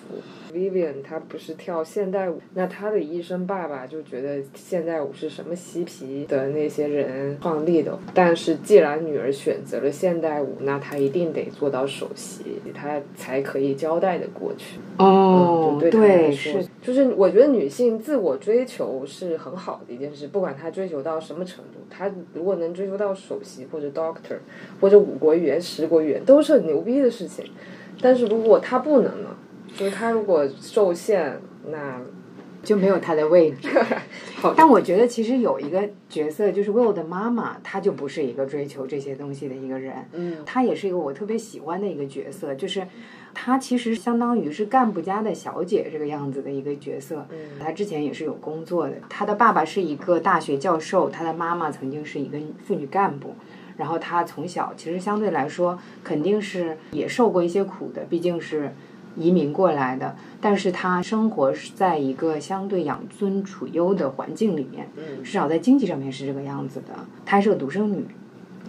[0.54, 12.44] Vivian 她不是跳现代舞，那她的医生爸爸就觉得现代舞是什么嬉皮的那些人创立的，但是既然女儿选择了现代舞，那她一定得做到首席，
[12.74, 14.78] 她才可以交代的过去。
[14.98, 24.36] 哦，就对对，是，就是我觉得女性自我追求是很好的一件事，不管她追求到什什么程度，他如果能追求到首席或者 doctor
[24.80, 27.44] 或者五国语言、十国语言，都是很牛逼的事情。
[28.00, 29.30] 但是如果他不能呢？
[29.74, 31.40] 就是他如果受限，
[31.70, 31.98] 那
[32.62, 33.68] 就没有他的位置。
[34.56, 40.08] 但我觉得其实有一个角色，就是 Will 的妈妈，她就不是一个追求这些东西的一个人。
[40.12, 42.86] 嗯，她也是一个我特别喜欢的一个角色，就是
[43.32, 47.26] 她其实相当于是干部家的小姐这个样子的一个角色。
[47.30, 53.34] 嗯她之前也是有工作的，她的爸爸是一个大学教授，她的妈妈曾经是一个妇女干部。
[53.76, 58.74] 然后她从小其实相对来说肯定是也受过一些苦的，毕竟是
[59.16, 60.16] 移民过来的。
[60.40, 66.94] 但是她生活是在一个相对养尊处优的环境里面，嗯至少在经济上面是这个样子的。
[67.24, 68.04] 她是个独生女，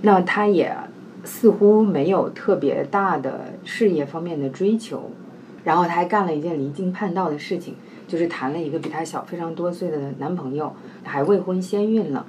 [0.01, 0.75] 那她也
[1.23, 5.11] 似乎没有特别大的事业方面的追求。
[5.63, 7.75] 然后她还干了一件离经叛道的事情，
[8.07, 12.25] 就是谈了一个比她小非常多岁的男朋友，还未婚先孕了。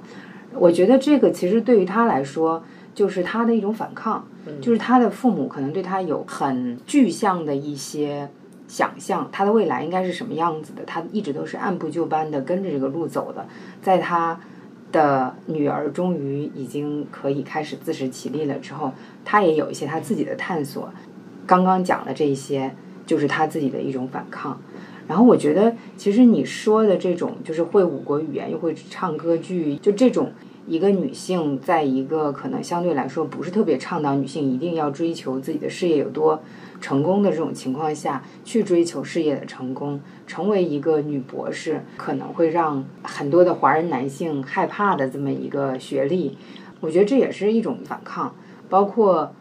[0.53, 2.63] 我觉得这个其实对于她来说，
[2.95, 4.25] 就是他的一种反抗，
[4.59, 8.27] 就是他的父母可能对他有很具象的一些
[8.67, 13.45] 想象，他的未来应该是什么样子的，他一直都是按部就班的跟着这个路走的。
[13.81, 14.39] 在他
[14.91, 18.93] 的女儿终于已经可以开始自食其力了之后，
[19.25, 20.89] 她也有一些她自己的探索。
[21.45, 22.73] 刚刚讲的这一些，
[23.05, 24.57] 就是她自己的一种反抗。
[25.07, 30.31] 然后我觉得，其实你说的这种，就是会五国语言又会唱歌剧，就这种
[30.67, 36.41] 一个女性，在一个可能相对来说不是特别倡导女性一定要追求自己的事业有多
[36.81, 46.37] 成功的这种情况下，去追求事业的成功，成为一个女博士，可能会让很多的华人男性害怕的这么一个学历。
[46.81, 48.33] 我觉得这也是一种反抗，
[48.67, 49.33] 包括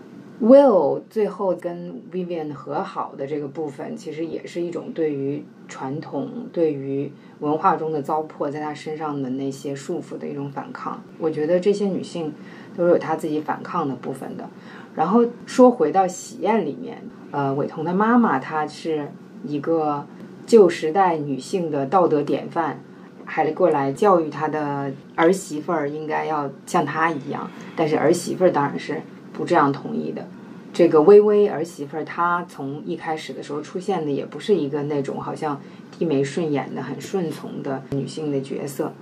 [0.42, 11.00] Will 最后跟 Vivian 和好的这个部分，其实也是一种对于传统、对于文化中的糟粕在她身上的那些束缚的一种反抗。
[11.18, 12.34] 我觉得这些女性
[12.76, 14.48] 都是有她自己反抗的部分的。
[14.96, 19.08] 然后说回到喜宴里面，呃，伟彤的妈妈她是
[19.44, 20.04] 一个
[20.46, 22.80] 旧时代女性的道德典范，
[23.24, 29.00] 还过来教育她的儿媳妇儿应该要像她一样，但是儿媳妇儿当然是
[29.34, 30.26] 不这样同意的。
[30.72, 35.60] 这个微微儿媳妇儿，她从一开始的时候出现的也不是一个那种好像
[35.96, 38.92] 低眉顺眼的、很顺从的女性的角色。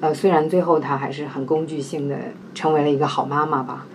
[0.00, 2.16] 呃，虽然最后她还是很工具性的
[2.54, 3.86] 成为了一个好妈妈吧。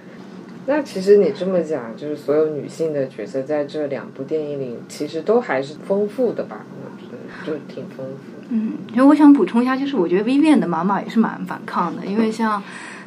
[0.65, 6.65] 那其实你这么讲，就是所有女性的角色在这两部电影里，其实都还是丰富的吧？
[6.83, 8.47] 我觉得就挺丰富的。
[8.49, 12.61] 嗯，其实我想补充一下，就是我觉得 Vivian 的妈妈也是蛮反抗的，因为像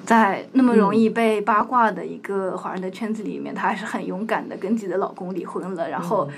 [0.05, 6.29] 在那么容易被八卦的一个华人的圈子里面，她还是很勇敢的跟自己的老公离婚了，然后。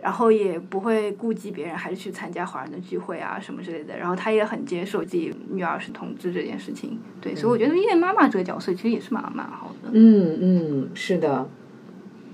[0.00, 3.98] 然后也不会顾及别人，还是去参加华人的聚会啊什么之类的。
[3.98, 6.96] 然后她也很接受自己女儿是同志这件事情。
[7.20, 9.90] 对，所以我觉得因为妈妈这个角色其实也是蛮蛮好的。
[9.90, 11.48] 嗯嗯，是的。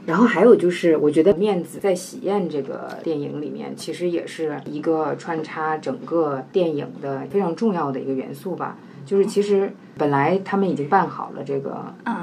[0.04, 8.76] 然后还有就是，我觉得面子在喜宴这个电影里面，其实也是一个穿插整个电影的非常重要的一个元素吧。
[9.04, 12.16] 就是其实本来他们已经办好了这个，嗯，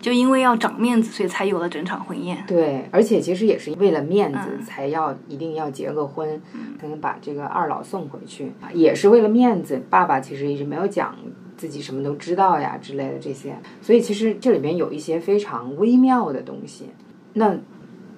[0.00, 2.44] 就因为要长面子，所以才有了整场婚宴。
[2.46, 6.40] 对，而且其实也是为了面子嗯才要一定要结个婚，
[6.80, 9.82] 才能把这个二老送回去，也是为了面子。
[9.90, 11.16] 爸爸其实一直没有讲
[11.56, 13.56] 自己什么都知道呀之类的这些。
[13.82, 16.90] 所以其实这里面有一些非常微妙的东西。
[17.34, 17.50] 那《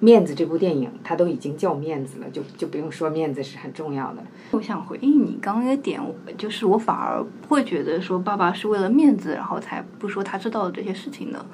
[0.01, 4.23] 面子》这部电影，它都已经叫面子了，就就不用说面子是很重要的。
[4.51, 6.01] 我想回应你刚刚的点，
[6.37, 11.45] 就是我反而不会觉得说爸爸是为了面子，然后才不说他知道的这些事情的。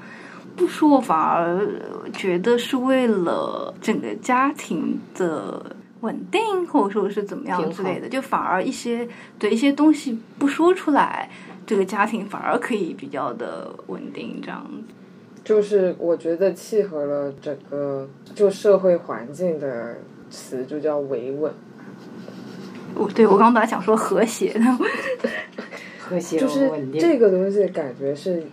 [0.55, 1.69] 不说，我反而
[2.13, 9.07] 觉得是为了整个家庭的稳定，或者说是怎么样之类的，就反而一些
[9.37, 11.29] 对一些东西不说出来，
[11.65, 14.93] 这个家庭反而可以比较的稳定，这样子。
[15.47, 18.05] 就是我觉得契合了整个
[18.35, 19.95] 就社会环境的
[20.29, 21.49] 词，就叫维稳。
[22.93, 24.59] 我对我刚本来想说和谐的，
[25.97, 26.69] 和谐就是。
[26.99, 28.43] 这个东西感觉是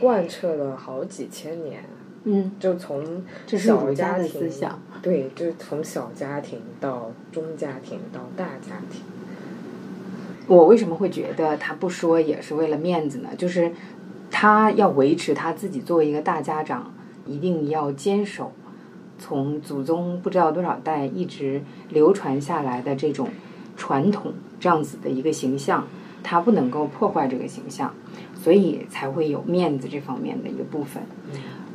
[0.00, 1.84] 贯彻了好几千年，
[2.24, 4.82] 嗯，就从小家庭思想。
[5.00, 9.02] 对，就是从小家庭到中家庭到大家庭。
[10.48, 13.28] 我为什么会觉得他不说也是为了面子呢？
[13.38, 13.70] 就是
[14.30, 16.92] 他要维持他自己作为一个大家长，
[17.26, 18.52] 一定要坚守
[19.18, 23.28] 从祖宗不知道多少代一直流传下来的这种
[23.76, 25.86] 传统，这样子的一个形象，
[26.22, 27.92] 他不能够破坏这个形象，
[28.34, 31.02] 所以才会有面子这方面的一个部分。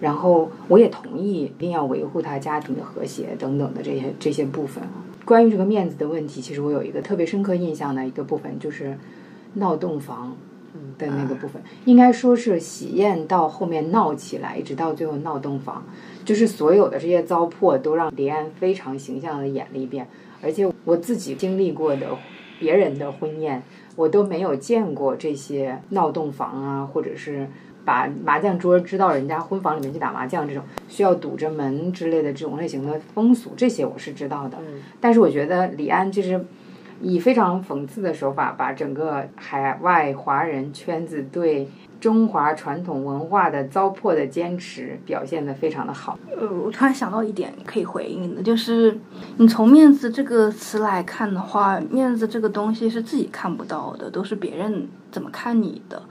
[0.02, 4.84] 然后我也同意，一定要维护他家庭的和谐等等的这些这些部分。
[5.24, 8.98] 关于这个面子的问题，其实我有一个特别深刻印象的一个部分，就是
[9.54, 10.36] 闹洞房
[10.98, 15.84] 的那个部分，应该说是喜宴到后面闹起来，一直到最后闹洞房，
[16.24, 20.08] 就是所有的这些糟粕都让李安非常形象的演了一遍。
[20.42, 22.08] 而且我自己经历过的
[22.60, 23.64] 别人的婚宴，
[23.96, 27.48] 我都没有见过这些闹洞房啊，或者是。
[27.86, 34.58] 把麻将桌支到人家婚房里面去打麻将，这种需要堵着门之类的这种类型的风俗，这些我是知道的。
[35.00, 36.44] 但是我觉得李安就是
[37.02, 41.68] 以非常讽刺的手法，把整个海外华人圈子对
[42.00, 46.18] 中华传统文化的糟粕的坚持表现得非常的好。
[46.38, 48.98] 呃，我突然想到一点可以回应的，就是
[49.38, 56.02] 你从“面子”这个词来看的话，面子这个东西是自己看不到的，都是别人怎么看你的，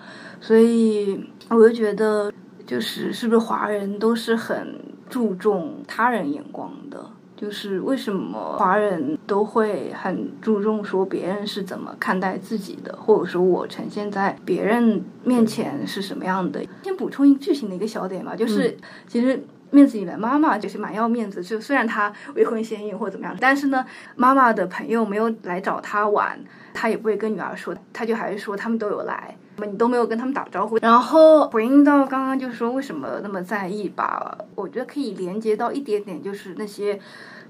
[0.40, 1.24] 所以。
[1.50, 2.32] 我就觉得，
[2.66, 4.80] 就是是不是华人都是很
[5.10, 7.04] 注重他人眼光的？
[7.36, 16.64] 就是为什么华人都会很注重说别人是怎么看待自己的，或者说我呈现在别人面前是什么样的？
[16.82, 18.76] 先补充一剧情的一个小点吧，就是
[19.08, 23.84] 其实面子里面妈妈就是蛮要面子，就虽然她未婚先孕或者怎么样，但是呢，
[24.14, 26.38] 妈妈的朋友没有来找她玩，
[26.72, 29.36] 她也不会跟女儿说，她就还是说他们都有来。
[29.56, 34.36] 你都没有跟他们打招呼，然后回应到刚刚就说为什么那么在意吧？
[34.56, 36.98] 我觉得可以连接到一点点，就是那些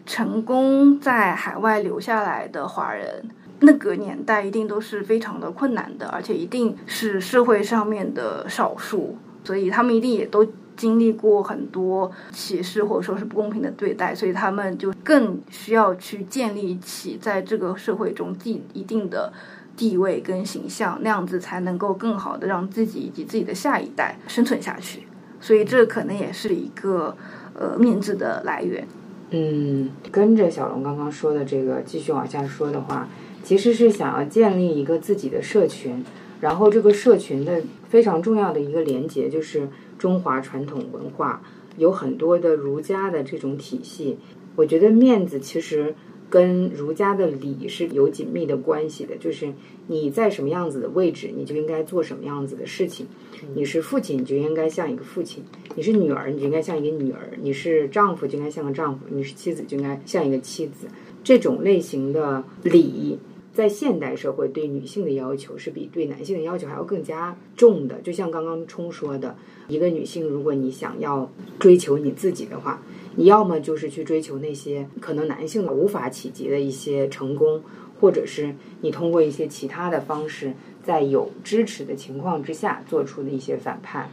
[0.04, 3.24] 成功在海外留下来的华人，
[3.60, 19.32] 那个年代一定都是非常的困难的，而且一定是社会上面的少数，所以他们一定也都经历过很多歧视或者说是不公平的对待，所以他们就更需要去建立起在这个社会中既一定的。
[19.76, 25.02] 地位跟形象那样子才能够更好的让自己以及自己的下一代生存下去，
[25.40, 27.16] 所以这可能也是一个
[27.54, 28.86] 呃面子的来源。
[29.30, 33.08] 嗯，跟着小龙刚刚说的这个继续往下说的话，
[33.42, 36.04] 其实是想要建立一个自己的社群，
[36.40, 39.68] 然后这个社群的非常重要的一个连接就是
[39.98, 41.42] 中华传统文化，
[41.76, 44.18] 有很多的儒家的这种体系。
[44.56, 45.94] 我觉得面子其实。
[46.30, 49.52] 跟儒家的礼是有紧密的关系的，就是
[49.86, 53.06] 你在什么样子的位置，你就应该做什么样子的事情。
[53.54, 55.42] 你是父亲，你就应该像一个父亲；
[55.76, 60.88] 你是女儿，你就应该像一个女儿；你是丈夫，就应该像个丈夫；你是妻子，就应该像一个妻子。
[61.22, 63.18] 这种类型的礼，
[63.52, 68.00] 在现代社会对女性的要求是比对男性的要求还要更加重的。
[68.00, 69.36] 就像刚刚冲说的，
[69.68, 72.82] 一个女性，如果你想要追求你自己的话。
[73.16, 77.62] 你要么就是去追求那些可能男性的无法企及的一些成功，
[78.00, 84.08] 或者是你通过一些其他的方式，在有支持的情况之下做出的一些反叛。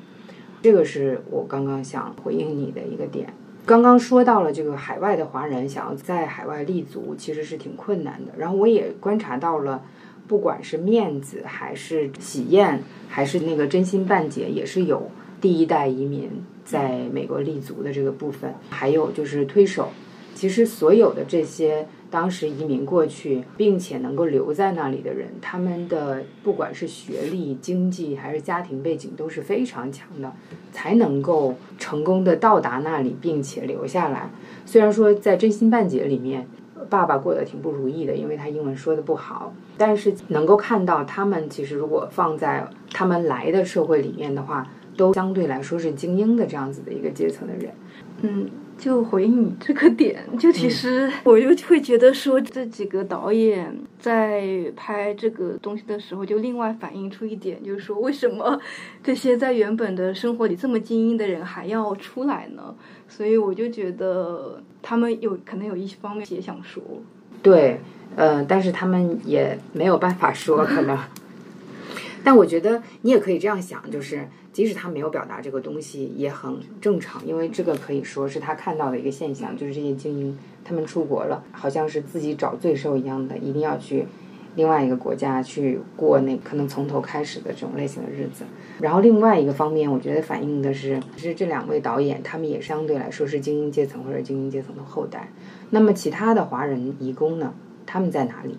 [0.61, 3.33] 这个是我刚刚想回应你的一个点。
[3.65, 8.31] 刚刚说到了这个海外的华人想要在海外立足，其实是挺困难的。
[8.37, 9.83] 然后我也观察到了，
[10.27, 15.09] 不管是面子还是喜宴，还是那个真心半解，也是有
[15.39, 16.29] 第一代移民。
[16.71, 19.89] 在美国立足的这个部分，还有就是推手，
[20.33, 30.31] 其实所有的这些当时移民过去并且能够留在那里的人，他们的不管是学历、经济还是家庭背景都是非常强的，
[30.71, 34.29] 才能够成功的到达那里并且留下来。
[34.65, 36.47] 虽然说在真心半解里面，
[36.89, 39.53] 爸爸过得挺不如意的，因为他英文说的不好。
[39.77, 44.65] 但是能够看到他们其实如果放在他们来的社会里面的话，
[45.01, 47.73] 都相对来说是精英的这样子的一个阶层的人。
[48.21, 48.47] 嗯，
[48.77, 58.59] 就回应你这个点，就其实我就会觉得说，这几个导演在拍这个东西的时候，就另外反映出一点，就是说为什么
[59.03, 62.75] 这些在原本的生活里这么精英的人还要出来呢？
[63.07, 66.83] 所以我就觉得他们有可能有一方面也想说，
[67.41, 67.79] 对，
[68.15, 70.95] 呃，但是他们也没有办法说，可能。
[72.23, 84.05] 但我觉得你也可以这样想，就是即使他没有表达这个东西也很正常，因为这个可以说是他看到的一个现象，就是这些精英他们出国了，好像是自己找罪受一样的，一定要去
[84.55, 88.43] 另外一个国家去过那可能从头开始的这种类型的日子。
[88.79, 95.31] 然后另外一个方面，我觉得反映的是，是这两位导演他们也相对来说是精英阶层或者精英阶层的后代。
[95.69, 97.53] 那么其他的华人移工呢，
[97.85, 98.57] 他们在哪里？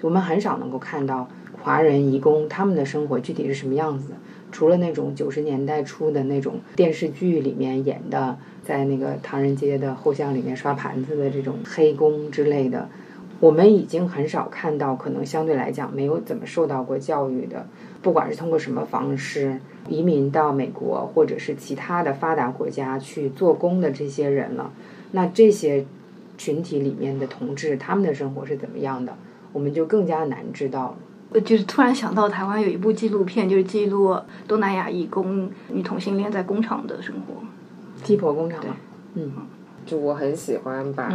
[0.00, 1.28] 我们很少能够看到。
[1.60, 4.12] 华人移工他们的生活具体是什么样子？
[4.50, 12.88] 除了那种九十年代初的那种电视剧里面演的，在那个唐人街的后巷里面刷盘子的这种黑工之类的，
[13.40, 14.96] 我们已经很少看到。
[14.96, 17.66] 可能相对来讲没有怎么受到过教育的，
[18.02, 24.72] 不管是通过什么方式移民到美国或者是其他的发达国家去做工的这些人了。
[25.12, 25.84] 那这些
[26.36, 29.16] 群体里面的同志，他们的生活是怎么样的？
[29.52, 30.96] 我们就更加难知道了。
[31.30, 37.42] 我就是突然想到，台湾有一部纪录片，就是记录东南亚义工女同性恋在工厂的生活，
[38.02, 38.60] 鸡婆工厂。
[39.14, 39.32] 嗯，
[39.84, 41.12] 就我很喜欢把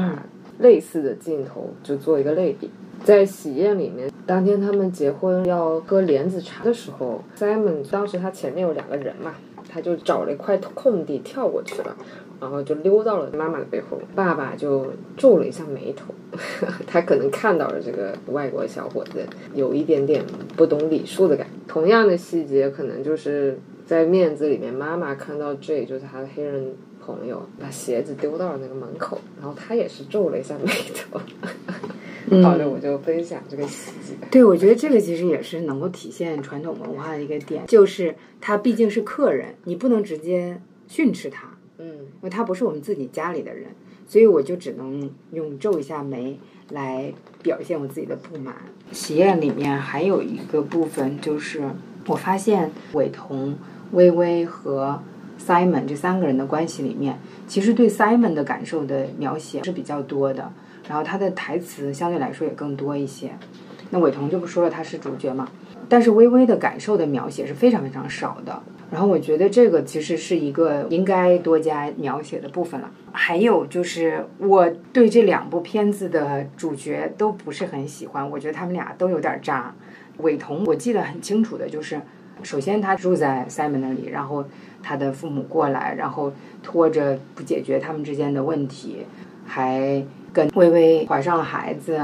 [0.60, 2.70] 类似的镜头就做一个类比，
[3.04, 9.34] 在喜宴里面，当天他们结婚要喝莲子茶的时候，Simon 当时他前面有两个人嘛，
[9.68, 11.96] 他就找了一块空地跳过去了。
[12.40, 16.14] 然后就溜到了妈妈的背后，爸爸就皱了一下眉头，
[16.86, 20.24] 他可能看到了这个外国小伙子有一点点
[20.56, 21.54] 不懂礼数的感觉。
[21.68, 31.20] 同样的细节，可能就是在面子里面，妈妈看到 J 就是他的黑人朋友把鞋子丢到了那个门口，然后他也是皱了一下眉头。
[32.42, 34.16] 好的，我就分享这个细节。
[34.32, 41.53] 对，我觉得这个其实也是能够体现传统文化的一个点，就是他毕竟是客人，你不能直接训斥他。
[41.84, 43.68] 嗯，因为他不是我们自己家里的人，
[44.08, 46.40] 所以我就只能用皱一下眉
[46.70, 48.56] 来表现我自己的不满。
[48.94, 51.70] 喜宴里面还有一个部分，就是
[52.08, 53.58] 我发现伟彤、
[53.92, 55.02] 微微和
[55.38, 60.54] Simon 这三个人的关系里面，其实对 Simon 的感受的描写是比较多的，
[60.88, 63.32] 然后他的台词相对来说也更多一些。
[63.90, 65.50] 那伟彤就不说了，他是主角嘛。
[65.90, 68.64] 但是微微的感受的描写是非常非常少的，
[68.94, 72.92] 然后我觉得这个其实是一个应该多加描写的部分了。
[73.12, 79.74] 还有就是我对这两部片子的主角都不是很喜欢，我觉得他们俩都有点渣。
[80.18, 82.00] 伟彤我记得很清楚的就是，
[82.44, 84.46] 首先他住在 Simon 那里，然后
[84.84, 89.08] 他的父母过来，然后拖着不解决他们之间的问题，
[89.44, 92.00] 还跟微微怀上了孩子。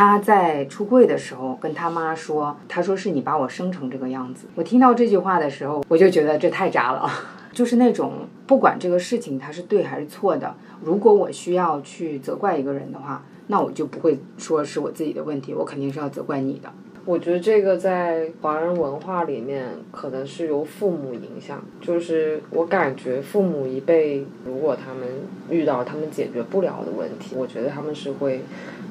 [0.00, 7.06] 他在出柜的时候跟他妈说：“他说是你把我生成这个样子。”我听到这句话的时候，我就觉得这太渣了。
[7.52, 16.72] 就是那种不管这个事情他是对还是错的，如果我需要去责怪一个人的话，那我就不会说是我自己的问题，我肯定是要责怪你的。
[17.04, 25.06] 我觉得这个在华人文化里面可能是由父母影响，就是我感觉父母一辈如果他们
[25.48, 28.40] 遇到他们解决不了的问题，我觉得他们是会。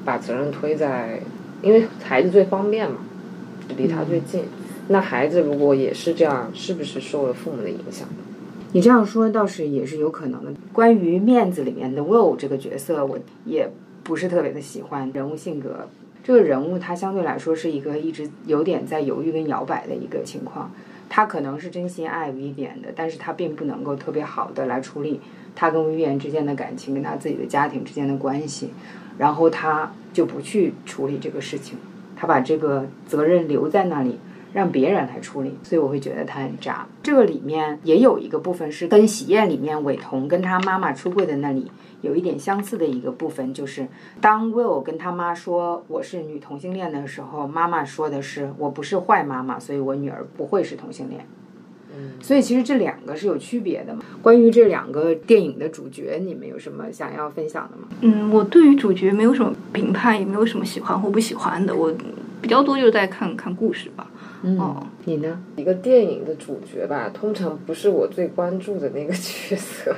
[0.02, 1.20] 把责任推在，
[1.60, 3.00] 因为孩子最方便嘛，
[3.76, 4.44] 离他最近。
[4.88, 8.08] 那孩子如果也是这样，是不是受了父母的影响？
[8.72, 10.50] 你这样说倒是也是有可能的。
[10.72, 13.68] 关于面子里面的 Will 这个角色，我也
[14.02, 15.86] 不是特别的喜欢人物性格。
[16.22, 20.70] 这个人物他相对来说是一个一直有点在犹豫跟摇摆的一个情况。
[21.08, 25.20] 他可能是真心爱 Vivian 的，但是他并不能够特别好的来处理
[25.56, 28.70] 他跟 Vivian 之间的感情，跟他自己的家庭之间的关系。
[29.18, 31.76] 然后他就不去处理这个事情，
[32.16, 34.18] 他把这个责任留在那里，
[34.52, 35.58] 让别人来处理。
[35.62, 36.86] 所以我会觉得他很渣。
[37.02, 41.70] 这个里面也有一个部分是跟喜宴里面伟彤跟他妈妈出柜的那里
[42.00, 43.86] 有一点相似的一个部分，就是
[44.20, 51.26] 当 Will 跟他妈说我是女同性恋的时候，妈妈说的是我不是坏妈妈，所以我女儿不会是同性恋。
[51.92, 54.00] 嗯所以其实这两个是有区别的嘛？
[54.22, 57.88] 关于这两个电影的主角，你们有什么想要分享的吗？
[58.00, 61.74] 嗯，我对于主角没有什么评判，也没有什么喜欢或不喜欢的。
[61.74, 61.92] 我
[62.40, 64.08] 比较多就是在看看故事吧。
[64.42, 65.38] 哦，你呢？
[65.56, 69.94] 一个电影的主角吧，通常不是我最关注的那个角色。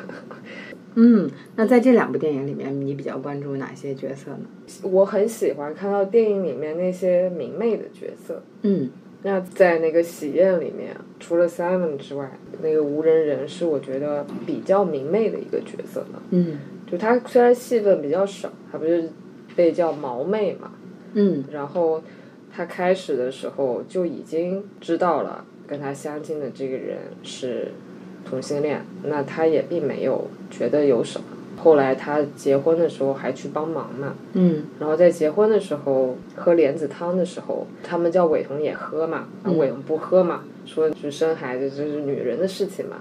[0.95, 4.41] 嗯，那在这两部电影里面，你比较关注哪些角色呢？
[4.83, 8.43] 我很喜欢看到电影里面那些明媚的角色。
[8.63, 8.91] 嗯，
[9.23, 16.23] 那在那个喜宴里面，除了 Simon 之外，那个无人人是我觉得比较明媚的一个角色呢。
[16.31, 16.59] 嗯
[16.91, 19.09] 就他虽然戏份比较少，他不是
[19.57, 20.73] 被叫毛妹嘛，
[21.15, 22.03] 嗯然后
[22.55, 27.69] 他开始的时候就已经知道了跟他相亲的这个人是
[28.33, 31.27] 同性恋，那他也并没有觉得有什么。
[31.59, 42.97] 后来他结婚的时候还去帮忙嘛，嗯然后在结婚的时候喝莲子汤的时候，他们叫伟彤也喝嘛，伟彤不喝嘛，说去生孩子这是女人的事情嘛。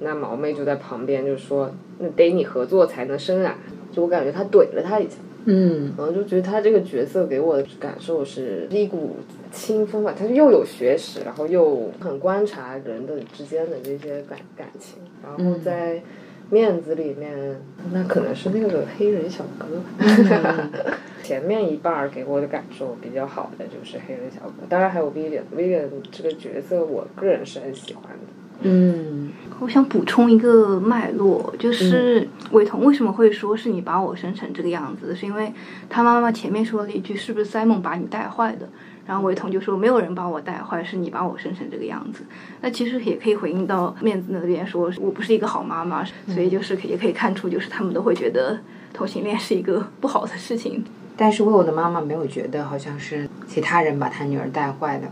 [0.00, 3.56] 那毛妹就在旁边就说：“那得你合作才能生啊！”
[3.90, 5.16] 就我感觉他怼了他一下，
[5.46, 9.16] 嗯然后就觉得他这个角色给我的感受是一股
[9.56, 16.02] 清风吧，他又有学识，然后又很观察人的之间的这些感感情，然后在
[16.50, 17.58] 面子里面，
[17.90, 19.66] 那可能是那个黑人小哥。
[21.24, 28.18] 前面一半儿给我的感受比较好的就是黑人小哥，当然还有 Vivian，Vivian 这个角色我个人是很喜欢的。
[28.60, 29.32] 嗯。
[29.58, 35.50] 我想补充一个脉络，就是伟彤为什么会说是你把我生成这个样子，是因为
[35.88, 38.68] 他妈妈前面说了一句是不是 Simon 把你带坏的，
[39.06, 42.24] 然后韦彤就说没有人把我带坏，是你把我生成这个样子。
[42.60, 48.58] 那其实也可以回应到面子那边说我不是一个好妈妈，所以就是也可以看出就是他们都会觉得
[48.92, 50.84] 同性恋是一个不好的事情。
[51.16, 55.06] 但是 Will 的妈妈没有觉得好像是其他人把她女儿带坏的。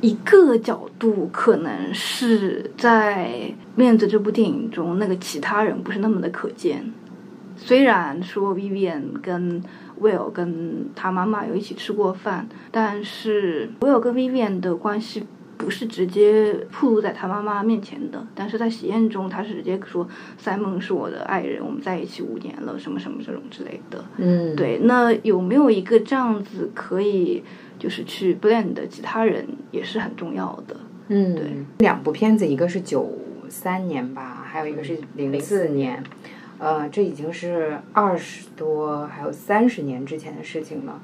[0.00, 3.28] 一个角度可能是在
[3.74, 6.90] 《面子》这部电影中，那个其他人不是那么的可见。
[7.58, 9.62] 虽然说 Vivian 跟
[10.00, 15.24] Will 跟他妈妈有一起吃过饭，但是 Will 跟 Vivian 的关系
[15.56, 18.26] 不是直接暴露在他妈妈面前的。
[18.34, 20.08] 但是在喜宴中，他是直接说
[20.42, 24.04] Simon 是我的爱人，我们在一起五年了，什么什么这种之类的。
[24.16, 27.42] 嗯，对，那有没有一个这样子可以
[27.78, 30.76] 就是去 blend 的其他人也是很重要的。
[31.08, 33.18] 嗯，对，两部片子，一个是九
[33.48, 36.02] 三年吧，还有一个是零四年，
[36.60, 41.00] 呃，这已经是二十多还有三十年之前的事情了。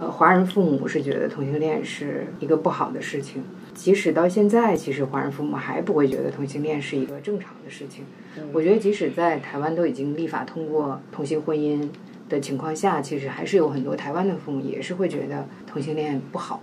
[0.00, 3.44] 呃，华人父母是觉得同性恋是一个不好的事情，
[3.74, 8.04] 即使到现在，其实华人父母还不会觉得同性恋是一个正常的事情。
[8.52, 11.86] 我觉得，即使在台湾都已经立法通过同性婚姻
[12.28, 16.60] 的情况下，其实还是有很多台湾的父母也是会觉得同性恋不好。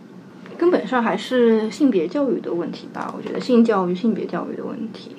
[0.57, 5.15] 根本上还是性别教育的问题吧，我觉得性教育、性别教育的问题，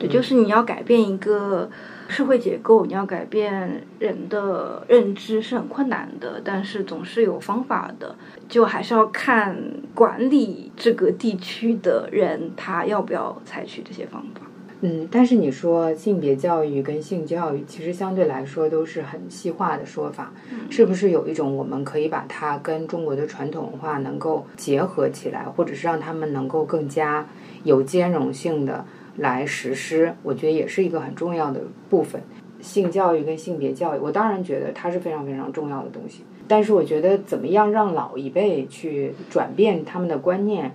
[0.00, 1.70] 对，就是你要改变一个
[2.08, 8.16] 社会结构，你要改变人的认知是很困难的，但是总是有方法的，
[8.48, 9.54] 就还是要看
[9.94, 14.40] 管理这个地区的人他要不要采取这些方法。
[14.82, 20.32] 嗯，但是你说性别教育跟性教育，其实相对来说都是很细化的说法，
[20.70, 27.26] 是不是有一种我们可以把它跟中国的传统文化能够结合起来，或者是让他们能够更加
[27.62, 28.82] 有兼容性的
[29.20, 30.14] 来实施？
[30.22, 32.20] 我觉得也是一个很重要的部分。
[32.60, 40.72] 性教育跟性别教育，我当然觉得它是非常非常重要的东西，但是我觉得怎么样让老一辈去转变他们的观念。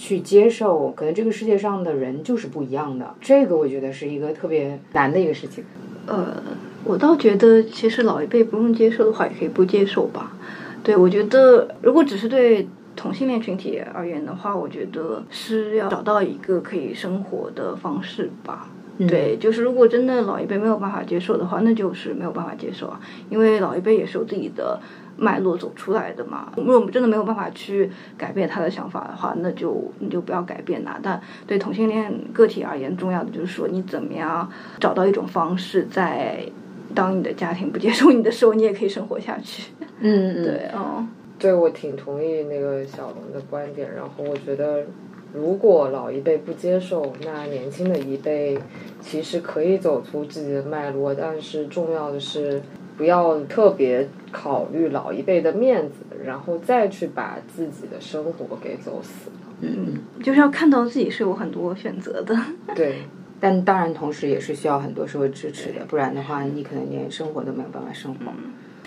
[0.00, 5.64] 去接受，可能这个世界上的人就是不一样的，这个我觉得是一个特别难的一个事情。
[6.06, 6.40] 呃，
[6.84, 10.36] 我倒觉得，其实老一辈不用接受的话，也可以不接受吧。
[10.84, 12.68] 对我觉得，如果只是对
[12.98, 18.68] 同性恋群体而言的话，我觉得是要找到一个可以生活的方式吧。
[19.06, 23.00] 对，就是如果真的老一辈没有办法接受的话，那就是没有办法接受啊，
[23.30, 24.80] 因为老一辈也是有自己的
[25.16, 26.52] 脉络走出来的嘛。
[26.56, 30.98] 如果我们真的没有办法去改变他的想法的话，那就你就不要改变啦。
[31.00, 34.50] 但对同性恋个体而言，重要的就是说你怎么样
[34.80, 36.44] 找到一种方式，在
[36.92, 39.70] 当你的家庭不接受你的时候，你也可以生活下去。
[40.00, 41.06] 嗯嗯，对，哦，
[41.38, 43.94] 对，我挺同意那个小龙的观点。
[43.94, 44.84] 然后我觉得，
[45.32, 48.58] 如果老一辈不接受，那年轻的一辈
[49.00, 51.14] 其实可以走出自己的脉络。
[51.14, 52.60] 但是重要的是，
[52.96, 55.94] 不要特别考虑老一辈的面子，
[56.24, 59.36] 然后再去把自己的生活给走死了。
[59.60, 62.36] 嗯，就是要看到自己是有很多选择的。
[62.74, 63.02] 对，
[63.38, 68.20] 但当然同时也是需要很多社会支持的，不然的话你可能连生活都没有办法生活。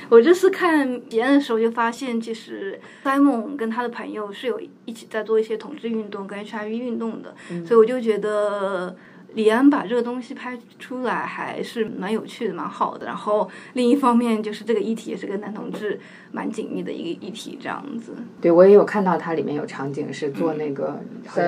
[0.09, 7.33] 我这次看体验的时候就发现，其实 Simon 跟他的朋友是有一起在做一些同志运动跟 HIV 运动的，
[7.65, 8.95] 所以我就觉得
[9.33, 13.05] 李安把这个东西拍出来还是蛮有趣的、蛮好的。
[13.05, 15.97] 然后另一方面就是这个议题也是跟男同志
[16.33, 18.13] 蛮紧密的一个议题，这样子。
[18.41, 21.39] 对，我也有看到它里面有场景是做那个，好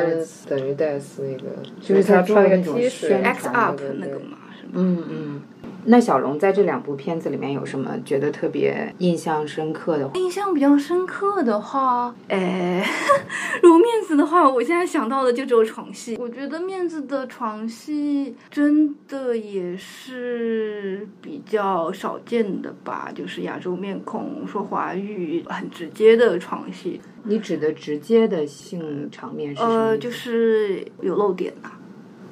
[0.47, 4.71] 等于 death 那个，就是他穿那种传 X up 那个嘛，是吗？
[4.75, 5.41] 嗯嗯，
[5.85, 10.09] 那小龙在这两部片子里面有什么觉得特别印象深刻的？
[10.15, 12.85] 印象比较深刻的话，哎，
[13.61, 16.17] 如果面子的话，我现在想到的就只有床戏。
[16.19, 27.01] 我觉得面子的床戏真的也是比较少见的吧，就是亚洲面孔说华语很直接的床戏。
[27.25, 31.71] 你指的直接的性场面是什么呃，就是有露点呐、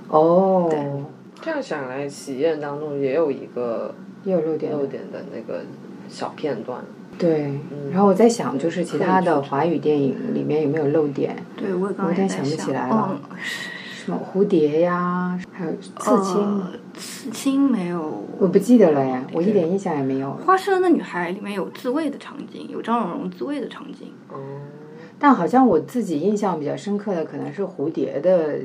[0.10, 0.70] 哦，
[1.42, 3.94] 这样想来，喜宴当中也有一个
[4.24, 4.72] 也有露点。
[4.72, 5.62] 露点的那个
[6.08, 6.84] 小片段。
[7.18, 7.52] 对，
[7.92, 11.36] 然后我在想，就是其他的华语电影里面有没有漏点？
[11.58, 13.38] 对，我也刚有点想不起来了嗯，
[13.94, 18.24] 什么蝴蝶呀，还有刺青，呃刺青没有。
[18.40, 20.32] 我不记得了呀，我一点印象也没有。
[20.46, 24.08] 花生的女孩里面有自慰的场景，有张荣荣自慰的场景。
[24.30, 24.38] 哦，
[25.20, 28.60] 但好像我自己印象比较深刻的可能是蝴蝶的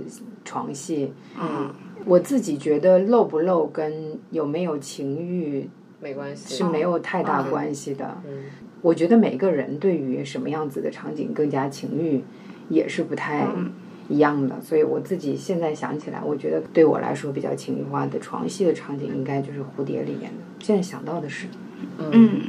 [0.45, 1.13] 床戏。
[1.39, 1.69] 嗯，
[2.07, 5.69] 我自己觉得露不露跟有没有情欲
[6.01, 6.55] 没关系。
[6.55, 8.23] 是没有太大嗯关系的。
[8.27, 8.45] 嗯
[8.83, 12.23] 我觉得每个人对于什么样子的场景更加情欲，
[12.69, 13.73] 也是不太嗯
[14.09, 14.55] 一样的。
[14.61, 20.39] 所以我自己现在想起来，我觉得对我来说比较情欲化的床戏的场景，应该就是蝴蝶里面的。
[20.61, 21.49] 现在想到的是，
[21.99, 22.43] 嗯，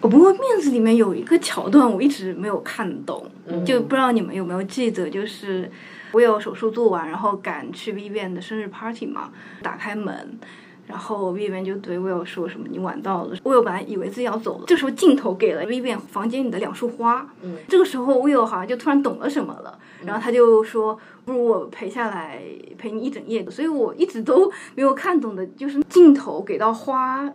[0.00, 3.24] 哦不过面子里面有一个桥段，我一直没有看懂，
[3.64, 5.70] 就不知道你们有没有记得，就是
[6.12, 9.30] 我有手术做完，然后赶去 Vivian 的生日 party 嘛，
[9.62, 10.38] 打开门。
[10.86, 13.36] 然后 Vivian 就对 Will 说什么：“你晚到了。
[13.44, 17.28] ”Will 本来以为自己要走了，这时候镜头给了 Vivian 房间里的两束花。
[17.42, 22.40] 嗯，这个时候 Will 好像就突然懂了什么了，然后他就说：“不如我陪下来
[22.78, 27.30] 陪你一整夜。”所以我一直都没有看懂的，就是镜头给到花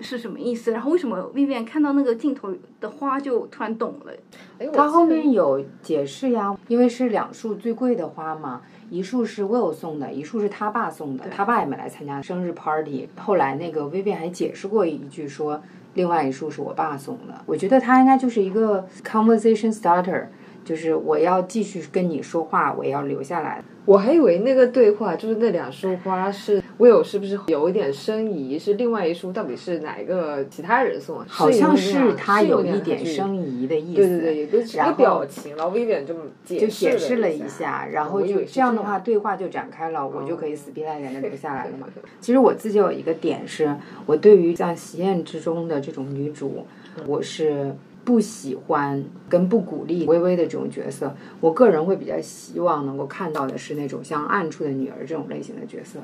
[0.00, 4.12] 是什么意思，然后为什么 Vivian 看到那个镜头的花就突然懂了？
[4.58, 13.08] 哎，我它后面有解释呀，因为是两束最贵的花嘛，一束是 Will 送的，一束是他爸送的，他爸也没来参加生日 party。
[13.16, 15.60] 后来那个 Vivian 还解释过一句说，
[15.94, 17.34] 另外一束是我爸送的。
[17.46, 20.26] 我觉得他应该就是一个 conversation starter，
[20.68, 23.64] 就是我要继续跟你说话，我要留下来。
[23.86, 28.58] 我还以为那个对话就是那两束花是 Will 是不是有一点生疑？
[28.58, 31.24] 是另外一束到底是哪一个其他人送的？
[31.26, 33.96] 好像是他有有一点生生疑的意思。
[33.96, 36.14] 对对对，有个一个表情，然后 Vivian 就
[36.44, 41.86] 解就释解释了一一下，然后就这样的话，对话就展开了，我就可以死皮赖脸的留下来了嘛。
[42.20, 43.74] 其实我自己有一个点是，
[44.04, 46.66] 我对于像《喜宴》之中的这种女主，
[47.06, 47.74] 我是
[48.04, 51.14] 不喜欢跟不鼓励微微的这种角色。
[51.40, 56.00] 我个人会比较希望能够看到的是那种像《暗处的女儿》这种类型的角色。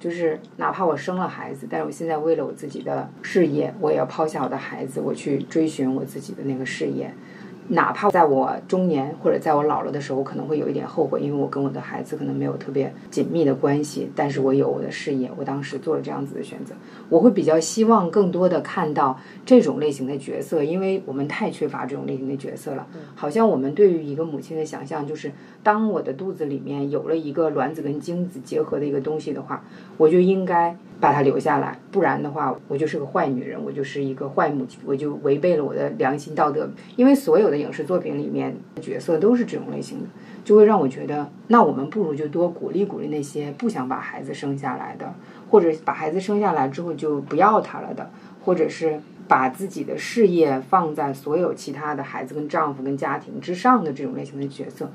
[0.00, 7.12] 就是哪怕我生了孩子，但是我现在为了我自己的事业，我也要抛下我的孩子，我去追寻我自己的那个事业。
[7.68, 16.74] 哪怕在我中年或者在我老了的时候，我可能会有一点后悔，因为我跟我的孩子可能没有特别紧密的关系，但是我有我的事业，我当时做了这样子的选择。
[17.10, 22.86] 我会比较希望更多的看到这种类型的角色，因为我们太缺乏这种类型的角色了。
[23.14, 25.30] 好像我们对于一个母亲的想象就是，
[25.62, 29.62] 当我的肚子里面有了一个卵子跟精子结合的一个东西的话，
[29.98, 36.68] 我就应该把她留下来，不然的话，我就是个坏女人，我就是一个坏母亲，我就违背了我的良心道德。
[36.96, 40.06] 因为所有的影视作品里面角色都是这种类型的，
[40.44, 45.14] 就会让我觉得，那我们不如就多鼓励鼓励那些不想把孩子生下来的，
[45.50, 48.10] 或者把孩子生下来之后就不要他了的，
[48.44, 54.90] 或者是把自己的事业放在所有其他的孩子跟丈夫跟家庭之上的这种类型的角色，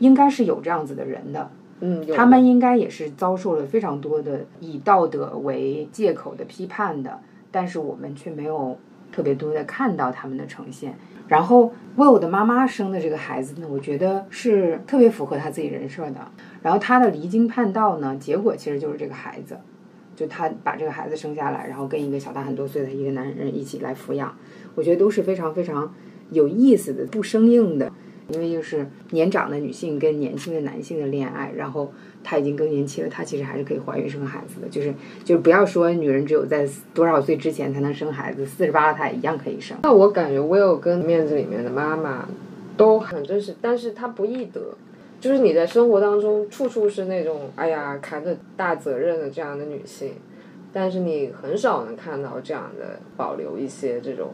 [0.00, 1.50] 应该是有这样子的人的。
[1.80, 7.20] 嗯，他们应该也是遭受了非常多的以道德为借口的批判的，
[7.50, 8.78] 但是我们却没有
[9.12, 10.96] 特别多的看到他们的呈现。
[11.26, 16.20] 然后为我的妈妈生的这个孩子呢，我觉得是特别符合他自己人设的。
[16.62, 19.58] 然后他的离经叛道呢，结果其实就是这个孩子，
[20.14, 24.36] 就他把这个孩子生下来，然后跟一个小他很多岁的一个男人一起来抚养，
[24.74, 25.92] 我觉得都是非常非常
[26.30, 27.90] 有意思的，不生硬的。
[28.28, 31.92] 因为就是年长的女性跟年轻的男性的恋爱，然后
[32.22, 34.68] 她已经更年期了，她其实还是可以怀孕生孩子的。
[34.68, 39.76] 就是就是不要说女人只有在多少岁之前才能生孩子，四十八了她也一样可以生。
[39.82, 42.26] 那我感觉 Will 跟面子里面的妈妈
[42.78, 44.60] 都很真实，但是她不易得。
[45.20, 50.12] 就是你在生活当中处处是那种哎呀扛着大责任的这样的女性，
[50.72, 54.30] 但是你很少能看到这样的保留一些这种。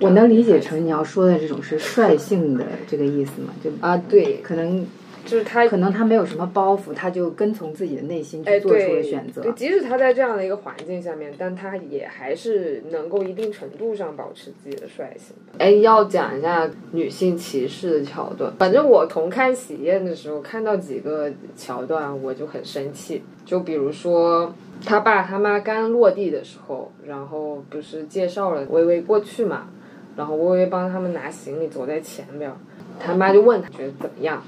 [0.00, 3.52] 我能理解成你要说的这种是率性的这个意思嘛？
[3.62, 4.86] 就啊，对，可能
[5.24, 9.42] 就是他可能他没有什么包袱，他就跟从自己的内心哎，去做出对了选择。
[9.42, 15.34] 对，即使他在这样的一个环境下面，但他也还是能够一定程度上保持自己的率性。
[15.58, 18.52] 哎，要讲一下女性歧视的桥段。
[18.58, 23.22] 反正我同看喜宴的时候，看到几个桥段，我就很生气。
[23.44, 24.52] 就比如说
[24.84, 29.68] 他爸他妈刚落地的时候，然后不是介绍了微微过去嘛，
[30.16, 32.50] 然后微微帮他们拿行李，走在前边，
[32.98, 34.42] 他妈就问他觉得怎么样，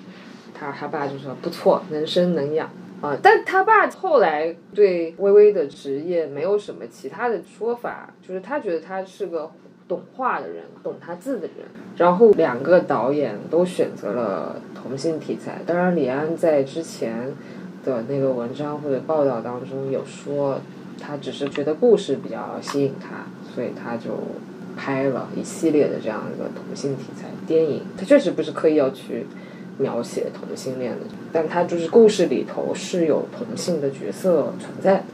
[0.54, 2.70] 他他爸就说不错，能生能养。
[3.00, 9.48] 啊、但他爸后来对微微的职业没有什么其他的说法，就是他觉得他是个
[9.86, 11.66] 懂画的人，懂他字的人。
[11.96, 17.32] 然后两个导演都选择了同性题材，当然李安在之前
[17.84, 20.60] 的那个文章或者报道当中有说，
[21.00, 24.10] 他只是觉得故事比较吸引他，所以他就
[24.78, 27.82] 拍了一系列的这样一个同性题材电影。
[27.98, 29.26] 他确实不是刻意要去
[29.78, 30.98] 描写同性恋的，
[31.32, 35.04] 但他就是故事里头是有同性的角色存在的。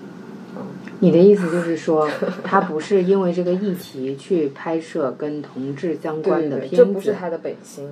[1.00, 2.08] 你的意思就是说，
[2.44, 7.88] 他不是因为这个议题去拍摄跟同志相关的片子，对对这不是他的本心。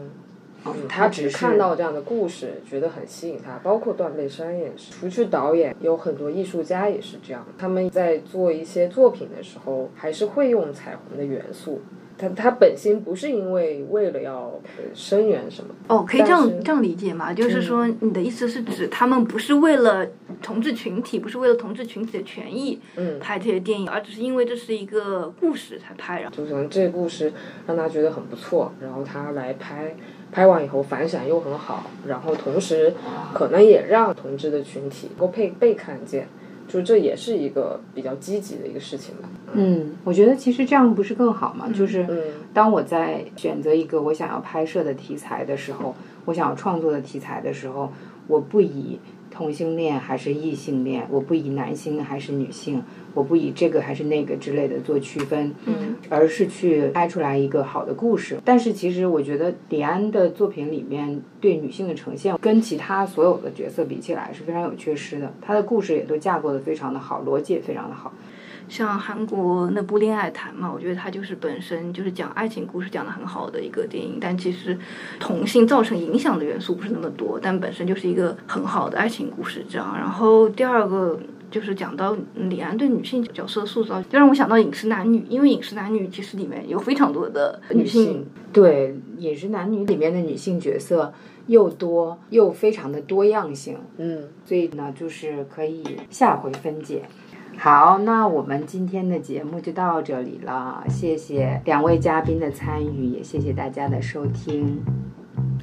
[0.65, 4.93] 嗯，他只看到这样的故事，觉得很吸引他，包括断背山也是。
[4.93, 11.81] 除去导演，有很多艺术家也是这样，他们在做一些作品的时候，还是会用彩虹的元素。
[12.19, 17.33] 他他本心不是因为为了要呃声援什么，哦，可以这样这样理解吗？
[17.33, 20.07] 就是说，你的意思是指他们不是为了
[20.41, 26.21] 同志群体，不是为了同志群体的权益嗯，拍这些电影，而只是因为这是一个故事才拍。
[26.21, 27.33] 然后，就可能这个故事
[27.67, 29.97] 让他觉得很不错，然后他来拍，
[30.33, 32.95] 拍完以后反响又很好，然后同时
[33.35, 36.27] 可能也让同志的群体能够被被看见，
[36.67, 39.29] 就这也是一个比较积极的一个事情吧。
[39.53, 41.69] 嗯，我觉得其实这样不是更好吗？
[41.75, 42.19] 就是嗯
[42.55, 45.95] 当我在选择一个我想要拍摄的题材的时候，
[46.25, 47.93] 我想要创作的题材的时候，
[48.27, 48.99] 我不以
[49.33, 52.83] 同性恋还是异性恋，我不以男性还是女性，
[53.15, 58.39] 我不以这个还是那个之类的做区分，嗯，而是去拍出来一个好的故事。
[58.45, 65.33] 但是其实我觉得李安的作品里面对女性的呈现，跟其他所有的角色比起来是非常有缺失的。
[65.41, 68.13] 他的故事也都架构的非常的好，逻辑也非常的好。
[68.73, 74.79] 像韩国那部《恋爱谈》嘛，我觉得它就是本身就是讲爱情故事讲的很好的一个电影，但其实
[75.21, 79.95] 同性造成影响的元素不是那么多，但本身就是一个很好的爱情故事这样。
[79.95, 81.21] 然后第二个。
[81.53, 91.13] 就是讲到李安对女性角色塑造，就让我想到《饮食男女》，因为《饮食男女》其实里面有非常多的女性对《饮食男女》里面的女性角色
[91.49, 97.03] 又多又非常的多样性，嗯，所以呢，就是可以下回分解。
[97.63, 104.83] 好，那我们今天的节目就到这里了，谢谢两位嘉宾的参与，也谢谢大家的收听。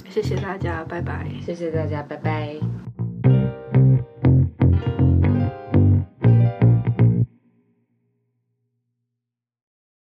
[0.07, 1.27] 谢谢大家，拜拜。
[1.45, 2.55] 谢谢大家，拜拜。